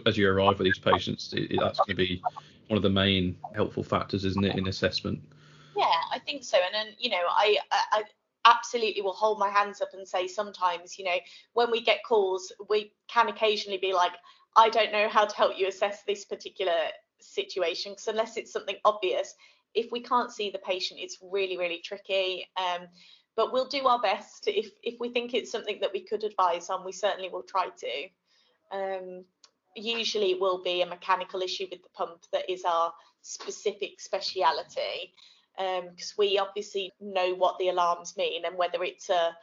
as 0.06 0.18
you 0.18 0.30
arrive 0.30 0.60
with 0.60 0.66
these 0.66 0.78
patients, 0.78 1.34
it, 1.34 1.60
that's 1.60 1.80
going 1.80 1.90
to 1.90 1.96
be 1.96 2.22
one 2.68 2.78
of 2.78 2.84
the 2.84 2.90
main 2.90 3.38
helpful 3.54 3.84
factors, 3.84 4.26
isn't 4.26 4.46
it, 4.46 4.56
in 4.56 4.68
assessment? 4.68 5.22
Yeah, 5.76 5.86
I 6.12 6.20
think 6.20 6.44
so. 6.44 6.58
And 6.58 6.74
then, 6.74 6.96
you 6.98 7.10
know, 7.10 7.22
I, 7.28 7.58
I 7.72 8.04
absolutely 8.46 9.02
will 9.02 9.14
hold 9.14 9.40
my 9.40 9.50
hands 9.50 9.82
up 9.82 9.90
and 9.94 10.08
say 10.08 10.28
sometimes, 10.28 10.98
you 10.98 11.06
know, 11.06 11.18
when 11.54 11.72
we 11.72 11.82
get 11.82 12.04
calls, 12.08 12.52
we 12.70 12.94
can 13.08 13.28
occasionally 13.30 13.78
be 13.78 13.94
like, 13.94 14.12
I 14.56 14.70
don't 14.70 14.92
know 14.92 15.10
how 15.10 15.26
to 15.26 15.36
help 15.36 15.58
you 15.58 15.68
assess 15.68 16.04
this 16.04 16.26
particular 16.26 16.76
situation 17.20 17.94
because 17.94 18.08
unless 18.08 18.38
it's 18.38 18.52
something 18.52 18.76
obvious, 18.86 19.34
if 19.74 19.92
we 19.92 20.02
can't 20.02 20.32
see 20.32 20.50
the 20.50 20.60
patient, 20.60 21.00
it's 21.02 21.18
really, 21.22 21.58
really 21.58 21.82
tricky. 21.84 22.48
Um, 22.58 22.88
but 23.36 23.52
we'll 23.52 23.68
do 23.68 23.88
our 23.88 24.00
best. 24.00 24.48
If 24.48 24.70
if 24.84 25.00
we 25.00 25.10
think 25.10 25.34
it's 25.34 25.52
something 25.52 25.80
that 25.82 25.92
we 25.92 26.02
could 26.02 26.24
advise 26.24 26.70
on, 26.70 26.86
we 26.86 26.92
certainly 26.92 27.30
will 27.30 27.44
try 27.44 27.70
to. 27.70 28.78
Um, 28.78 29.26
usually 29.76 30.32
it 30.32 30.40
will 30.40 30.62
be 30.62 30.82
a 30.82 30.86
mechanical 30.86 31.42
issue 31.42 31.66
with 31.72 31.82
the 31.82 31.90
pump 31.90 32.22
that 32.32 32.48
is 32.50 32.64
our 32.64 32.94
specific 33.24 34.00
speciality 34.00 35.14
because 35.58 36.12
um, 36.12 36.16
we 36.18 36.38
obviously 36.38 36.92
know 37.00 37.34
what 37.36 37.58
the 37.60 37.70
alarms 37.70 38.16
mean 38.18 38.46
and 38.46 38.58
whether 38.58 38.84
it's 38.84 39.10
a 39.10 39.36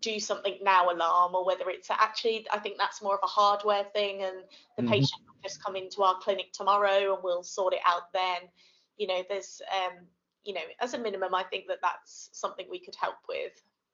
do 0.00 0.18
something 0.18 0.56
now 0.62 0.90
alarm 0.90 1.34
or 1.34 1.44
whether 1.44 1.68
it's 1.68 1.90
a, 1.90 2.02
actually 2.02 2.46
I 2.50 2.58
think 2.58 2.78
that's 2.78 3.02
more 3.02 3.14
of 3.14 3.20
a 3.22 3.28
hardware 3.28 3.84
thing 3.92 4.22
and 4.22 4.36
the 4.76 4.82
mm-hmm. 4.82 4.92
patient 4.92 5.20
will 5.26 5.48
just 5.48 5.62
come 5.62 5.76
into 5.76 6.02
our 6.02 6.18
clinic 6.18 6.52
tomorrow 6.52 7.14
and 7.14 7.22
we'll 7.22 7.42
sort 7.42 7.74
it 7.74 7.80
out 7.86 8.12
then 8.12 8.48
you 8.96 9.06
know 9.06 9.22
there's 9.28 9.60
um, 9.70 10.06
you 10.44 10.54
know, 10.54 10.60
as 10.80 10.94
a 10.94 10.98
minimum, 10.98 11.34
I 11.34 11.44
think 11.44 11.66
that 11.68 11.78
that's 11.82 12.30
something 12.32 12.66
we 12.70 12.80
could 12.80 12.94
help 13.00 13.16
with. 13.28 13.52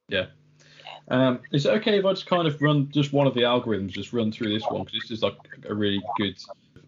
Yeah. 0.08 0.26
Um, 1.08 1.40
is 1.52 1.66
it 1.66 1.70
okay 1.74 1.98
if 1.98 2.04
I 2.04 2.12
just 2.12 2.26
kind 2.26 2.48
of 2.48 2.60
run 2.62 2.90
just 2.90 3.12
one 3.12 3.26
of 3.26 3.34
the 3.34 3.42
algorithms, 3.42 3.90
just 3.90 4.12
run 4.12 4.32
through 4.32 4.52
this 4.52 4.66
one 4.68 4.84
because 4.84 5.00
this 5.02 5.10
is 5.10 5.22
like 5.22 5.36
a 5.68 5.74
really 5.74 6.02
good 6.16 6.38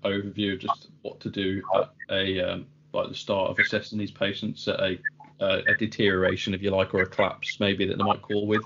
overview 0.05 0.55
of 0.55 0.61
just 0.61 0.89
what 1.03 1.21
to 1.21 1.31
do 1.31 1.63
at 1.75 1.91
a 2.11 2.41
um, 2.41 2.67
like 2.93 3.09
the 3.09 3.15
start 3.15 3.51
of 3.51 3.59
assessing 3.59 3.99
these 3.99 4.11
patients 4.11 4.67
at 4.69 4.81
a, 4.81 4.99
uh, 5.41 5.63
a 5.67 5.75
deterioration, 5.75 6.55
if 6.55 6.63
you 6.63 6.71
like, 6.71 6.95
or 6.95 7.03
a 7.03 7.07
collapse 7.07 7.59
maybe 7.61 7.87
that 7.87 7.99
they 7.99 8.05
might 8.05 8.23
call 8.23 8.47
with. 8.47 8.63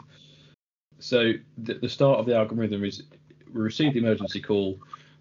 So 0.99 1.33
the, 1.59 1.75
the 1.75 1.89
start 1.89 2.19
of 2.19 2.27
the 2.27 2.37
algorithm 2.37 2.85
is 2.85 3.03
we 3.53 3.61
receive 3.61 3.93
the 3.93 4.01
emergency 4.01 4.41
call, 4.41 4.79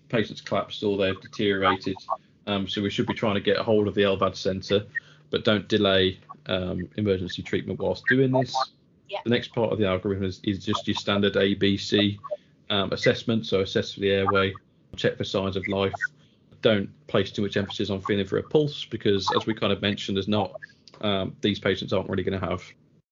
patient's 0.10 0.42
collapsed 0.42 0.84
or 0.84 0.98
they've 0.98 1.20
deteriorated. 1.20 1.98
Um, 2.48 2.68
so 2.68 2.82
we 2.82 2.90
should 2.90 3.08
be 3.08 3.14
trying 3.14 3.36
to 3.36 3.42
get 3.42 3.58
a 3.58 3.64
hold 3.64 3.88
of 3.88 3.96
the 3.96 4.02
LVAD 4.02 4.36
centre 4.36 4.86
but 5.34 5.44
don't 5.44 5.68
delay 5.68 6.20
um, 6.46 6.88
emergency 6.98 7.42
treatment 7.42 7.80
whilst 7.80 8.06
doing 8.08 8.32
this. 8.32 8.56
Yeah. 9.10 9.18
The 9.24 9.32
next 9.32 9.48
part 9.48 9.74
of 9.74 9.80
the 9.80 9.88
algorithm 9.88 10.26
is, 10.26 10.40
is 10.44 10.64
just 10.64 10.88
your 10.88 10.94
standard 10.94 11.34
ABC 11.34 12.20
um, 12.70 12.92
assessment. 12.92 13.48
So 13.48 13.62
assess 13.62 13.96
for 13.96 14.02
the 14.02 14.12
airway, 14.12 14.54
check 14.96 15.18
for 15.18 15.24
signs 15.24 15.56
of 15.56 15.68
life. 15.68 15.96
Don't 16.64 16.90
place 17.08 17.32
too 17.32 17.44
much 17.44 17.56
emphasis 17.56 17.92
on 17.92 18.02
feeling 18.02 18.26
for 18.26 18.38
a 18.38 18.44
pulse 18.44 18.86
because, 18.86 19.30
as 19.36 19.46
we 19.46 19.54
kind 19.54 19.72
of 19.72 19.82
mentioned, 19.82 20.18
there's 20.18 20.28
not 20.28 20.60
um, 21.02 21.36
these 21.42 21.60
patients 21.60 21.94
aren't 21.94 22.10
really 22.10 22.24
going 22.24 22.40
to 22.40 22.46
have 22.46 22.64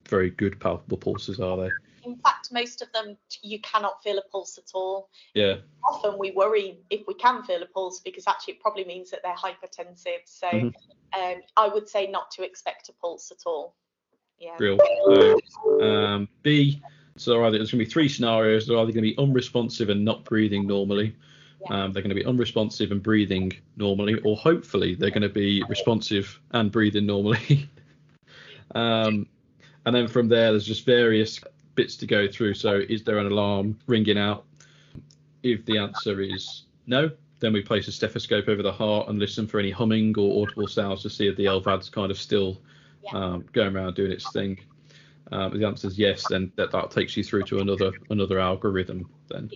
very 0.10 0.32
good 0.32 0.60
palpable 0.60 0.98
pulses, 0.98 1.40
are 1.40 1.58
they? 1.58 1.70
In 2.04 2.16
fact, 2.18 2.50
most 2.52 2.82
of 2.82 2.92
them 2.94 3.16
you 3.44 3.60
cannot 3.60 4.02
feel 4.04 4.18
a 4.18 4.24
pulse 4.32 4.58
at 4.58 4.72
all. 4.74 5.10
Yeah. 5.36 5.58
Often 5.88 6.18
we 6.18 6.32
worry 6.32 6.80
if 6.90 7.02
we 7.08 7.14
can 7.14 7.44
feel 7.44 7.62
a 7.62 7.68
pulse 7.68 8.00
because 8.00 8.28
actually 8.28 8.56
it 8.56 8.60
probably 8.60 8.86
means 8.86 9.12
that 9.12 9.20
they're 9.24 9.36
hypertensive. 9.36 10.22
So 10.26 10.48
mm-hmm. 10.48 11.22
um, 11.22 11.42
I 11.58 11.68
would 11.68 11.88
say 11.88 12.08
not 12.08 12.32
to 12.32 12.44
expect 12.44 12.90
a 12.90 12.94
pulse 12.94 13.32
at 13.32 13.44
all. 13.46 13.76
Yeah. 14.40 14.56
Real. 14.58 14.80
So, 15.06 15.82
um, 15.82 16.28
B. 16.42 16.82
So 17.18 17.44
either 17.46 17.58
there's 17.58 17.72
going 17.72 17.80
to 17.80 17.86
be 17.86 17.92
three 17.92 18.10
scenarios. 18.10 18.66
They're 18.66 18.78
either 18.78 18.92
going 18.92 19.04
to 19.04 19.14
be 19.14 19.18
unresponsive 19.20 19.90
and 19.90 20.04
not 20.04 20.26
breathing 20.26 20.66
normally. 20.66 21.16
Yeah. 21.70 21.84
Um, 21.84 21.94
they're 21.94 22.02
going 22.02 22.16
to 22.16 22.16
be 22.16 22.26
unresponsive 22.26 22.92
and 22.92 23.04
breathing 23.04 23.54
normally, 23.78 24.20
or 24.22 24.36
hopefully 24.36 24.96
they're 24.96 25.12
going 25.12 25.22
to 25.22 25.30
be 25.30 25.64
responsive 25.70 26.40
and 26.52 26.72
breathing 26.72 27.06
normally. 27.06 27.70
um, 28.76 29.28
and 29.86 29.96
then 29.96 30.08
from 30.08 30.28
there, 30.28 30.52
there's 30.52 30.66
just 30.66 30.86
various 30.86 31.40
bits 31.76 31.96
to 31.98 32.08
go 32.08 32.28
through. 32.28 32.56
So, 32.56 32.82
is 32.90 33.04
there 33.04 33.18
an 33.18 33.28
alarm 33.28 33.80
ringing 33.88 34.18
out? 34.18 34.46
If 35.44 35.66
the 35.66 35.78
answer 35.78 36.22
is 36.22 36.66
no, 36.88 37.12
then 37.40 37.54
we 37.54 37.62
place 37.62 37.88
a 37.88 37.92
stethoscope 37.92 38.48
over 38.48 38.62
the 38.62 38.72
heart 38.72 39.10
and 39.10 39.20
listen 39.20 39.48
for 39.48 39.60
any 39.60 39.72
humming 39.72 40.18
or 40.18 40.44
audible 40.44 40.68
sounds 40.68 41.02
to 41.02 41.10
see 41.10 41.28
if 41.28 41.36
the 41.36 41.46
LVAD's 41.46 41.90
kind 41.90 42.12
of 42.12 42.18
still 42.18 42.62
yeah. 43.04 43.18
um, 43.18 43.46
going 43.52 43.76
around 43.76 43.96
doing 43.96 44.12
its 44.12 44.32
thing. 44.32 44.60
Um, 45.32 45.54
if 45.54 45.60
the 45.60 45.66
answer 45.66 45.88
is 45.88 45.98
yes, 45.98 46.28
then 46.30 46.52
that, 46.56 46.72
that 46.72 46.92
takes 46.92 47.18
you 47.18 47.24
through 47.24 47.44
to 47.44 47.60
another 47.60 47.92
another 48.10 48.40
algorithm. 48.40 49.10
Then, 49.30 49.50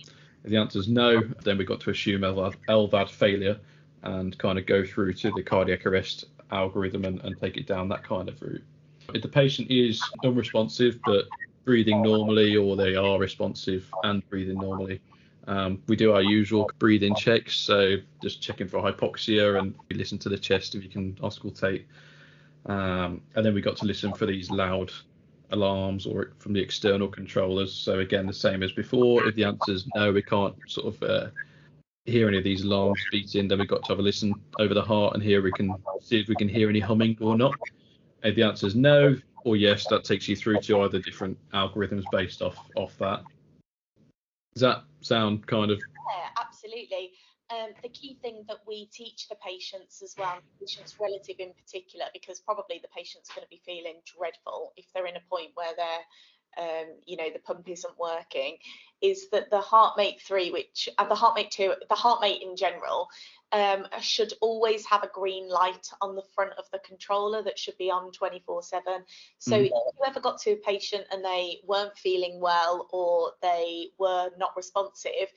if 0.46 0.52
the 0.52 0.56
answer 0.56 0.78
is 0.78 0.88
no, 0.88 1.20
then 1.42 1.58
we've 1.58 1.66
got 1.66 1.80
to 1.80 1.90
assume 1.90 2.22
LVAD, 2.22 2.54
LVAD 2.68 3.10
failure 3.10 3.58
and 4.04 4.38
kind 4.38 4.58
of 4.58 4.64
go 4.64 4.84
through 4.84 5.12
to 5.14 5.32
the 5.32 5.42
cardiac 5.42 5.84
arrest 5.84 6.26
algorithm 6.52 7.04
and, 7.04 7.20
and 7.22 7.38
take 7.40 7.56
it 7.56 7.66
down 7.66 7.88
that 7.88 8.04
kind 8.04 8.28
of 8.28 8.40
route. 8.40 8.62
If 9.12 9.22
the 9.22 9.28
patient 9.28 9.70
is 9.70 10.00
unresponsive 10.24 11.00
but 11.04 11.26
breathing 11.64 12.00
normally 12.00 12.56
or 12.56 12.76
they 12.76 12.94
are 12.94 13.18
responsive 13.18 13.90
and 14.04 14.22
breathing 14.30 14.58
normally, 14.58 15.00
Um, 15.48 15.82
we 15.86 15.96
do 15.96 16.12
our 16.12 16.22
usual 16.22 16.70
breathing 16.78 17.14
checks, 17.14 17.54
so 17.54 17.96
just 18.22 18.42
checking 18.42 18.68
for 18.68 18.80
hypoxia 18.82 19.58
and 19.58 19.74
we 19.88 19.96
listen 19.96 20.18
to 20.18 20.28
the 20.28 20.38
chest 20.38 20.74
if 20.74 20.82
you 20.82 20.90
can 20.90 21.14
auscultate. 21.22 21.84
Um, 22.66 23.20
and 23.34 23.46
then 23.46 23.54
we 23.54 23.60
got 23.60 23.76
to 23.78 23.86
listen 23.86 24.12
for 24.12 24.26
these 24.26 24.50
loud 24.50 24.90
alarms 25.50 26.06
or 26.06 26.32
from 26.38 26.52
the 26.52 26.60
external 26.60 27.08
controllers. 27.08 27.72
So 27.72 28.00
again, 28.00 28.26
the 28.26 28.32
same 28.32 28.62
as 28.62 28.72
before. 28.72 29.24
If 29.26 29.34
the 29.34 29.44
answer 29.44 29.72
is 29.72 29.88
no, 29.94 30.12
we 30.12 30.22
can't 30.22 30.54
sort 30.66 30.94
of 30.94 31.02
uh, 31.02 31.26
hear 32.04 32.28
any 32.28 32.38
of 32.38 32.44
these 32.44 32.62
alarms 32.62 33.00
beating. 33.10 33.48
Then 33.48 33.58
we've 33.58 33.68
got 33.68 33.84
to 33.84 33.88
have 33.92 33.98
a 33.98 34.02
listen 34.02 34.34
over 34.58 34.74
the 34.74 34.82
heart 34.82 35.14
and 35.14 35.22
here 35.22 35.42
we 35.42 35.52
can 35.52 35.74
see 36.00 36.20
if 36.20 36.28
we 36.28 36.34
can 36.36 36.48
hear 36.48 36.68
any 36.68 36.80
humming 36.80 37.16
or 37.20 37.36
not. 37.36 37.54
If 38.22 38.34
the 38.34 38.42
answer 38.42 38.66
is 38.66 38.74
no 38.74 39.16
or 39.44 39.56
yes, 39.56 39.86
that 39.86 40.04
takes 40.04 40.28
you 40.28 40.34
through 40.34 40.60
to 40.62 40.82
either 40.82 40.98
different 40.98 41.38
algorithms 41.54 42.04
based 42.10 42.42
off 42.42 42.58
off 42.74 42.98
that. 42.98 43.22
Does 44.54 44.62
that 44.62 44.84
sound 45.00 45.46
kind 45.46 45.70
of? 45.70 45.78
Yeah, 45.78 46.28
absolutely 46.40 47.12
um, 47.50 47.70
the 47.82 47.88
key 47.88 48.18
thing 48.22 48.44
that 48.48 48.58
we 48.66 48.86
teach 48.86 49.28
the 49.28 49.36
patients 49.36 50.02
as 50.02 50.14
well, 50.18 50.38
patients 50.60 50.96
relative 51.00 51.36
in 51.38 51.52
particular, 51.54 52.06
because 52.12 52.40
probably 52.40 52.80
the 52.82 52.88
patient's 52.96 53.30
going 53.30 53.44
to 53.44 53.50
be 53.50 53.60
feeling 53.64 54.00
dreadful 54.04 54.72
if 54.76 54.86
they're 54.92 55.06
in 55.06 55.16
a 55.16 55.28
point 55.30 55.50
where 55.54 55.72
they're 55.76 56.04
um, 56.58 56.86
you 57.04 57.16
know 57.16 57.28
the 57.32 57.38
pump 57.38 57.68
isn't 57.68 57.98
working 57.98 58.56
is 59.02 59.28
that 59.30 59.50
the 59.50 59.60
heartmate 59.60 60.22
3 60.22 60.50
which 60.52 60.88
and 60.98 61.10
the 61.10 61.14
heartmate 61.14 61.50
2 61.50 61.74
the 61.88 61.94
heartmate 61.94 62.42
in 62.42 62.56
general 62.56 63.08
um, 63.52 63.86
should 64.00 64.32
always 64.40 64.86
have 64.86 65.02
a 65.02 65.10
green 65.12 65.48
light 65.48 65.88
on 66.00 66.16
the 66.16 66.22
front 66.34 66.52
of 66.58 66.64
the 66.72 66.78
controller 66.78 67.42
that 67.42 67.58
should 67.58 67.76
be 67.76 67.90
on 67.90 68.10
24 68.10 68.62
7 68.62 69.04
so 69.38 69.52
mm. 69.52 69.66
if 69.66 69.70
you 69.70 70.04
ever 70.06 70.20
got 70.20 70.38
to 70.40 70.52
a 70.52 70.56
patient 70.56 71.04
and 71.12 71.24
they 71.24 71.58
weren't 71.66 71.96
feeling 71.98 72.40
well 72.40 72.88
or 72.90 73.32
they 73.42 73.88
were 73.98 74.30
not 74.38 74.56
responsive 74.56 75.28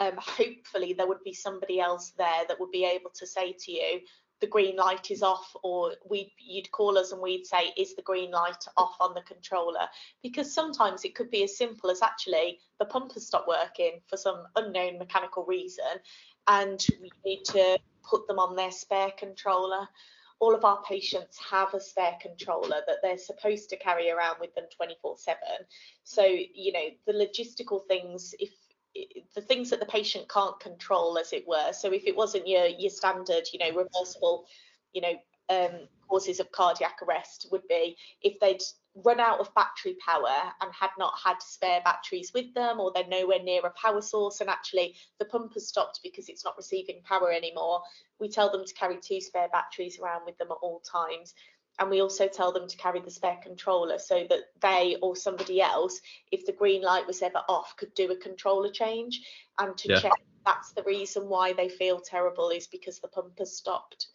um, 0.00 0.14
hopefully 0.16 0.94
there 0.94 1.06
would 1.06 1.22
be 1.24 1.34
somebody 1.34 1.78
else 1.78 2.12
there 2.16 2.44
that 2.48 2.58
would 2.58 2.72
be 2.72 2.84
able 2.84 3.10
to 3.10 3.26
say 3.26 3.52
to 3.52 3.70
you 3.70 4.00
the 4.40 4.46
green 4.46 4.76
light 4.76 5.10
is 5.10 5.22
off 5.22 5.54
or 5.62 5.92
we 6.08 6.32
you'd 6.38 6.70
call 6.72 6.96
us 6.96 7.12
and 7.12 7.20
we'd 7.20 7.46
say 7.46 7.72
is 7.76 7.94
the 7.94 8.02
green 8.02 8.30
light 8.30 8.64
off 8.78 8.96
on 8.98 9.14
the 9.14 9.20
controller? 9.22 9.86
Because 10.22 10.52
sometimes 10.52 11.04
it 11.04 11.14
could 11.14 11.30
be 11.30 11.44
as 11.44 11.58
simple 11.58 11.90
as 11.90 12.00
actually 12.00 12.58
the 12.78 12.86
pump 12.86 13.12
has 13.12 13.26
stopped 13.26 13.48
working 13.48 14.00
for 14.08 14.16
some 14.16 14.44
unknown 14.56 14.98
mechanical 14.98 15.44
reason 15.44 15.84
and 16.48 16.84
we 17.02 17.10
need 17.24 17.44
to 17.44 17.78
put 18.02 18.26
them 18.26 18.38
on 18.38 18.56
their 18.56 18.70
spare 18.70 19.12
controller. 19.18 19.86
All 20.38 20.54
of 20.54 20.64
our 20.64 20.82
patients 20.84 21.38
have 21.50 21.74
a 21.74 21.80
spare 21.80 22.16
controller 22.22 22.80
that 22.86 22.96
they're 23.02 23.18
supposed 23.18 23.68
to 23.68 23.76
carry 23.76 24.10
around 24.10 24.36
with 24.40 24.54
them 24.54 24.64
24 24.74 25.18
7 25.18 25.38
so 26.02 26.24
you 26.24 26.72
know 26.72 26.88
the 27.06 27.12
logistical 27.12 27.86
things 27.86 28.34
if 28.40 28.50
the 29.34 29.40
things 29.40 29.70
that 29.70 29.80
the 29.80 29.86
patient 29.86 30.28
can't 30.28 30.58
control, 30.60 31.18
as 31.18 31.32
it 31.32 31.46
were. 31.46 31.72
So 31.72 31.92
if 31.92 32.04
it 32.06 32.16
wasn't 32.16 32.48
your 32.48 32.66
your 32.66 32.90
standard, 32.90 33.44
you 33.52 33.58
know, 33.58 33.76
reversible, 33.76 34.46
you 34.92 35.02
know, 35.02 35.14
um, 35.48 35.88
causes 36.08 36.40
of 36.40 36.50
cardiac 36.52 36.98
arrest 37.02 37.48
would 37.52 37.66
be 37.68 37.96
if 38.22 38.38
they'd 38.40 38.62
run 39.04 39.20
out 39.20 39.38
of 39.38 39.54
battery 39.54 39.96
power 40.04 40.52
and 40.60 40.72
had 40.74 40.90
not 40.98 41.14
had 41.24 41.40
spare 41.40 41.80
batteries 41.84 42.32
with 42.34 42.52
them, 42.54 42.80
or 42.80 42.90
they're 42.92 43.06
nowhere 43.06 43.42
near 43.42 43.64
a 43.64 43.70
power 43.70 44.02
source, 44.02 44.40
and 44.40 44.50
actually 44.50 44.96
the 45.18 45.24
pump 45.24 45.54
has 45.54 45.68
stopped 45.68 46.00
because 46.02 46.28
it's 46.28 46.44
not 46.44 46.56
receiving 46.56 47.00
power 47.04 47.30
anymore. 47.30 47.82
We 48.18 48.28
tell 48.28 48.50
them 48.50 48.64
to 48.64 48.74
carry 48.74 48.98
two 49.00 49.20
spare 49.20 49.48
batteries 49.48 49.98
around 50.00 50.22
with 50.26 50.36
them 50.38 50.48
at 50.50 50.58
all 50.62 50.80
times 50.80 51.34
and 51.78 51.90
we 51.90 52.00
also 52.00 52.28
tell 52.28 52.52
them 52.52 52.68
to 52.68 52.76
carry 52.76 53.00
the 53.00 53.10
spare 53.10 53.38
controller 53.42 53.98
so 53.98 54.26
that 54.28 54.40
they 54.60 54.96
or 55.00 55.16
somebody 55.16 55.60
else 55.62 56.00
if 56.30 56.44
the 56.44 56.52
green 56.52 56.82
light 56.82 57.06
was 57.06 57.22
ever 57.22 57.42
off 57.48 57.74
could 57.76 57.94
do 57.94 58.10
a 58.10 58.16
controller 58.16 58.70
change. 58.70 59.20
And 59.58 59.76
to 59.78 59.88
yeah. 59.90 60.00
check 60.00 60.12
that's 60.44 60.72
the 60.72 60.82
reason 60.82 61.28
why 61.28 61.52
they 61.52 61.68
feel 61.68 62.00
terrible 62.00 62.50
is 62.50 62.66
because 62.66 62.98
the 62.98 63.08
pump 63.08 63.38
has 63.38 63.56
stopped. 63.56 64.06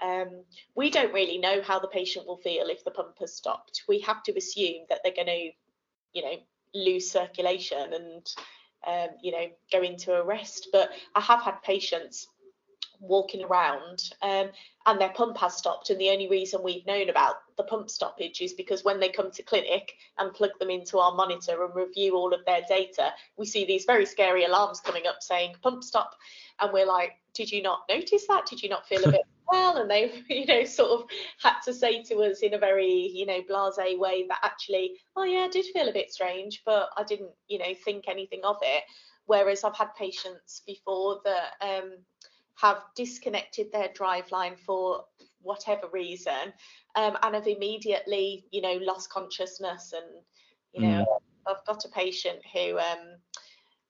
Um, 0.00 0.44
we 0.74 0.90
don't 0.90 1.12
really 1.12 1.38
know 1.38 1.60
how 1.62 1.78
the 1.78 1.88
patient 1.88 2.26
will 2.26 2.38
feel 2.38 2.68
if 2.68 2.84
the 2.84 2.90
pump 2.90 3.18
has 3.20 3.34
stopped. 3.34 3.82
We 3.88 4.00
have 4.00 4.22
to 4.24 4.36
assume 4.36 4.86
that 4.88 5.00
they're 5.02 5.12
going 5.12 5.26
to 5.26 5.50
you 6.12 6.22
know 6.22 6.36
lose 6.74 7.10
circulation 7.10 7.92
and 7.92 8.26
um, 8.86 9.16
you 9.22 9.32
know 9.32 9.46
go 9.72 9.82
into 9.82 10.12
arrest 10.12 10.68
but 10.72 10.90
i 11.14 11.20
have 11.20 11.42
had 11.42 11.62
patients 11.62 12.28
walking 13.00 13.44
around 13.44 14.10
um, 14.22 14.50
and 14.86 15.00
their 15.00 15.10
pump 15.10 15.36
has 15.38 15.56
stopped. 15.56 15.90
And 15.90 16.00
the 16.00 16.10
only 16.10 16.28
reason 16.28 16.62
we've 16.62 16.86
known 16.86 17.10
about 17.10 17.36
the 17.56 17.62
pump 17.62 17.90
stoppage 17.90 18.40
is 18.40 18.52
because 18.52 18.84
when 18.84 19.00
they 19.00 19.08
come 19.08 19.30
to 19.32 19.42
clinic 19.42 19.94
and 20.18 20.32
plug 20.32 20.50
them 20.58 20.70
into 20.70 20.98
our 20.98 21.14
monitor 21.14 21.64
and 21.64 21.74
review 21.74 22.16
all 22.16 22.32
of 22.32 22.44
their 22.44 22.62
data 22.68 23.12
we 23.36 23.46
see 23.46 23.64
these 23.64 23.84
very 23.84 24.06
scary 24.06 24.44
alarms 24.44 24.80
coming 24.80 25.06
up 25.06 25.22
saying 25.22 25.54
pump 25.62 25.84
stop. 25.84 26.14
And 26.60 26.72
we're 26.72 26.86
like 26.86 27.12
did 27.34 27.52
you 27.52 27.62
not 27.62 27.82
notice 27.88 28.26
that? 28.26 28.46
Did 28.46 28.62
you 28.62 28.68
not 28.68 28.86
feel 28.88 29.04
a 29.04 29.12
bit 29.12 29.22
well? 29.46 29.76
And 29.76 29.90
they 29.90 30.22
you 30.28 30.46
know 30.46 30.64
sort 30.64 30.90
of 30.90 31.08
had 31.40 31.60
to 31.64 31.72
say 31.72 32.02
to 32.04 32.16
us 32.22 32.40
in 32.40 32.54
a 32.54 32.58
very 32.58 33.10
you 33.14 33.26
know 33.26 33.40
blase 33.46 33.78
way 33.98 34.26
that 34.28 34.38
actually 34.42 34.94
oh 35.16 35.24
yeah 35.24 35.40
I 35.40 35.48
did 35.48 35.66
feel 35.66 35.88
a 35.88 35.92
bit 35.92 36.12
strange 36.12 36.62
but 36.66 36.90
I 36.96 37.04
didn't 37.04 37.30
you 37.46 37.58
know 37.58 37.74
think 37.84 38.04
anything 38.08 38.40
of 38.44 38.56
it. 38.62 38.84
Whereas 39.26 39.62
I've 39.62 39.76
had 39.76 39.94
patients 39.94 40.62
before 40.66 41.20
that 41.24 41.52
um 41.60 41.92
have 42.60 42.82
disconnected 42.96 43.70
their 43.72 43.88
driveline 43.88 44.58
for 44.58 45.04
whatever 45.42 45.88
reason 45.92 46.52
um, 46.96 47.16
and 47.22 47.34
have 47.34 47.46
immediately, 47.46 48.44
you 48.50 48.60
know, 48.60 48.78
lost 48.82 49.10
consciousness. 49.10 49.94
And, 49.96 50.22
you 50.72 50.88
know, 50.88 51.04
mm. 51.04 51.50
I've 51.50 51.64
got 51.66 51.84
a 51.84 51.88
patient 51.88 52.40
who 52.52 52.78
um, 52.78 53.16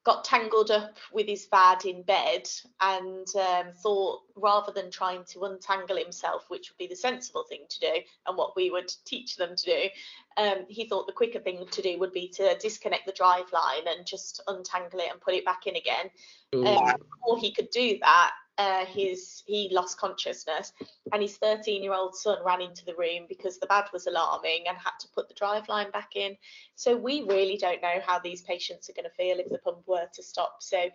got 0.04 0.24
tangled 0.24 0.70
up 0.70 0.96
with 1.12 1.26
his 1.26 1.46
VAD 1.46 1.87
in 1.87 2.02
bed 2.02 2.46
and 2.81 3.26
um, 3.37 3.72
thought 3.83 4.20
rather 4.37 4.70
than 4.72 4.90
trying 4.90 5.24
to 5.24 5.44
untangle 5.44 5.96
himself, 5.96 6.44
which 6.48 6.70
would 6.70 6.78
be 6.78 6.87
the 6.87 6.96
sensible 6.96 7.44
thing 7.48 7.64
to 7.70 7.81
do 7.81 7.92
and 8.26 8.37
what 8.37 8.54
we 8.54 8.70
would 8.70 8.92
teach 9.07 9.37
them 9.37 9.57
to 9.57 9.64
do, 9.64 9.88
um, 10.37 10.66
he 10.68 10.87
thought 10.87 11.07
the 11.07 11.12
quicker 11.12 11.40
thing 11.40 11.64
to 11.70 11.83
do 11.83 11.98
would 11.98 12.12
be 12.12 12.28
to 12.28 12.57
disconnect 12.59 13.07
the 13.07 13.12
drive 13.12 13.50
line 13.52 13.87
and 13.87 14.07
just 14.07 14.42
untangle 14.46 15.00
it 15.00 15.11
and 15.11 15.20
put 15.20 15.35
it 15.35 15.44
back 15.44 15.66
in 15.66 15.76
again. 15.76 16.11
Um, 16.54 16.96
before 17.20 17.38
he 17.38 17.52
could 17.52 17.70
do 17.70 17.98
that, 18.02 18.33
uh, 18.59 18.85
his 18.85 19.44
he 19.47 19.68
lost 19.73 19.99
consciousness 19.99 20.73
and 21.12 21.23
his 21.23 21.37
13 21.37 21.83
year 21.83 21.94
old 21.94 22.14
son 22.16 22.38
ran 22.44 22.61
into 22.61 22.85
the 22.85 22.94
room 22.97 23.25
because 23.29 23.59
the 23.59 23.66
VAD 23.66 23.85
was 23.92 24.07
alarming 24.07 24.64
and 24.66 24.77
had 24.77 24.99
to 25.01 25.09
put 25.14 25.29
the 25.29 25.35
drive 25.35 25.68
line 25.68 25.90
back 25.92 26.16
in. 26.16 26.37
So 26.75 26.97
we 26.97 27.23
really 27.23 27.57
don't 27.57 27.81
know 27.81 28.01
how 28.05 28.18
these 28.18 28.42
patients 28.42 28.90
are 28.90 28.94
going 28.94 29.05
to 29.05 29.16
feel 29.16 29.38
if 29.38 29.49
the 29.49 29.59
pump 29.59 29.87
were 29.87 30.09
to 30.12 30.23
stop. 30.23 30.57
So 30.61 30.90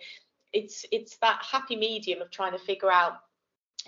it's 0.52 0.86
it's 0.92 1.18
that 1.18 1.42
happy 1.42 1.78
medium 1.78 2.22
of 2.22 2.30
trying 2.30 2.52
to 2.52 2.60
figure 2.60 2.92
out 2.92 3.14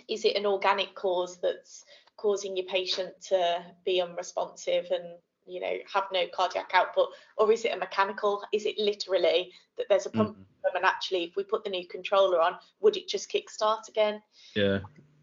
is 0.08 0.26
it 0.26 0.36
an 0.36 0.46
organic 0.46 0.96
cause 0.96 1.38
that's 1.42 1.84
causing 2.18 2.56
your 2.56 2.66
patient 2.66 3.14
to 3.28 3.64
be 3.86 4.02
unresponsive 4.02 4.86
and 4.90 5.18
you 5.46 5.60
know 5.60 5.74
have 5.92 6.06
no 6.12 6.26
cardiac 6.34 6.72
output 6.74 7.10
or 7.38 7.52
is 7.52 7.66
it 7.66 7.74
a 7.74 7.78
mechanical 7.78 8.44
is 8.52 8.66
it 8.66 8.76
literally 8.78 9.52
that 9.78 9.86
there's 9.90 10.06
a 10.06 10.10
pump 10.10 10.32
mm-hmm. 10.32 10.76
and 10.76 10.86
actually 10.86 11.24
if 11.24 11.36
we 11.36 11.44
put 11.44 11.64
the 11.64 11.70
new 11.70 11.88
controller 11.88 12.42
on 12.42 12.54
would 12.80 12.98
it 12.98 13.08
just 13.08 13.30
kick 13.30 13.50
start 13.50 13.88
again 13.88 14.22
yeah 14.56 14.80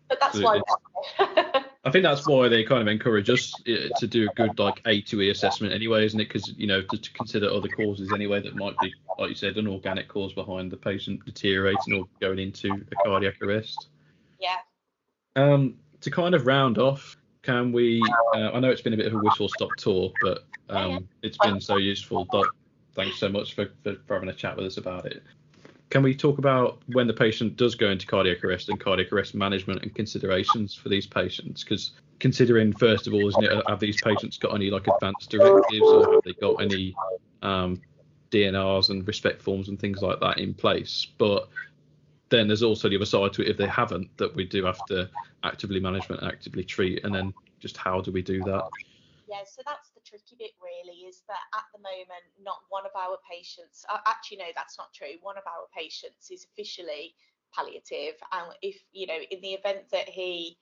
but 0.09 0.21
that's 0.21 0.37
Absolutely. 0.37 0.63
why 1.19 1.65
I 1.85 1.91
think 1.91 2.05
that's 2.05 2.27
why 2.29 2.49
they 2.49 2.63
kind 2.63 2.81
of 2.81 2.89
encourage 2.89 3.29
us 3.29 3.53
to 3.65 4.07
do 4.07 4.29
a 4.29 4.35
good 4.35 4.59
like 4.59 4.81
A 4.87 5.01
to 5.03 5.21
E 5.21 5.31
assessment 5.31 5.73
anyway, 5.73 6.05
isn't 6.05 6.21
it? 6.21 6.29
Because 6.29 6.53
you 6.57 6.67
know 6.67 6.83
to, 6.83 6.97
to, 6.97 7.13
consider 7.15 7.51
other 7.51 7.69
causes 7.69 8.13
anyway 8.13 8.41
that 8.43 8.55
might 8.55 8.79
be, 8.81 8.93
like 9.19 9.31
you 9.31 9.35
said, 9.35 9.57
an 9.57 9.67
organic 9.67 10.07
cause 10.09 10.33
behind 10.33 10.71
the 10.71 10.77
patient 10.77 11.25
deteriorating 11.25 11.95
or 11.95 12.07
going 12.21 12.39
into 12.39 12.69
a 12.71 13.05
cardiac 13.05 13.41
arrest. 13.43 13.89
Yeah. 14.39 14.59
Um, 15.35 15.77
to 16.03 16.11
kind 16.11 16.35
of 16.35 16.47
round 16.47 16.79
off, 16.79 17.17
can 17.43 17.73
we? 17.73 18.03
Uh, 18.35 18.51
I 18.53 18.61
know 18.61 18.71
it's 18.71 18.81
been 18.81 18.95
a 18.95 18.97
bit 18.97 19.07
of 19.07 19.15
a 19.15 19.19
whistle 19.19 19.49
stop 19.49 19.71
tour, 19.77 20.13
but 20.23 20.45
um, 20.69 21.09
it's 21.23 21.39
been 21.39 21.61
so 21.61 21.77
useful. 21.77 22.27
But 22.31 22.47
thanks 22.95 23.19
so 23.19 23.29
much 23.29 23.55
for, 23.55 23.69
for, 23.83 23.97
for 24.07 24.15
having 24.15 24.29
a 24.29 24.35
chat 24.35 24.57
with 24.57 24.67
us 24.67 24.77
about 24.77 25.07
it. 25.07 25.23
Can 25.91 26.03
we 26.03 26.15
talk 26.15 26.39
about 26.39 26.81
when 26.87 27.07
the 27.07 27.13
patient 27.13 27.57
does 27.57 27.75
go 27.75 27.91
into 27.91 28.07
cardiac 28.07 28.43
arrest 28.45 28.71
and 28.71 28.81
cardiac 28.81 29.13
arrest 29.13 29.35
management 29.35 29.83
and 29.83 29.95
considerations 29.95 30.75
for 30.75 30.89
these 30.89 31.07
patients? 31.07 31.65
Because 31.65 31.93
considering 32.19 32.73
first 32.73 33.07
of 33.07 33.13
all, 33.13 33.29
isn't 33.29 33.45
it, 33.45 33.63
have 33.69 33.81
these 33.81 34.01
patients 34.01 34.39
got 34.39 34.55
any 34.55 34.71
like 34.71 34.87
advanced 34.87 35.29
directives 35.29 35.83
or 35.83 36.15
have 36.15 36.23
they 36.25 36.33
got 36.35 36.63
any 36.63 36.95
um, 37.43 37.81
DNRs 38.31 38.89
and 38.89 39.07
respect 39.07 39.43
forms 39.43 39.69
and 39.69 39.79
things 39.79 40.01
like 40.01 40.19
that 40.21 40.39
in 40.39 40.55
place? 40.55 41.09
But 41.19 41.49
then 42.33 42.49
there's 42.49 42.63
also 42.63 42.89
the 42.89 42.97
other 42.97 43.05
side 43.05 43.33
to 43.35 43.43
it 43.43 43.49
if 43.49 43.57
they 43.57 43.69
haven't 43.69 44.09
that 44.17 44.35
we 44.35 44.45
do 44.45 44.65
have 44.65 44.85
to 44.87 45.09
actively 45.45 45.79
management 45.79 46.23
actively 46.23 46.65
treat 46.65 47.05
and 47.05 47.15
then 47.15 47.33
just 47.61 47.77
how 47.77 48.01
do 48.01 48.11
we 48.11 48.23
do 48.23 48.43
that? 48.43 48.69
Yeah 49.29 49.45
so 49.47 49.63
that's 49.65 49.91
the 49.91 50.01
tricky 50.05 50.37
bit 50.39 50.51
really 50.61 51.07
is 51.07 51.23
that 51.29 51.45
at 51.55 51.65
the 51.73 51.79
moment 51.79 52.25
not 52.43 52.59
one 52.71 52.85
of 52.85 52.93
our 52.97 53.19
patients 53.31 53.85
actually 54.07 54.39
no 54.39 54.45
that's 54.57 54.79
not 54.79 54.93
true. 54.93 55.15
One 55.23 55.39
of 55.39 55.45
our 55.47 55.67
patients 55.77 56.31
is 56.31 56.47
officially 56.53 57.15
palliative 57.55 58.17
and 58.33 58.47
if 58.63 58.83
you 58.93 59.07
know 59.07 59.19
in 59.31 59.41
the 59.43 59.53
event 59.53 59.85
that 59.93 60.09
he 60.09 60.57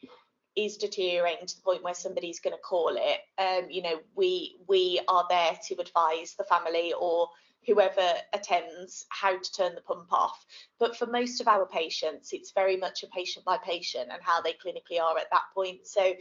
is 0.56 0.76
deteriorating 0.76 1.46
to 1.46 1.56
the 1.56 1.62
point 1.62 1.82
where 1.82 1.94
somebody's 1.94 2.40
going 2.40 2.56
to 2.56 2.62
call 2.62 2.96
it, 2.96 3.20
um, 3.38 3.70
you 3.70 3.82
know, 3.82 4.00
we 4.14 4.56
we 4.68 5.00
are 5.08 5.24
there 5.28 5.58
to 5.68 5.80
advise 5.80 6.34
the 6.34 6.44
family 6.44 6.92
or 6.98 7.28
whoever 7.66 8.14
attends 8.32 9.06
how 9.10 9.38
to 9.38 9.52
turn 9.52 9.74
the 9.74 9.80
pump 9.82 10.12
off. 10.12 10.44
But 10.78 10.96
for 10.96 11.06
most 11.06 11.40
of 11.40 11.48
our 11.48 11.66
patients, 11.66 12.32
it's 12.32 12.52
very 12.52 12.76
much 12.76 13.02
a 13.02 13.08
patient 13.08 13.44
by 13.44 13.58
patient 13.58 14.10
and 14.10 14.22
how 14.22 14.40
they 14.40 14.52
clinically 14.52 15.00
are 15.00 15.18
at 15.18 15.30
that 15.30 15.44
point. 15.54 15.86
So 15.86 16.14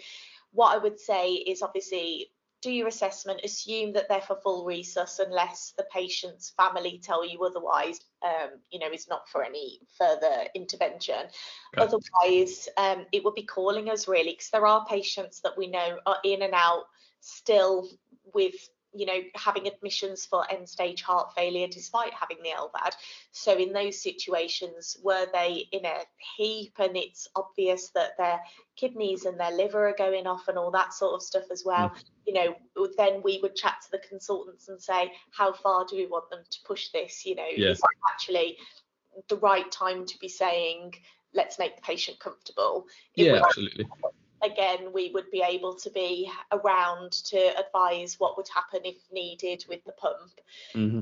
what 0.51 0.75
I 0.75 0.77
would 0.77 0.99
say 0.99 1.33
is 1.33 1.61
obviously 1.61 2.31
do 2.61 2.71
your 2.71 2.87
assessment, 2.87 3.41
assume 3.43 3.93
that 3.93 4.09
they're 4.09 4.21
for 4.21 4.35
full 4.35 4.65
resus 4.65 5.19
unless 5.25 5.73
the 5.77 5.85
patient's 5.93 6.51
family 6.57 6.99
tell 7.01 7.25
you 7.25 7.43
otherwise, 7.43 8.01
um, 8.21 8.49
you 8.69 8.79
know, 8.79 8.89
it's 8.91 9.07
not 9.07 9.29
for 9.29 9.43
any 9.43 9.79
further 9.97 10.45
intervention. 10.55 11.27
Okay. 11.77 11.87
Otherwise, 11.87 12.67
um, 12.75 13.05
it 13.13 13.23
would 13.23 13.35
be 13.35 13.45
calling 13.45 13.89
us 13.89 14.07
really 14.07 14.31
because 14.31 14.49
there 14.49 14.67
are 14.67 14.85
patients 14.85 15.39
that 15.41 15.57
we 15.57 15.67
know 15.67 15.99
are 16.05 16.17
in 16.25 16.41
and 16.41 16.53
out 16.53 16.83
still 17.21 17.87
with 18.33 18.55
you 18.93 19.05
know, 19.05 19.19
having 19.35 19.67
admissions 19.67 20.25
for 20.25 20.49
end 20.51 20.67
stage 20.67 21.01
heart 21.01 21.33
failure 21.35 21.67
despite 21.67 22.13
having 22.13 22.37
the 22.43 22.49
LVAD. 22.49 22.93
So 23.31 23.55
in 23.57 23.71
those 23.71 24.01
situations, 24.01 24.97
were 25.03 25.27
they 25.31 25.67
in 25.71 25.85
a 25.85 25.99
heap 26.37 26.73
and 26.79 26.97
it's 26.97 27.27
obvious 27.35 27.89
that 27.89 28.17
their 28.17 28.39
kidneys 28.75 29.25
and 29.25 29.39
their 29.39 29.51
liver 29.51 29.89
are 29.89 29.95
going 29.97 30.25
off 30.25 30.47
and 30.47 30.57
all 30.57 30.71
that 30.71 30.93
sort 30.93 31.13
of 31.13 31.21
stuff 31.21 31.45
as 31.51 31.63
well, 31.65 31.89
mm. 31.89 32.03
you 32.25 32.33
know, 32.33 32.87
then 32.97 33.21
we 33.23 33.39
would 33.41 33.55
chat 33.55 33.75
to 33.83 33.91
the 33.91 34.01
consultants 34.09 34.69
and 34.69 34.81
say, 34.81 35.11
how 35.31 35.53
far 35.53 35.85
do 35.85 35.95
we 35.95 36.07
want 36.07 36.29
them 36.29 36.43
to 36.49 36.57
push 36.65 36.89
this? 36.89 37.25
You 37.25 37.35
know, 37.35 37.47
yeah. 37.55 37.69
is 37.69 37.81
actually 38.11 38.57
the 39.27 39.37
right 39.37 39.71
time 39.71 40.05
to 40.05 40.17
be 40.19 40.29
saying, 40.29 40.95
let's 41.33 41.59
make 41.59 41.75
the 41.75 41.81
patient 41.81 42.19
comfortable? 42.19 42.85
It 43.15 43.25
yeah, 43.25 43.41
absolutely 43.43 43.85
again, 44.43 44.91
we 44.93 45.11
would 45.13 45.29
be 45.31 45.43
able 45.45 45.75
to 45.75 45.89
be 45.89 46.31
around 46.51 47.11
to 47.11 47.53
advise 47.57 48.19
what 48.19 48.37
would 48.37 48.47
happen 48.53 48.81
if 48.83 48.97
needed 49.11 49.65
with 49.67 49.83
the 49.85 49.91
pump. 49.93 50.31
Mm-hmm. 50.73 51.01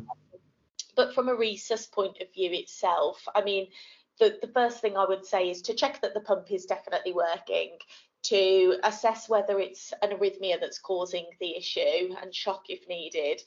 But 0.96 1.14
from 1.14 1.30
a 1.30 1.36
resus 1.36 1.92
point 1.92 2.18
of 2.22 2.34
view 2.34 2.52
itself, 2.54 3.28
I 3.36 3.44
mean, 3.44 3.68
the, 4.20 4.38
the 4.42 4.48
first 4.48 4.82
thing 4.82 4.98
I 4.98 5.06
would 5.06 5.26
say 5.26 5.50
is 5.50 5.62
to 5.64 5.76
check 5.76 6.02
that 6.02 6.14
the 6.14 6.22
pump 6.22 6.52
is 6.52 6.66
definitely 6.66 7.14
working, 7.14 7.78
to 8.24 8.78
assess 8.84 9.30
whether 9.30 9.60
it's 9.60 9.94
an 10.02 10.10
arrhythmia 10.10 10.60
that's 10.60 10.80
causing 10.80 11.26
the 11.40 11.56
issue 11.56 12.16
and 12.22 12.34
shock 12.34 12.64
if 12.70 12.88
needed. 12.88 13.42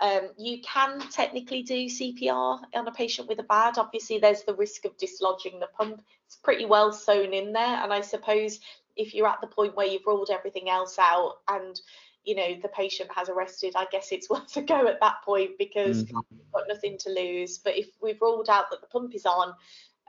Um, 0.00 0.30
you 0.36 0.60
can 0.62 1.00
technically 1.10 1.62
do 1.62 1.86
CPR 1.86 2.60
on 2.74 2.88
a 2.88 2.92
patient 2.92 3.28
with 3.28 3.38
a 3.38 3.44
VAD. 3.44 3.78
Obviously, 3.78 4.18
there's 4.18 4.42
the 4.42 4.54
risk 4.54 4.84
of 4.84 4.96
dislodging 4.96 5.60
the 5.60 5.68
pump. 5.76 6.02
It's 6.26 6.36
pretty 6.36 6.64
well 6.64 6.92
sewn 6.92 7.32
in 7.32 7.52
there, 7.52 7.82
and 7.82 7.92
I 7.92 8.00
suppose 8.00 8.58
if 8.96 9.14
you're 9.14 9.28
at 9.28 9.40
the 9.40 9.46
point 9.46 9.76
where 9.76 9.86
you've 9.86 10.06
ruled 10.06 10.30
everything 10.30 10.68
else 10.68 10.98
out 10.98 11.36
and 11.48 11.80
you 12.24 12.34
know 12.34 12.56
the 12.60 12.68
patient 12.68 13.10
has 13.14 13.28
arrested 13.28 13.74
i 13.76 13.86
guess 13.90 14.12
it's 14.12 14.30
worth 14.30 14.56
a 14.56 14.62
go 14.62 14.86
at 14.86 15.00
that 15.00 15.16
point 15.24 15.52
because 15.58 16.04
mm-hmm. 16.04 16.18
you've 16.30 16.52
got 16.52 16.64
nothing 16.68 16.98
to 16.98 17.10
lose. 17.10 17.58
But 17.58 17.76
if 17.76 17.88
we've 18.02 18.20
ruled 18.20 18.48
out 18.48 18.70
that 18.70 18.80
the 18.80 18.86
pump 18.86 19.14
is 19.14 19.26
on 19.26 19.54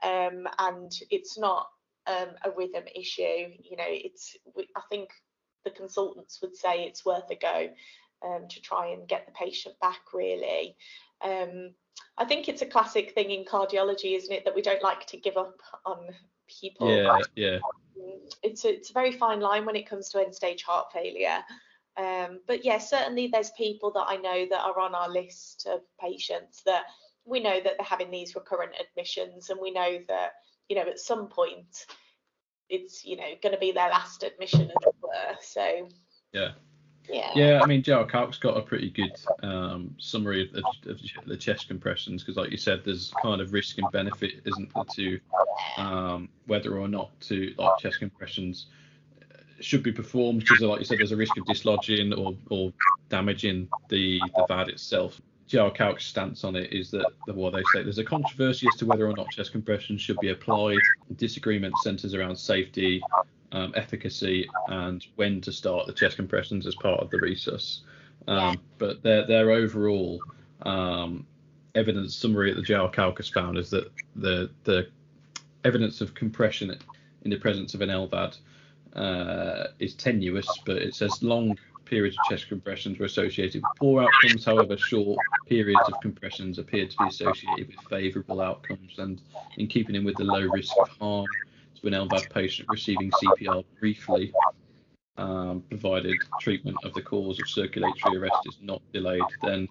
um, 0.04 0.48
and 0.60 0.91
it's 1.10 1.38
not 1.38 1.67
um, 2.08 2.30
a 2.43 2.52
rhythm 2.52 2.84
issue 2.93 3.22
you 3.63 3.78
know 3.78 3.86
it's 3.88 4.36
i 4.76 4.82
think 4.89 5.10
the 5.63 5.72
consultants 5.72 6.41
would 6.41 6.54
say 6.54 6.84
it's 6.84 7.06
worth 7.06 7.30
a 7.30 7.36
go 7.36 7.69
um, 8.28 8.46
to 8.50 8.62
try 8.62 8.88
and 8.88 9.08
get 9.08 9.26
the 9.26 9.32
patient 9.32 9.76
back 9.80 10.02
really. 10.13 10.76
Um, 11.22 11.72
i 12.17 12.26
think 12.26 12.50
it's 12.50 12.62
a 12.62 12.65
classic 12.65 13.13
thing 13.13 13.32
in 13.32 13.46
cardiology 13.46 14.17
isn't 14.17 14.34
it 14.34 14.43
that 14.43 14.56
we 14.56 14.62
don't 14.62 14.84
like 14.84 15.08
to 15.08 15.17
give 15.17 15.38
up 15.38 15.56
on 15.86 16.10
people. 16.50 16.93
Yeah 16.93 17.19
yeah 17.36 17.60
it's 18.41 18.65
a, 18.65 18.69
it's 18.69 18.89
a 18.89 18.93
very 18.93 19.12
fine 19.12 19.39
line 19.39 19.65
when 19.65 19.75
it 19.75 19.89
comes 19.89 20.10
to 20.10 20.19
end 20.19 20.34
stage 20.34 20.63
heart 20.63 20.88
failure. 20.91 21.39
Um, 21.97 22.39
but 22.47 22.65
yeah, 22.65 22.79
certainly 22.79 23.27
there's 23.27 23.51
people 23.51 23.91
that 23.93 24.06
I 24.08 24.17
know 24.17 24.45
that 24.49 24.63
are 24.63 24.79
on 24.79 24.95
our 24.95 25.10
list 25.10 25.67
of 25.71 25.82
patients 25.99 26.63
that 26.65 26.84
we 27.25 27.39
know 27.39 27.62
that 27.62 27.73
they're 27.77 27.86
having 27.86 28.12
these 28.12 28.36
recurrent 28.36 28.73
admissions, 28.79 29.49
and 29.49 29.60
we 29.62 29.71
know 29.71 29.99
that 30.08 30.32
you 30.69 30.75
know 30.75 30.84
at 30.84 30.99
some 30.99 31.27
point 31.27 31.86
it's 32.69 33.06
you 33.06 33.15
know 33.15 33.29
going 33.41 33.53
to 33.53 33.60
be 33.60 33.71
their 33.71 33.89
last 33.89 34.23
admission, 34.23 34.62
as 34.62 34.88
it 34.88 34.95
were. 35.01 35.36
So 35.41 35.89
yeah. 36.34 36.51
Yeah. 37.10 37.32
Yeah, 37.36 37.62
I 37.62 37.66
mean, 37.66 37.84
J.R. 37.84 38.06
Calc's 38.06 38.38
got 38.38 38.58
a 38.58 38.62
pretty 38.62 38.89
good 38.89 39.12
um, 39.42 39.94
summary 39.98 40.50
of, 40.54 40.63
of, 40.89 41.00
the 41.26 41.38
chest 41.38 41.68
compressions 41.68 42.24
because, 42.24 42.38
like 42.38 42.52
you 42.52 42.58
said, 42.58 42.84
there's 42.86 43.12
kind 43.22 43.42
of 43.42 43.54
risk 43.54 43.78
and 43.78 43.92
benefit, 43.92 44.42
isn't 44.46 44.74
there, 44.74 44.84
to 44.96 45.20
um, 45.78 46.30
whether 46.48 46.78
or 46.78 46.88
not 46.88 47.10
to 47.22 47.54
like 47.58 47.78
chest 47.80 48.00
compressions 48.00 48.68
should 49.60 49.84
be 49.84 49.92
performed 49.92 50.42
because, 50.42 50.62
like 50.62 50.80
you 50.80 50.86
said, 50.86 51.00
there's 51.00 51.12
a 51.12 51.18
risk 51.18 51.38
of 51.38 51.46
dislodging 51.46 52.13
or, 52.18 52.36
or 52.50 52.74
damaging 53.10 53.68
the 53.89 54.20
the 54.36 54.46
VAD 54.48 54.70
itself. 54.70 55.22
J.R. 55.48 55.72
Calc's 55.72 56.06
stance 56.06 56.44
on 56.44 56.56
it 56.56 56.72
is 56.74 56.89
that 56.92 57.06
what 57.28 57.54
they 57.54 57.63
say 57.74 57.84
there's 57.84 57.98
a 57.98 58.04
controversy 58.04 58.66
as 58.72 58.80
to 58.80 58.86
whether 58.86 59.08
or 59.08 59.13
not 59.13 59.30
chest 59.30 59.52
compression 59.52 59.98
should 59.98 60.18
be 60.20 60.30
applied. 60.30 60.80
Disagreement 61.18 61.78
centres 61.80 62.13
around 62.13 62.36
safety, 62.36 63.02
um, 63.54 63.72
efficacy, 63.76 64.50
and 64.68 65.06
when 65.16 65.39
to 65.42 65.52
start 65.52 65.88
the 65.88 65.94
chest 65.94 66.18
compressions 66.18 66.68
as 66.68 66.76
part 66.76 67.00
of 67.00 67.10
the 67.10 67.18
resus. 67.18 67.82
Um, 68.28 68.60
but 68.78 69.04
their 69.04 69.26
their 69.26 69.52
overall 69.52 70.22
um, 70.63 71.26
evidence 71.76 72.16
summary 72.16 72.52
at 72.52 72.58
the 72.58 72.63
J.R. 72.63 72.89
Calc 72.89 73.18
has 73.18 73.30
found 73.30 73.58
is 73.58 73.70
that 73.70 73.92
the 74.16 74.50
the 74.63 74.89
evidence 75.63 76.02
of 76.02 76.13
compression 76.13 76.78
in 77.24 77.30
the 77.30 77.38
presence 77.38 77.74
of 77.74 77.82
an 77.82 77.89
LVAD 77.89 78.38
uh, 78.96 79.68
is 79.80 79.94
tenuous, 79.94 80.48
but 80.66 80.78
it 80.78 80.94
says 80.94 81.24
long 81.24 81.58
periods 81.86 82.18
of 82.18 82.30
chest 82.30 82.48
compressions 82.48 82.98
were 82.98 83.06
associated 83.06 83.62
with 83.62 83.72
poor 83.78 84.04
outcomes. 84.04 84.46
However, 84.46 84.78
short 84.78 85.20
periods 85.48 85.88
of 85.88 86.00
compressions 86.02 86.58
appeared 86.58 86.89
to 86.92 86.98
be 86.98 87.08
associated 87.08 87.68
with 87.68 87.80
favourable 87.88 88.42
outcomes, 88.42 88.98
and 88.98 89.22
in 89.58 89.68
keeping 89.68 89.96
in 89.96 90.04
with 90.04 90.16
the 90.18 90.24
low 90.24 90.42
risk 90.42 90.74
of 90.80 90.89
harm 90.89 91.28
an 91.84 91.93
LVAD 91.93 92.30
patient 92.30 92.69
receiving 92.69 93.12
CPR 93.12 93.63
briefly, 93.80 94.34
um, 95.17 95.63
provided 95.69 96.17
treatment 96.39 96.78
of 96.84 96.93
the 96.93 97.02
cause 97.02 97.39
of 97.39 97.48
circulatory 97.48 98.17
arrest 98.17 98.48
is 98.48 98.58
not 98.62 98.82
delayed, 98.93 99.24
then 99.41 99.67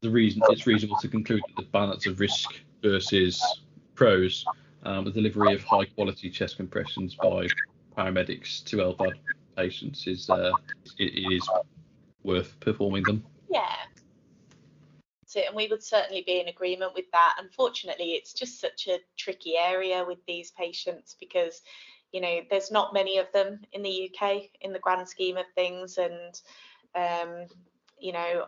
the 0.00 0.10
reason 0.10 0.42
it's 0.48 0.66
reasonable 0.66 0.98
to 1.00 1.08
conclude 1.08 1.42
that 1.48 1.64
the 1.64 1.70
balance 1.70 2.06
of 2.06 2.20
risk 2.20 2.60
versus 2.82 3.62
pros 3.94 4.44
um, 4.84 5.04
the 5.04 5.10
delivery 5.10 5.54
of 5.54 5.64
high 5.64 5.86
quality 5.86 6.28
chest 6.30 6.56
compressions 6.56 7.14
by 7.14 7.46
paramedics 7.96 8.62
to 8.64 8.76
LVAD 8.76 9.14
patients 9.56 10.06
is 10.06 10.28
uh, 10.28 10.56
it 10.98 11.32
is 11.32 11.48
worth 12.22 12.58
performing 12.60 13.02
them. 13.04 13.24
Yeah. 15.34 15.46
And 15.46 15.56
we 15.56 15.68
would 15.68 15.82
certainly 15.82 16.22
be 16.26 16.40
in 16.40 16.48
agreement 16.48 16.92
with 16.94 17.06
that. 17.12 17.36
Unfortunately, 17.38 18.12
it's 18.12 18.32
just 18.32 18.60
such 18.60 18.88
a 18.88 19.00
tricky 19.16 19.54
area 19.56 20.04
with 20.06 20.18
these 20.26 20.52
patients 20.52 21.16
because, 21.18 21.60
you 22.12 22.20
know, 22.20 22.40
there's 22.50 22.70
not 22.70 22.94
many 22.94 23.18
of 23.18 23.26
them 23.32 23.60
in 23.72 23.82
the 23.82 24.10
UK 24.10 24.50
in 24.60 24.72
the 24.72 24.78
grand 24.78 25.08
scheme 25.08 25.36
of 25.36 25.46
things. 25.54 25.98
And, 25.98 26.40
um, 26.94 27.46
you 27.98 28.12
know, 28.12 28.46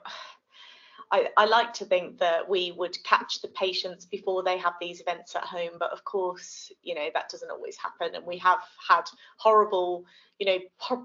I, 1.13 1.29
I, 1.37 1.45
like 1.45 1.73
to 1.75 1.85
think 1.85 2.19
that 2.19 2.49
we 2.49 2.73
would 2.73 2.97
catch 3.05 3.41
the 3.41 3.49
patients 3.49 4.05
before 4.05 4.43
they 4.43 4.59
have 4.59 4.75
these 4.81 5.01
events 5.01 5.37
at 5.37 5.45
home, 5.45 5.73
but 5.79 5.93
of 5.93 6.05
course, 6.05 6.73
you 6.83 6.95
know, 6.95 7.09
that 7.15 7.29
doesn't 7.29 7.51
always 7.51 7.77
happen. 7.77 8.15
And 8.15 8.27
we 8.27 8.39
have 8.39 8.59
had 8.89 9.05
horrible, 9.37 10.05
you 10.41 10.47
know, 10.47 10.59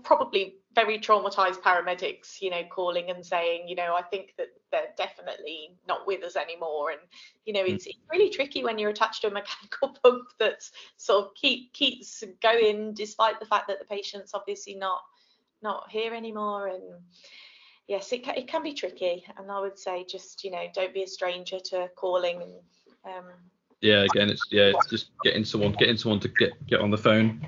probably 0.03 0.55
very 0.73 0.97
traumatized 0.97 1.61
paramedics, 1.61 2.41
you 2.41 2.49
know, 2.49 2.63
calling 2.71 3.11
and 3.11 3.23
saying, 3.23 3.67
you 3.67 3.75
know, 3.75 3.95
I 3.95 4.01
think 4.01 4.33
that 4.37 4.47
they're 4.71 4.93
definitely 4.97 5.77
not 5.87 6.07
with 6.07 6.23
us 6.23 6.35
anymore. 6.35 6.91
And, 6.91 7.01
you 7.45 7.53
know, 7.53 7.63
it's, 7.63 7.85
mm. 7.85 7.91
it's 7.91 7.99
really 8.11 8.31
tricky 8.31 8.63
when 8.63 8.79
you're 8.79 8.89
attached 8.89 9.21
to 9.21 9.27
a 9.27 9.31
mechanical 9.33 9.95
pump 10.01 10.29
that's 10.39 10.71
sort 10.97 11.25
of 11.25 11.35
keep, 11.35 11.73
keeps 11.73 12.23
going 12.41 12.95
despite 12.95 13.39
the 13.39 13.45
fact 13.45 13.67
that 13.67 13.77
the 13.77 13.85
patient's 13.85 14.33
obviously 14.33 14.75
not 14.75 15.01
not 15.61 15.89
here 15.89 16.13
anymore. 16.13 16.67
And 16.67 16.81
yes, 17.87 18.11
it 18.11 18.23
can, 18.23 18.35
it 18.35 18.47
can 18.47 18.63
be 18.63 18.73
tricky, 18.73 19.23
and 19.37 19.51
I 19.51 19.59
would 19.59 19.77
say 19.77 20.05
just 20.07 20.43
you 20.43 20.51
know 20.51 20.65
don't 20.73 20.93
be 20.93 21.03
a 21.03 21.07
stranger 21.07 21.59
to 21.65 21.89
calling. 21.95 22.41
And, 22.41 22.53
um, 23.05 23.25
yeah, 23.81 24.03
again, 24.03 24.29
it's 24.29 24.45
yeah, 24.51 24.65
it's 24.65 24.87
just 24.87 25.09
getting 25.23 25.45
someone 25.45 25.73
getting 25.73 25.97
someone 25.97 26.19
to 26.21 26.27
get 26.27 26.53
get 26.67 26.81
on 26.81 26.91
the 26.91 26.97
phone 26.97 27.45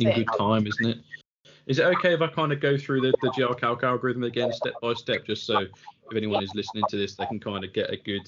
in 0.00 0.08
it. 0.08 0.14
good 0.14 0.28
time, 0.38 0.66
isn't 0.66 0.86
it? 0.86 0.98
Is 1.66 1.78
it 1.78 1.84
okay 1.84 2.12
if 2.12 2.20
I 2.20 2.26
kind 2.26 2.52
of 2.52 2.60
go 2.60 2.76
through 2.76 3.00
the, 3.00 3.14
the 3.22 3.30
J.R. 3.30 3.54
Calc 3.54 3.82
algorithm 3.82 4.24
again 4.24 4.52
step 4.52 4.74
by 4.82 4.92
step, 4.94 5.24
just 5.24 5.46
so 5.46 5.60
if 5.60 6.16
anyone 6.16 6.42
is 6.42 6.54
listening 6.54 6.84
to 6.90 6.96
this, 6.96 7.14
they 7.14 7.26
can 7.26 7.40
kind 7.40 7.64
of 7.64 7.72
get 7.72 7.90
a 7.90 7.96
good 7.96 8.26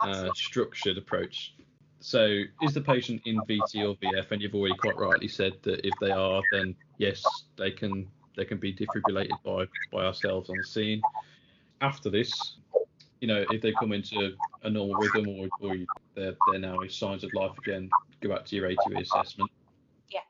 uh, 0.00 0.30
structured 0.34 0.96
approach? 0.96 1.54
So, 2.00 2.42
is 2.62 2.72
the 2.72 2.80
patient 2.80 3.20
in 3.26 3.40
VT 3.42 3.86
or 3.86 3.94
VF? 3.96 4.30
And 4.30 4.40
you've 4.40 4.54
already 4.54 4.74
quite 4.76 4.96
rightly 4.96 5.28
said 5.28 5.54
that 5.62 5.86
if 5.86 5.94
they 6.00 6.10
are, 6.10 6.42
then 6.50 6.74
yes, 6.96 7.22
they 7.56 7.70
can 7.70 8.08
they 8.36 8.44
can 8.44 8.58
be 8.58 8.74
defibrillated 8.74 9.42
by 9.44 9.66
by 9.92 10.04
ourselves 10.04 10.50
on 10.50 10.58
the 10.58 10.64
scene. 10.64 11.02
After 11.80 12.10
this, 12.10 12.56
you 13.20 13.28
know, 13.28 13.44
if 13.50 13.62
they 13.62 13.72
come 13.72 13.92
into 13.92 14.34
a 14.62 14.70
normal 14.70 14.96
rhythm 14.96 15.28
or, 15.28 15.48
or 15.60 15.76
they're, 16.14 16.34
they're 16.50 16.60
now 16.60 16.78
signs 16.88 17.24
of 17.24 17.32
life 17.34 17.56
again, 17.58 17.88
go 18.20 18.30
back 18.30 18.44
to 18.46 18.56
your 18.56 18.66
ATE 18.66 18.78
assessment. 18.98 19.50
Yeah. 20.10 20.20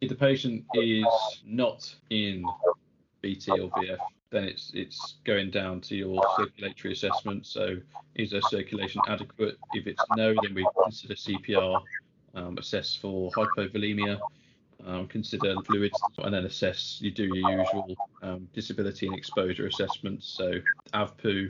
if 0.00 0.08
the 0.08 0.14
patient 0.14 0.64
is 0.74 1.06
not 1.44 1.94
in 2.10 2.44
VT 3.22 3.48
or 3.48 3.70
VF, 3.70 3.98
then 4.30 4.44
it's 4.44 4.72
it's 4.74 5.14
going 5.24 5.50
down 5.50 5.80
to 5.82 5.96
your 5.96 6.22
circulatory 6.36 6.92
assessment. 6.92 7.46
So 7.46 7.76
is 8.14 8.30
their 8.30 8.42
circulation 8.42 9.00
adequate? 9.08 9.56
If 9.72 9.86
it's 9.86 10.02
no, 10.16 10.34
then 10.42 10.54
we 10.54 10.66
consider 10.82 11.14
CPR, 11.14 11.80
um, 12.34 12.58
assess 12.58 12.94
for 12.94 13.30
hypovolemia, 13.30 14.18
um, 14.86 15.06
consider 15.06 15.56
fluids, 15.62 15.98
and 16.18 16.34
then 16.34 16.44
assess. 16.44 16.98
You 17.00 17.10
do 17.10 17.24
your 17.24 17.58
usual 17.58 17.96
um, 18.22 18.48
disability 18.52 19.06
and 19.06 19.14
exposure 19.14 19.66
assessments. 19.66 20.26
So 20.26 20.52
AVPU, 20.92 21.48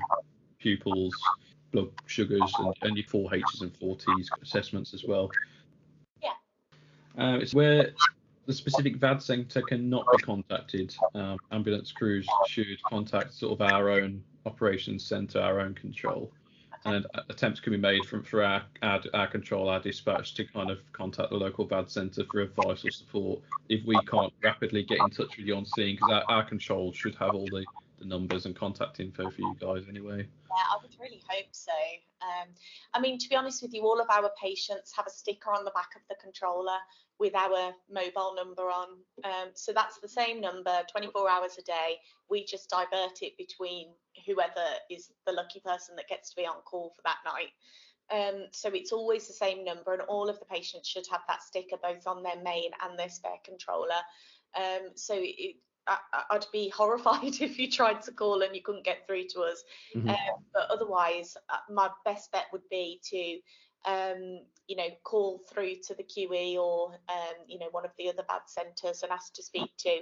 pupils, 0.59 1.14
blood 1.72 1.89
sugars, 2.07 2.53
and, 2.59 2.74
and 2.82 2.97
your 2.97 3.07
four 3.07 3.35
H's 3.35 3.62
and 3.62 3.76
four 3.76 3.97
T's 3.97 4.30
assessments 4.43 4.95
as 4.95 5.05
well. 5.05 5.30
Yeah. 6.22 6.30
Uh, 7.18 7.39
it's 7.39 7.55
where 7.55 7.93
the 8.47 8.53
specific 8.53 8.97
VAD 8.97 9.22
centre 9.22 9.62
cannot 9.62 10.07
be 10.12 10.22
contacted. 10.22 10.95
Um, 11.14 11.39
ambulance 11.51 11.93
crews 11.93 12.26
should 12.47 12.82
contact 12.82 13.35
sort 13.35 13.53
of 13.53 13.61
our 13.61 13.91
own 13.91 14.22
operations 14.47 15.05
centre, 15.05 15.41
our 15.41 15.61
own 15.61 15.74
control. 15.74 16.30
And 16.87 17.07
attempts 17.30 17.61
can 17.61 17.72
be 17.72 17.78
made 17.78 18.07
from 18.07 18.22
for 18.22 18.43
our, 18.43 18.62
our, 18.82 19.01
our 19.14 19.26
control, 19.26 19.70
our 19.70 19.80
dispatch 19.80 20.35
to 20.35 20.45
kind 20.45 20.70
of 20.70 20.80
contact 20.93 21.30
the 21.30 21.37
local 21.37 21.64
VAD 21.66 21.91
centre 21.91 22.24
for 22.30 22.41
advice 22.43 22.85
or 22.85 22.91
support 22.91 23.41
if 23.70 23.85
we 23.87 23.99
can't 24.03 24.32
rapidly 24.43 24.82
get 24.82 24.99
in 24.99 25.09
touch 25.09 25.37
with 25.39 25.47
you 25.47 25.57
on 25.57 25.64
scene 25.64 25.97
because 25.97 26.11
our, 26.11 26.24
our 26.28 26.45
control 26.45 26.93
should 26.93 27.14
have 27.14 27.35
all 27.35 27.47
the, 27.47 27.64
the 28.05 28.09
numbers 28.09 28.46
and 28.46 28.55
contact 28.55 29.00
info 29.00 29.30
for 29.30 29.40
you 29.40 29.57
guys 29.59 29.84
anyway. 29.88 30.18
Yeah, 30.18 30.64
I 30.72 30.76
would 30.82 30.94
really 31.00 31.22
hope 31.28 31.48
so. 31.50 31.72
Um, 32.22 32.48
I 32.92 33.00
mean, 33.00 33.18
to 33.18 33.28
be 33.28 33.36
honest 33.36 33.62
with 33.62 33.72
you, 33.74 33.82
all 33.82 34.00
of 34.00 34.07
our 34.11 34.30
patients 34.40 34.92
have 34.96 35.07
a 35.07 35.11
sticker 35.11 35.50
on 35.50 35.64
the 35.64 35.72
back 35.72 35.90
of 35.96 36.02
the 36.09 36.16
controller 36.22 36.78
with 37.18 37.34
our 37.34 37.72
mobile 37.90 38.34
number 38.36 38.62
on. 38.62 38.88
Um, 39.24 39.50
so 39.55 39.72
that's 39.72 39.98
the 39.98 40.09
same 40.09 40.40
number 40.40 40.82
24 40.90 41.30
hours 41.30 41.57
a 41.59 41.62
day. 41.62 41.96
We 42.30 42.44
just 42.44 42.70
divert 42.70 43.22
it 43.22 43.36
between 43.36 43.88
whoever 44.26 44.64
is 44.90 45.11
the 45.26 45.32
lucky 45.32 45.61
person 45.61 45.96
that 45.96 46.09
gets 46.09 46.30
to 46.30 46.36
be 46.36 46.46
on 46.46 46.62
call 46.64 46.92
for 46.94 47.02
that 47.05 47.18
night. 47.24 47.50
Um, 48.12 48.46
so 48.52 48.68
it's 48.72 48.92
always 48.92 49.26
the 49.26 49.32
same 49.32 49.64
number, 49.64 49.94
and 49.94 50.02
all 50.02 50.28
of 50.28 50.38
the 50.38 50.44
patients 50.44 50.88
should 50.88 51.07
have 51.11 51.22
that 51.26 51.42
sticker 51.42 51.76
both 51.82 52.07
on 52.07 52.22
their 52.22 52.40
main 52.42 52.70
and 52.82 52.98
their 52.98 53.09
spare 53.09 53.38
controller. 53.44 54.02
Um, 54.55 54.90
so 54.94 55.14
it, 55.16 55.57
I, 55.87 55.99
would 56.32 56.47
be 56.53 56.68
horrified 56.74 57.41
if 57.41 57.59
you 57.59 57.70
tried 57.70 58.03
to 58.03 58.12
call 58.12 58.43
and 58.43 58.55
you 58.55 58.62
couldn't 58.62 58.85
get 58.85 59.07
through 59.07 59.24
to 59.30 59.41
us. 59.43 59.62
Mm-hmm. 59.95 60.09
Um, 60.09 60.45
but 60.53 60.70
otherwise, 60.70 61.37
uh, 61.49 61.59
my 61.72 61.91
best 62.05 62.32
bet 62.32 62.47
would 62.53 62.68
be 62.70 63.01
to 63.11 63.39
um, 63.87 64.41
you 64.66 64.76
know, 64.76 64.89
call 65.05 65.41
through 65.53 65.74
to 65.87 65.95
the 65.95 66.03
QE 66.03 66.57
or, 66.57 66.93
um, 67.09 67.35
you 67.47 67.59
know, 67.59 67.68
one 67.72 67.85
of 67.85 67.91
the 67.99 68.09
other 68.09 68.24
VAD 68.26 68.43
centres 68.47 69.03
and 69.03 69.12
ask 69.12 69.35
to 69.35 69.43
speak 69.43 69.70
to 69.78 69.99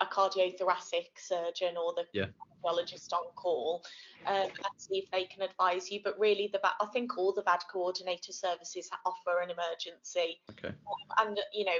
a 0.00 0.06
cardiothoracic 0.06 1.10
surgeon 1.16 1.76
or 1.76 1.94
the 1.94 2.04
yeah. 2.12 2.26
cardiologist 2.64 3.12
on 3.12 3.24
call 3.36 3.84
um, 4.26 4.34
and 4.34 4.52
see 4.76 4.98
if 4.98 5.10
they 5.10 5.24
can 5.24 5.42
advise 5.42 5.90
you. 5.90 6.00
But 6.02 6.18
really, 6.18 6.50
the 6.52 6.60
I 6.64 6.86
think 6.92 7.16
all 7.18 7.32
the 7.32 7.42
VAD 7.42 7.62
coordinator 7.72 8.32
services 8.32 8.90
offer 9.06 9.40
an 9.42 9.50
emergency. 9.50 10.40
Okay. 10.50 10.74
and 11.18 11.38
you 11.54 11.64
know, 11.64 11.72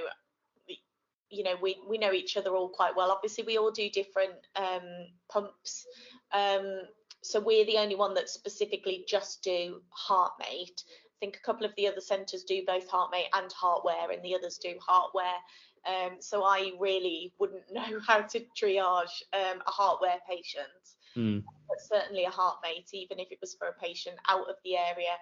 you 1.31 1.43
know, 1.43 1.55
we 1.61 1.77
we 1.87 1.97
know 1.97 2.13
each 2.13 2.37
other 2.37 2.55
all 2.55 2.69
quite 2.69 2.95
well. 2.95 3.11
Obviously, 3.11 3.43
we 3.43 3.57
all 3.57 3.71
do 3.71 3.89
different 3.89 4.33
um, 4.55 5.07
pumps. 5.29 5.85
Um, 6.33 6.81
so 7.23 7.39
we're 7.39 7.65
the 7.65 7.77
only 7.77 7.95
one 7.95 8.15
that 8.15 8.29
specifically 8.29 9.05
just 9.07 9.43
do 9.43 9.81
HeartMate 10.09 10.83
I 11.21 11.25
think 11.25 11.37
a 11.37 11.45
couple 11.45 11.67
of 11.67 11.75
the 11.77 11.87
other 11.87 12.01
centres 12.01 12.43
do 12.43 12.63
both 12.65 12.89
HeartMate 12.89 13.29
and 13.33 13.51
HeartWare, 13.51 14.11
and 14.11 14.23
the 14.23 14.33
others 14.33 14.57
do 14.57 14.73
HeartWare. 14.89 15.37
Um, 15.85 16.17
so 16.19 16.43
I 16.43 16.71
really 16.79 17.31
wouldn't 17.37 17.61
know 17.71 17.99
how 18.07 18.21
to 18.21 18.39
triage 18.59 19.21
um, 19.31 19.61
a 19.67 19.71
HeartWare 19.71 20.17
patient, 20.27 20.95
mm. 21.15 21.43
but 21.67 21.81
certainly 21.81 22.25
a 22.25 22.29
HeartMate, 22.29 22.93
even 22.93 23.19
if 23.19 23.31
it 23.31 23.39
was 23.41 23.55
for 23.55 23.67
a 23.67 23.73
patient 23.73 24.17
out 24.27 24.49
of 24.49 24.55
the 24.63 24.77
area, 24.77 25.15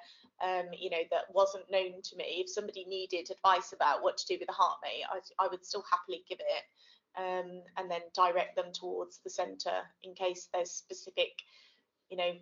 um, 0.43 0.67
you 0.77 0.89
know, 0.89 1.03
that 1.11 1.33
wasn't 1.33 1.69
known 1.71 2.01
to 2.01 2.15
me. 2.15 2.43
If 2.43 2.49
somebody 2.49 2.85
needed 2.85 3.29
advice 3.31 3.73
about 3.73 4.03
what 4.03 4.17
to 4.17 4.27
do 4.27 4.37
with 4.39 4.49
a 4.49 4.53
HeartMate, 4.53 5.05
I, 5.11 5.45
I 5.45 5.47
would 5.47 5.65
still 5.65 5.83
happily 5.89 6.23
give 6.27 6.39
it. 6.39 6.63
Um, 7.17 7.63
and 7.75 7.89
then 7.89 8.01
direct 8.15 8.55
them 8.55 8.71
towards 8.71 9.17
the 9.23 9.31
centre 9.31 9.81
in 10.03 10.13
case 10.13 10.47
there's 10.53 10.71
specific, 10.71 11.31
you 12.09 12.15
know, 12.15 12.33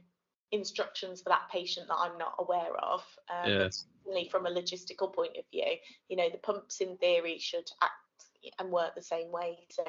instructions 0.51 1.21
for 1.21 1.29
that 1.29 1.49
patient 1.51 1.87
that 1.87 1.95
I'm 1.95 2.17
not 2.17 2.35
aware 2.39 2.75
of. 2.83 3.01
Um, 3.29 3.51
yeah. 3.51 3.69
From 4.29 4.45
a 4.45 4.51
logistical 4.51 5.13
point 5.13 5.35
of 5.37 5.43
view, 5.51 5.77
you 6.09 6.17
know, 6.17 6.29
the 6.29 6.37
pumps 6.37 6.79
in 6.81 6.97
theory 6.97 7.39
should 7.39 7.69
act 7.81 7.93
and 8.59 8.71
work 8.71 8.95
the 8.95 9.01
same 9.01 9.31
way. 9.31 9.59
So 9.69 9.83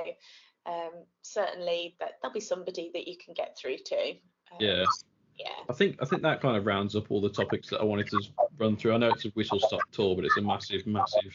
um, 0.69 0.91
certainly 1.23 1.97
that 1.99 2.19
there'll 2.21 2.35
be 2.35 2.41
somebody 2.41 2.91
that 2.93 3.09
you 3.09 3.17
can 3.17 3.35
get 3.35 3.57
through 3.57 3.79
to. 3.79 4.11
Um, 4.53 4.59
yeah. 4.61 4.85
Yeah. 5.39 5.47
I 5.71 5.73
think 5.73 5.97
I 6.03 6.05
think 6.05 6.23
that 6.23 6.41
kind 6.41 6.57
of 6.57 6.67
rounds 6.67 6.97
up 6.97 7.11
all 7.11 7.21
the 7.21 7.29
topics 7.29 7.71
that 7.71 7.81
I 7.81 7.85
wanted 7.85 8.09
to 8.09 8.21
run 8.59 8.77
through. 8.77 8.95
I 8.95 8.97
know 8.97 9.11
it's 9.11 9.25
a 9.25 9.29
whistle 9.31 9.61
stop 9.61 9.81
tour, 9.93 10.17
but 10.17 10.25
it's 10.25 10.37
a 10.37 10.43
massive, 10.43 10.85
massive 10.85 11.33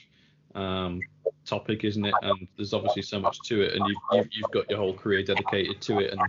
um, 0.55 0.99
topic, 1.45 1.85
isn't 1.85 2.03
it? 2.03 2.13
And 2.21 2.47
there's 2.57 2.73
obviously 2.73 3.01
so 3.01 3.19
much 3.19 3.39
to 3.45 3.61
it, 3.61 3.75
and 3.75 3.87
you've, 3.87 3.97
you've, 4.11 4.27
you've 4.33 4.51
got 4.51 4.69
your 4.69 4.79
whole 4.79 4.93
career 4.93 5.23
dedicated 5.23 5.79
to 5.83 5.99
it, 5.99 6.11
and 6.11 6.21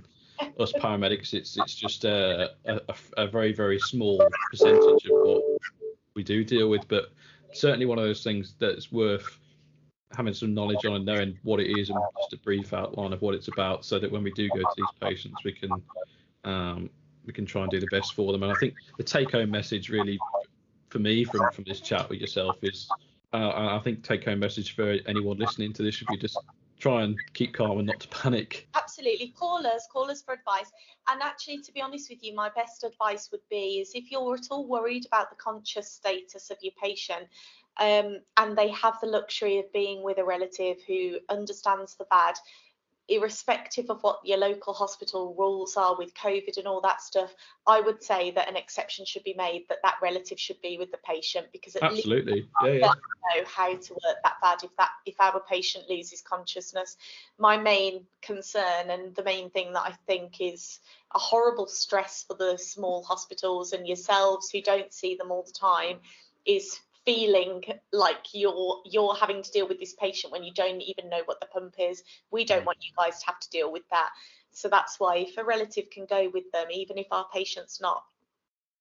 us 0.61 0.73
paramedics, 0.73 1.35
it's 1.35 1.57
it's 1.57 1.75
just 1.75 2.05
a, 2.05 2.53
a, 2.65 2.81
a, 3.17 3.27
very 3.27 3.53
very 3.53 3.79
small 3.79 4.25
percentage 4.51 5.05
of 5.07 5.11
what 5.11 5.43
we 6.15 6.23
do 6.23 6.45
deal 6.45 6.69
with, 6.69 6.87
but 6.89 7.07
certainly 7.53 7.87
one 7.87 7.99
of 7.99 8.05
those 8.05 8.23
things 8.23 8.55
that's 8.61 8.93
worth 8.93 9.39
having 10.15 10.35
some 10.35 10.55
knowledge 10.55 10.85
on 10.85 10.95
and 10.95 11.05
knowing 11.05 11.39
what 11.43 11.61
it 11.61 11.71
is 11.71 11.91
and 11.91 11.99
just 12.21 12.33
a 12.33 12.37
brief 12.39 12.73
outline 12.73 13.13
of 13.13 13.23
what 13.23 13.35
it's 13.35 13.49
about, 13.49 13.85
so 13.85 13.99
that 13.99 14.11
when 14.11 14.23
we 14.23 14.31
do 14.31 14.49
go 14.51 14.65
to 14.65 14.77
these 14.77 14.93
patients, 15.01 15.45
we 15.45 15.53
can 15.53 15.83
um, 16.45 16.91
we 17.27 17.33
can 17.33 17.47
try 17.47 17.63
and 17.63 17.71
do 17.71 17.81
the 17.81 17.87
best 17.87 18.15
for 18.15 18.33
them. 18.33 18.43
And 18.43 18.53
I 18.53 18.55
think 18.55 18.75
the 18.97 19.03
take-home 19.03 19.51
message 19.51 19.89
really, 19.89 20.19
for 20.89 20.99
me, 20.99 21.25
from 21.25 21.49
from 21.51 21.65
this 21.65 21.81
chat 21.81 22.09
with 22.09 22.21
yourself 22.21 22.57
is, 22.63 22.89
uh, 23.33 23.77
I 23.77 23.81
think 23.83 24.03
take-home 24.03 24.39
message 24.39 24.75
for 24.75 24.99
anyone 25.07 25.39
listening 25.39 25.73
to 25.75 25.83
this 25.83 25.95
should 25.95 26.09
be 26.09 26.17
just 26.17 26.39
try 26.81 27.03
and 27.03 27.17
keep 27.33 27.55
calm 27.55 27.79
and 27.79 27.87
not 27.87 28.01
to 28.01 28.09
panic. 28.09 28.69
Absolutely. 28.75 29.29
Call 29.29 29.65
us, 29.67 29.87
call 29.91 30.11
us 30.11 30.23
for 30.23 30.35
advice. 30.35 30.71
And 31.09 31.23
actually, 31.23 31.59
to 31.63 31.73
be 31.73 31.81
honest 31.81 32.11
with 32.11 32.23
you, 32.23 32.35
my 32.35 32.51
best 32.55 32.85
advice 32.85 33.31
would 33.31 33.47
be 33.49 33.79
is 33.81 33.93
if 33.95 34.11
you're 34.11 34.35
at 34.35 34.49
all 34.51 34.67
worried 34.67 35.07
about 35.07 35.31
the 35.31 35.37
conscious 35.37 35.91
status 35.91 36.51
of 36.51 36.59
your 36.61 36.73
patient, 36.83 37.29
um, 37.79 38.21
and 38.37 38.57
they 38.57 38.69
have 38.71 38.99
the 39.01 39.07
luxury 39.07 39.59
of 39.59 39.73
being 39.73 40.03
with 40.03 40.19
a 40.19 40.25
relative 40.25 40.79
who 40.87 41.19
understands 41.29 41.97
the 41.97 42.07
VAD 42.11 42.37
irrespective 43.09 43.91
of 43.91 44.03
what 44.03 44.21
your 44.25 44.39
local 44.39 44.73
hospital 44.73 45.35
rules 45.39 45.77
are 45.77 45.97
with 45.97 46.15
COVID 46.15 46.57
and 46.57 46.67
all 46.67 46.81
that 46.81 47.03
stuff, 47.03 47.35
I 47.67 47.81
would 47.81 48.03
say 48.03 48.31
that 48.31 48.49
an 48.49 48.57
exception 48.57 49.05
should 49.05 49.25
be 49.25 49.35
made 49.35 49.67
that 49.69 49.79
that 49.83 49.97
relative 50.01 50.41
should 50.41 50.61
be 50.63 50.79
with 50.79 50.91
the 50.91 50.99
patient 51.05 51.49
because 51.53 51.77
absolutely, 51.81 52.49
yeah, 52.63 52.73
yeah. 52.73 52.87
know 52.87 53.45
how 53.47 53.77
to 53.77 53.93
work 53.93 54.17
that 54.23 54.37
VAD 54.41 54.65
if 54.65 54.77
that 54.79 54.91
if 55.05 55.15
our 55.21 55.41
patient 55.41 55.85
loses 55.89 56.23
consciousness. 56.23 56.97
My 57.39 57.57
main 57.57 58.07
concern 58.23 58.91
and 58.91 59.15
the 59.15 59.25
main 59.25 59.51
thing 59.51 59.73
that 59.75 59.83
I 59.83 59.95
think 60.07 60.41
is 60.41 60.81
a 61.15 61.19
horrible 61.19 61.67
stress 61.67 62.25
for 62.27 62.37
the 62.37 62.57
small 62.57 63.03
hospitals 63.03 63.73
and 63.73 63.87
yourselves 63.87 64.51
who 64.51 64.63
don't 64.63 64.93
see 64.93 65.15
them 65.15 65.31
all 65.31 65.43
the 65.43 65.53
time 65.53 65.99
is 66.47 66.79
feeling 67.05 67.63
like 67.93 68.33
you're 68.33 68.83
you're 68.85 69.15
having 69.15 69.43
to 69.43 69.51
deal 69.51 69.69
with 69.69 69.79
this 69.79 69.95
patient 69.95 70.33
when 70.33 70.45
you 70.45 70.53
don't 70.53 70.81
even 70.81 71.11
know 71.11 71.23
what 71.27 71.41
the 71.41 71.47
pump 71.47 71.75
is. 71.79 72.03
We 72.31 72.45
don't 72.45 72.63
mm. 72.63 72.67
want 72.67 72.79
you 72.81 72.93
guys 72.97 73.21
to 73.21 73.27
have 73.27 73.41
to 73.41 73.51
deal 73.51 73.71
with 73.71 73.89
that. 73.91 74.11
So 74.53 74.69
that's 74.69 74.99
why 74.99 75.17
if 75.17 75.37
a 75.37 75.45
relative 75.45 75.91
can 75.91 76.07
go 76.07 76.31
with 76.33 76.51
them, 76.53 76.69
even 76.71 76.99
if 76.99 77.07
our 77.11 77.27
patient's 77.33 77.81
not 77.81 78.03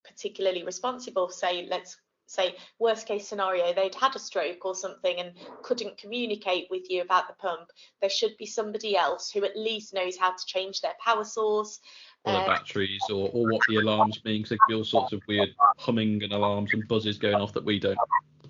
particularly 0.05 0.63
responsible, 0.63 1.30
say 1.30 1.67
let's 1.69 1.97
say 2.26 2.55
worst 2.80 3.05
case 3.05 3.28
scenario 3.28 3.74
they'd 3.74 3.95
had 3.95 4.15
a 4.15 4.19
stroke 4.19 4.65
or 4.65 4.74
something 4.74 5.19
and 5.19 5.34
couldn't 5.61 5.97
communicate 5.97 6.67
with 6.71 6.89
you 6.89 7.01
about 7.01 7.28
the 7.28 7.34
pump 7.34 7.69
there 7.99 8.09
should 8.09 8.36
be 8.38 8.45
somebody 8.45 8.95
else 8.95 9.30
who 9.30 9.43
at 9.43 9.57
least 9.57 9.93
knows 9.93 10.17
how 10.17 10.32
to 10.32 10.45
change 10.45 10.80
their 10.80 10.93
power 11.03 11.26
source 11.26 11.80
or 12.26 12.34
the 12.34 12.39
batteries 12.39 13.09
or, 13.09 13.30
or 13.34 13.45
what 13.47 13.61
the 13.67 13.78
alarms 13.78 14.24
mean 14.24 14.41
because 14.41 14.49
there 14.49 14.57
could 14.59 14.67
be 14.67 14.74
all 14.76 14.84
sorts 14.84 15.11
of 15.11 15.21
weird 15.28 15.49
humming 15.78 16.24
and 16.24 16.32
alarms 16.32 16.74
and 16.74 16.88
buzzes 16.88 17.17
going 17.17 17.36
off 17.36 17.51
that 17.53 17.63
we 17.63 17.80
don't 17.80 17.97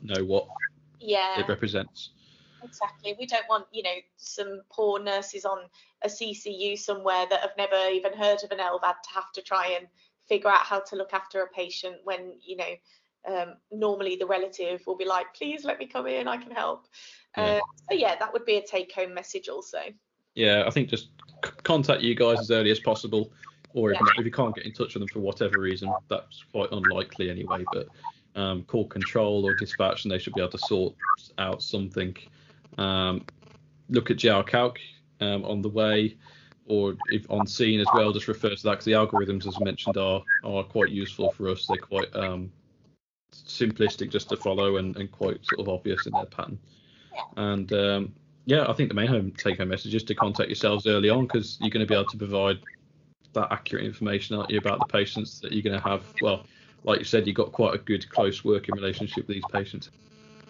know 0.04 0.24
what 0.24 0.48
yeah. 1.00 1.40
it 1.40 1.48
represents. 1.48 2.12
Exactly. 2.64 3.16
We 3.20 3.26
don't 3.26 3.48
want 3.50 3.66
you 3.72 3.84
know 3.84 3.96
some 4.18 4.62
poor 4.72 5.02
nurses 5.02 5.44
on 5.44 5.60
a 6.04 6.08
ccu 6.08 6.78
somewhere 6.78 7.26
that 7.30 7.42
have 7.42 7.52
never 7.58 7.90
even 7.90 8.14
heard 8.14 8.44
of 8.44 8.52
an 8.52 8.60
lvad 8.60 9.02
to 9.04 9.10
have 9.14 9.32
to 9.34 9.42
try 9.42 9.76
and 9.78 9.88
figure 10.28 10.50
out 10.50 10.62
how 10.62 10.80
to 10.80 10.96
look 10.96 11.14
after 11.14 11.42
a 11.42 11.48
patient 11.48 11.98
when 12.04 12.34
you 12.42 12.56
know 12.56 12.74
um, 13.26 13.56
normally 13.72 14.16
the 14.18 14.26
relative 14.26 14.82
will 14.86 14.98
be 14.98 15.06
like 15.06 15.34
please 15.34 15.64
let 15.64 15.80
me 15.80 15.86
come 15.86 16.08
in 16.08 16.28
i 16.28 16.38
can 16.38 16.52
help. 16.52 16.88
Yeah. 17.38 17.44
Uh, 17.44 17.60
so 17.90 17.98
yeah 17.98 18.16
that 18.18 18.32
would 18.32 18.46
be 18.46 18.58
a 18.58 18.66
take 18.66 18.94
home 18.94 19.14
message 19.14 19.50
also. 19.50 19.80
Yeah 20.36 20.64
i 20.66 20.70
think 20.70 20.90
just 20.90 21.10
c- 21.44 21.52
contact 21.64 22.02
you 22.02 22.16
guys 22.16 22.40
as 22.40 22.52
early 22.52 22.72
as 22.72 22.80
possible 22.80 23.32
or 23.74 23.92
if, 23.92 24.00
yeah. 24.00 24.08
if 24.18 24.26
you 24.26 24.32
can't 24.32 24.56
get 24.56 24.66
in 24.66 24.72
touch 24.72 24.94
with 24.94 25.02
them 25.02 25.08
for 25.08 25.20
whatever 25.20 25.60
reason, 25.60 25.92
that's 26.10 26.44
quite 26.52 26.72
unlikely 26.72 27.30
anyway. 27.30 27.64
But 27.72 27.88
um, 28.36 28.64
call 28.64 28.88
control 28.88 29.46
or 29.46 29.54
dispatch, 29.54 30.06
and 30.06 30.12
they 30.12 30.20
should 30.20 30.34
be 30.34 30.42
able 30.42 30.52
to 30.52 30.58
sort 30.60 30.96
out 31.38 31.62
something. 31.62 32.16
Um, 32.78 33.26
look 33.90 34.12
at 34.12 34.18
J.R. 34.18 34.44
Calc 34.44 34.80
um, 35.22 35.44
on 35.46 35.62
the 35.62 35.70
way, 35.70 36.18
or 36.66 36.96
if 37.12 37.30
on 37.30 37.48
scene 37.48 37.80
as 37.80 37.88
well, 37.94 38.12
just 38.14 38.28
refer 38.28 38.56
to 38.56 38.64
that 38.64 38.72
because 38.72 38.86
the 38.86 38.94
algorithms, 38.94 39.48
as 39.48 39.60
mentioned, 39.60 39.98
are 39.98 40.24
are 40.44 40.64
quite 40.64 40.90
useful 40.90 41.32
for 41.32 41.50
us. 41.50 41.66
They're 41.68 41.78
quite 41.78 42.14
um, 42.16 42.52
simplistic 43.34 44.12
just 44.12 44.30
to 44.30 44.38
follow 44.38 44.78
and, 44.78 44.96
and 44.98 45.12
quite 45.12 45.46
sort 45.46 45.62
of 45.62 45.70
obvious 45.70 46.06
in 46.06 46.14
their 46.14 46.26
pattern. 46.26 46.60
And 47.38 47.72
um, 47.74 48.14
yeah, 48.46 48.66
I 48.68 48.74
think 48.74 48.90
the 48.90 48.96
main 48.96 49.08
home 49.08 49.32
take 49.32 49.58
home 49.58 49.70
message 49.70 49.96
is 49.96 50.04
to 50.04 50.16
contact 50.16 50.50
yourselves 50.50 50.88
early 50.88 51.10
on 51.10 51.26
because 51.26 51.58
you're 51.60 51.70
going 51.70 51.86
to 51.86 51.90
be 51.90 51.96
able 51.96 52.10
to 52.10 52.18
provide 52.18 52.60
that 53.34 53.52
accurate 53.52 53.86
information, 53.86 54.36
aren't 54.36 54.50
you, 54.50 54.58
about 54.58 54.80
the 54.80 54.86
patients 54.86 55.40
that 55.42 55.52
you're 55.52 55.64
going 55.64 55.80
to 55.80 55.88
have. 55.88 56.04
Well, 56.22 56.46
like 56.84 57.00
you 57.00 57.06
said, 57.06 57.28
you've 57.28 57.36
got 57.36 57.52
quite 57.52 57.76
a 57.76 57.78
good 57.78 58.10
close 58.10 58.44
working 58.44 58.76
relationship 58.76 59.28
with 59.28 59.36
these 59.36 59.44
patients. 59.52 59.90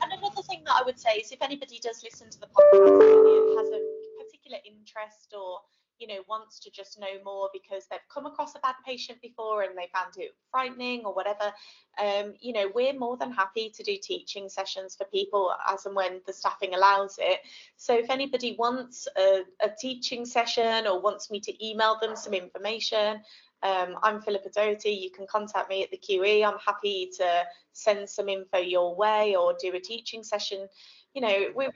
And 0.01 0.11
another 0.11 0.41
thing 0.43 0.63
that 0.65 0.75
I 0.79 0.83
would 0.83 0.99
say 0.99 1.15
is 1.15 1.31
if 1.31 1.41
anybody 1.41 1.79
does 1.81 2.03
listen 2.03 2.29
to 2.29 2.39
the 2.39 2.47
podcast 2.47 2.87
and 2.87 3.57
has 3.57 3.69
a 3.69 3.79
particular 4.23 4.57
interest 4.65 5.33
or 5.37 5.59
you 6.03 6.09
know 6.09 6.21
wants 6.27 6.59
to 6.59 6.69
just 6.69 6.99
know 6.99 7.15
more 7.23 7.49
because 7.53 7.85
they've 7.89 7.99
come 8.13 8.25
across 8.25 8.55
a 8.55 8.59
VAD 8.59 8.75
patient 8.85 9.21
before 9.21 9.63
and 9.63 9.77
they 9.77 9.87
found 9.93 10.11
it 10.17 10.31
frightening 10.51 11.05
or 11.05 11.13
whatever 11.15 11.53
um, 11.97 12.33
you 12.41 12.51
know 12.51 12.69
we're 12.75 12.97
more 12.97 13.15
than 13.15 13.31
happy 13.31 13.69
to 13.69 13.83
do 13.83 13.95
teaching 14.03 14.49
sessions 14.49 14.97
for 14.97 15.05
people 15.05 15.53
as 15.71 15.85
and 15.85 15.95
when 15.95 16.19
the 16.27 16.33
staffing 16.33 16.73
allows 16.73 17.15
it 17.19 17.39
so 17.77 17.97
if 17.97 18.09
anybody 18.09 18.53
wants 18.59 19.07
a, 19.17 19.43
a 19.61 19.69
teaching 19.79 20.25
session 20.25 20.85
or 20.87 20.99
wants 20.99 21.31
me 21.31 21.39
to 21.39 21.65
email 21.65 21.97
them 22.01 22.17
some 22.17 22.33
information 22.33 23.21
um, 23.63 23.95
I'm 24.03 24.21
Philippa 24.21 24.49
Doherty. 24.49 24.89
You 24.89 25.09
can 25.09 25.25
contact 25.25 25.69
me 25.69 25.83
at 25.83 25.89
the 25.89 25.97
QE. 25.97 26.45
I'm 26.45 26.59
happy 26.59 27.09
to 27.15 27.43
send 27.71 28.09
some 28.09 28.27
info 28.27 28.57
your 28.57 28.93
way 28.93 29.37
or 29.37 29.55
do 29.57 29.73
a 29.73 29.79
teaching 29.79 30.21
session 30.21 30.67
you 31.13 31.21
know, 31.21 31.47
we, 31.55 31.67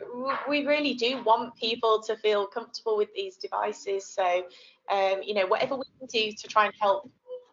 we 0.49 0.65
really 0.65 0.95
do 0.95 1.23
want 1.23 1.55
people 1.55 2.01
to 2.03 2.17
feel 2.17 2.47
comfortable 2.47 2.97
with 2.97 3.09
these 3.15 3.37
devices. 3.37 4.05
So, 4.07 4.43
um, 4.91 5.21
you 5.23 5.33
know, 5.33 5.45
whatever 5.45 5.75
we 5.75 5.83
can 5.99 6.07
do 6.07 6.35
to 6.35 6.47
try 6.47 6.65
and 6.65 6.73
help 6.79 7.09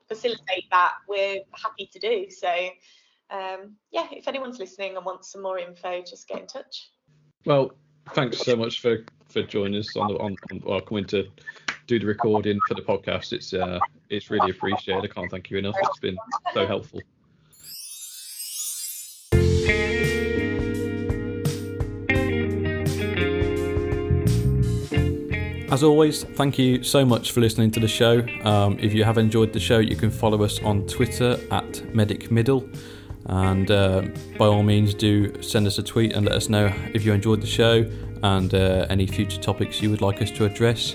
facilitate 0.09 0.65
that, 0.71 0.95
we're 1.09 1.41
happy 1.53 1.89
to 1.93 1.99
do. 1.99 2.31
So, 2.31 2.49
um, 3.31 3.77
yeah, 3.91 4.07
if 4.13 4.29
anyone's 4.29 4.59
listening 4.59 4.97
and 4.97 5.05
wants 5.05 5.33
some 5.33 5.43
more 5.43 5.59
info, 5.59 6.03
just 6.03 6.27
get 6.27 6.41
in 6.41 6.47
touch. 6.47 6.91
Well, 7.45 7.73
thanks 8.13 8.39
so 8.39 8.57
much 8.57 8.81
for 8.81 9.05
for 9.29 9.43
joining 9.43 9.81
us 9.81 9.97
on 9.97 10.09
the 10.09 10.19
on, 10.19 10.37
on 10.51 10.63
well, 10.65 10.81
coming 10.81 11.07
to 11.07 11.27
do 11.87 11.99
the 11.99 12.07
recording 12.07 12.59
for 12.69 12.75
the 12.75 12.83
podcast. 12.83 13.33
It's 13.33 13.53
uh, 13.53 13.79
it's 14.09 14.31
really 14.31 14.51
appreciated. 14.51 15.05
I 15.05 15.13
can't 15.13 15.31
thank 15.31 15.51
you 15.51 15.59
enough. 15.59 15.77
It's 15.83 15.99
been 15.99 16.17
so 16.53 16.67
helpful. 16.67 17.01
As 25.75 25.83
always, 25.83 26.23
thank 26.23 26.57
you 26.57 26.85
so 26.85 27.05
much 27.05 27.33
for 27.33 27.41
listening 27.41 27.73
to 27.73 27.81
the 27.81 27.89
show. 27.89 28.25
Um, 28.45 28.79
if 28.79 28.95
you 28.95 29.03
have 29.03 29.19
enjoyed 29.19 29.53
the 29.53 29.59
show, 29.59 29.81
you 29.81 29.97
can 29.97 30.09
follow 30.09 30.45
us 30.45 30.63
on 30.63 30.87
Twitter 30.87 31.37
at 31.51 31.93
Medic 31.93 32.31
Middle. 32.31 32.69
And 33.27 33.69
uh, 33.73 34.03
by 34.39 34.47
all 34.47 34.63
means, 34.63 34.95
do 34.95 35.43
send 35.43 35.67
us 35.67 35.79
a 35.79 35.83
tweet 35.83 36.13
and 36.13 36.27
let 36.27 36.37
us 36.37 36.49
know 36.49 36.73
if 36.95 37.05
you 37.05 37.13
enjoyed 37.13 37.41
the 37.41 37.49
show 37.49 37.91
and 38.23 38.55
uh, 38.55 38.87
any 38.89 39.09
future 39.09 39.41
topics 39.41 39.83
you 39.83 39.91
would 39.91 40.01
like 40.01 40.23
us 40.23 40.31
to 40.31 40.45
address. 40.45 40.95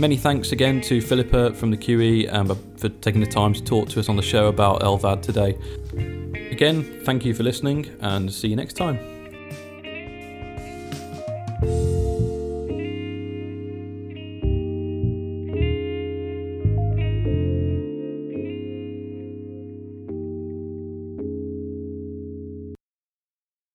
Many 0.00 0.16
thanks 0.16 0.50
again 0.52 0.80
to 0.80 1.02
Philippa 1.02 1.52
from 1.52 1.70
the 1.70 1.76
QE 1.76 2.32
um, 2.32 2.48
for 2.78 2.88
taking 2.88 3.20
the 3.20 3.26
time 3.26 3.52
to 3.52 3.62
talk 3.62 3.90
to 3.90 4.00
us 4.00 4.08
on 4.08 4.16
the 4.16 4.22
show 4.22 4.46
about 4.46 4.80
LVAD 4.80 5.20
today. 5.20 5.58
Again, 6.50 7.02
thank 7.04 7.26
you 7.26 7.34
for 7.34 7.42
listening 7.42 7.94
and 8.00 8.32
see 8.32 8.48
you 8.48 8.56
next 8.56 8.78
time. 8.78 9.15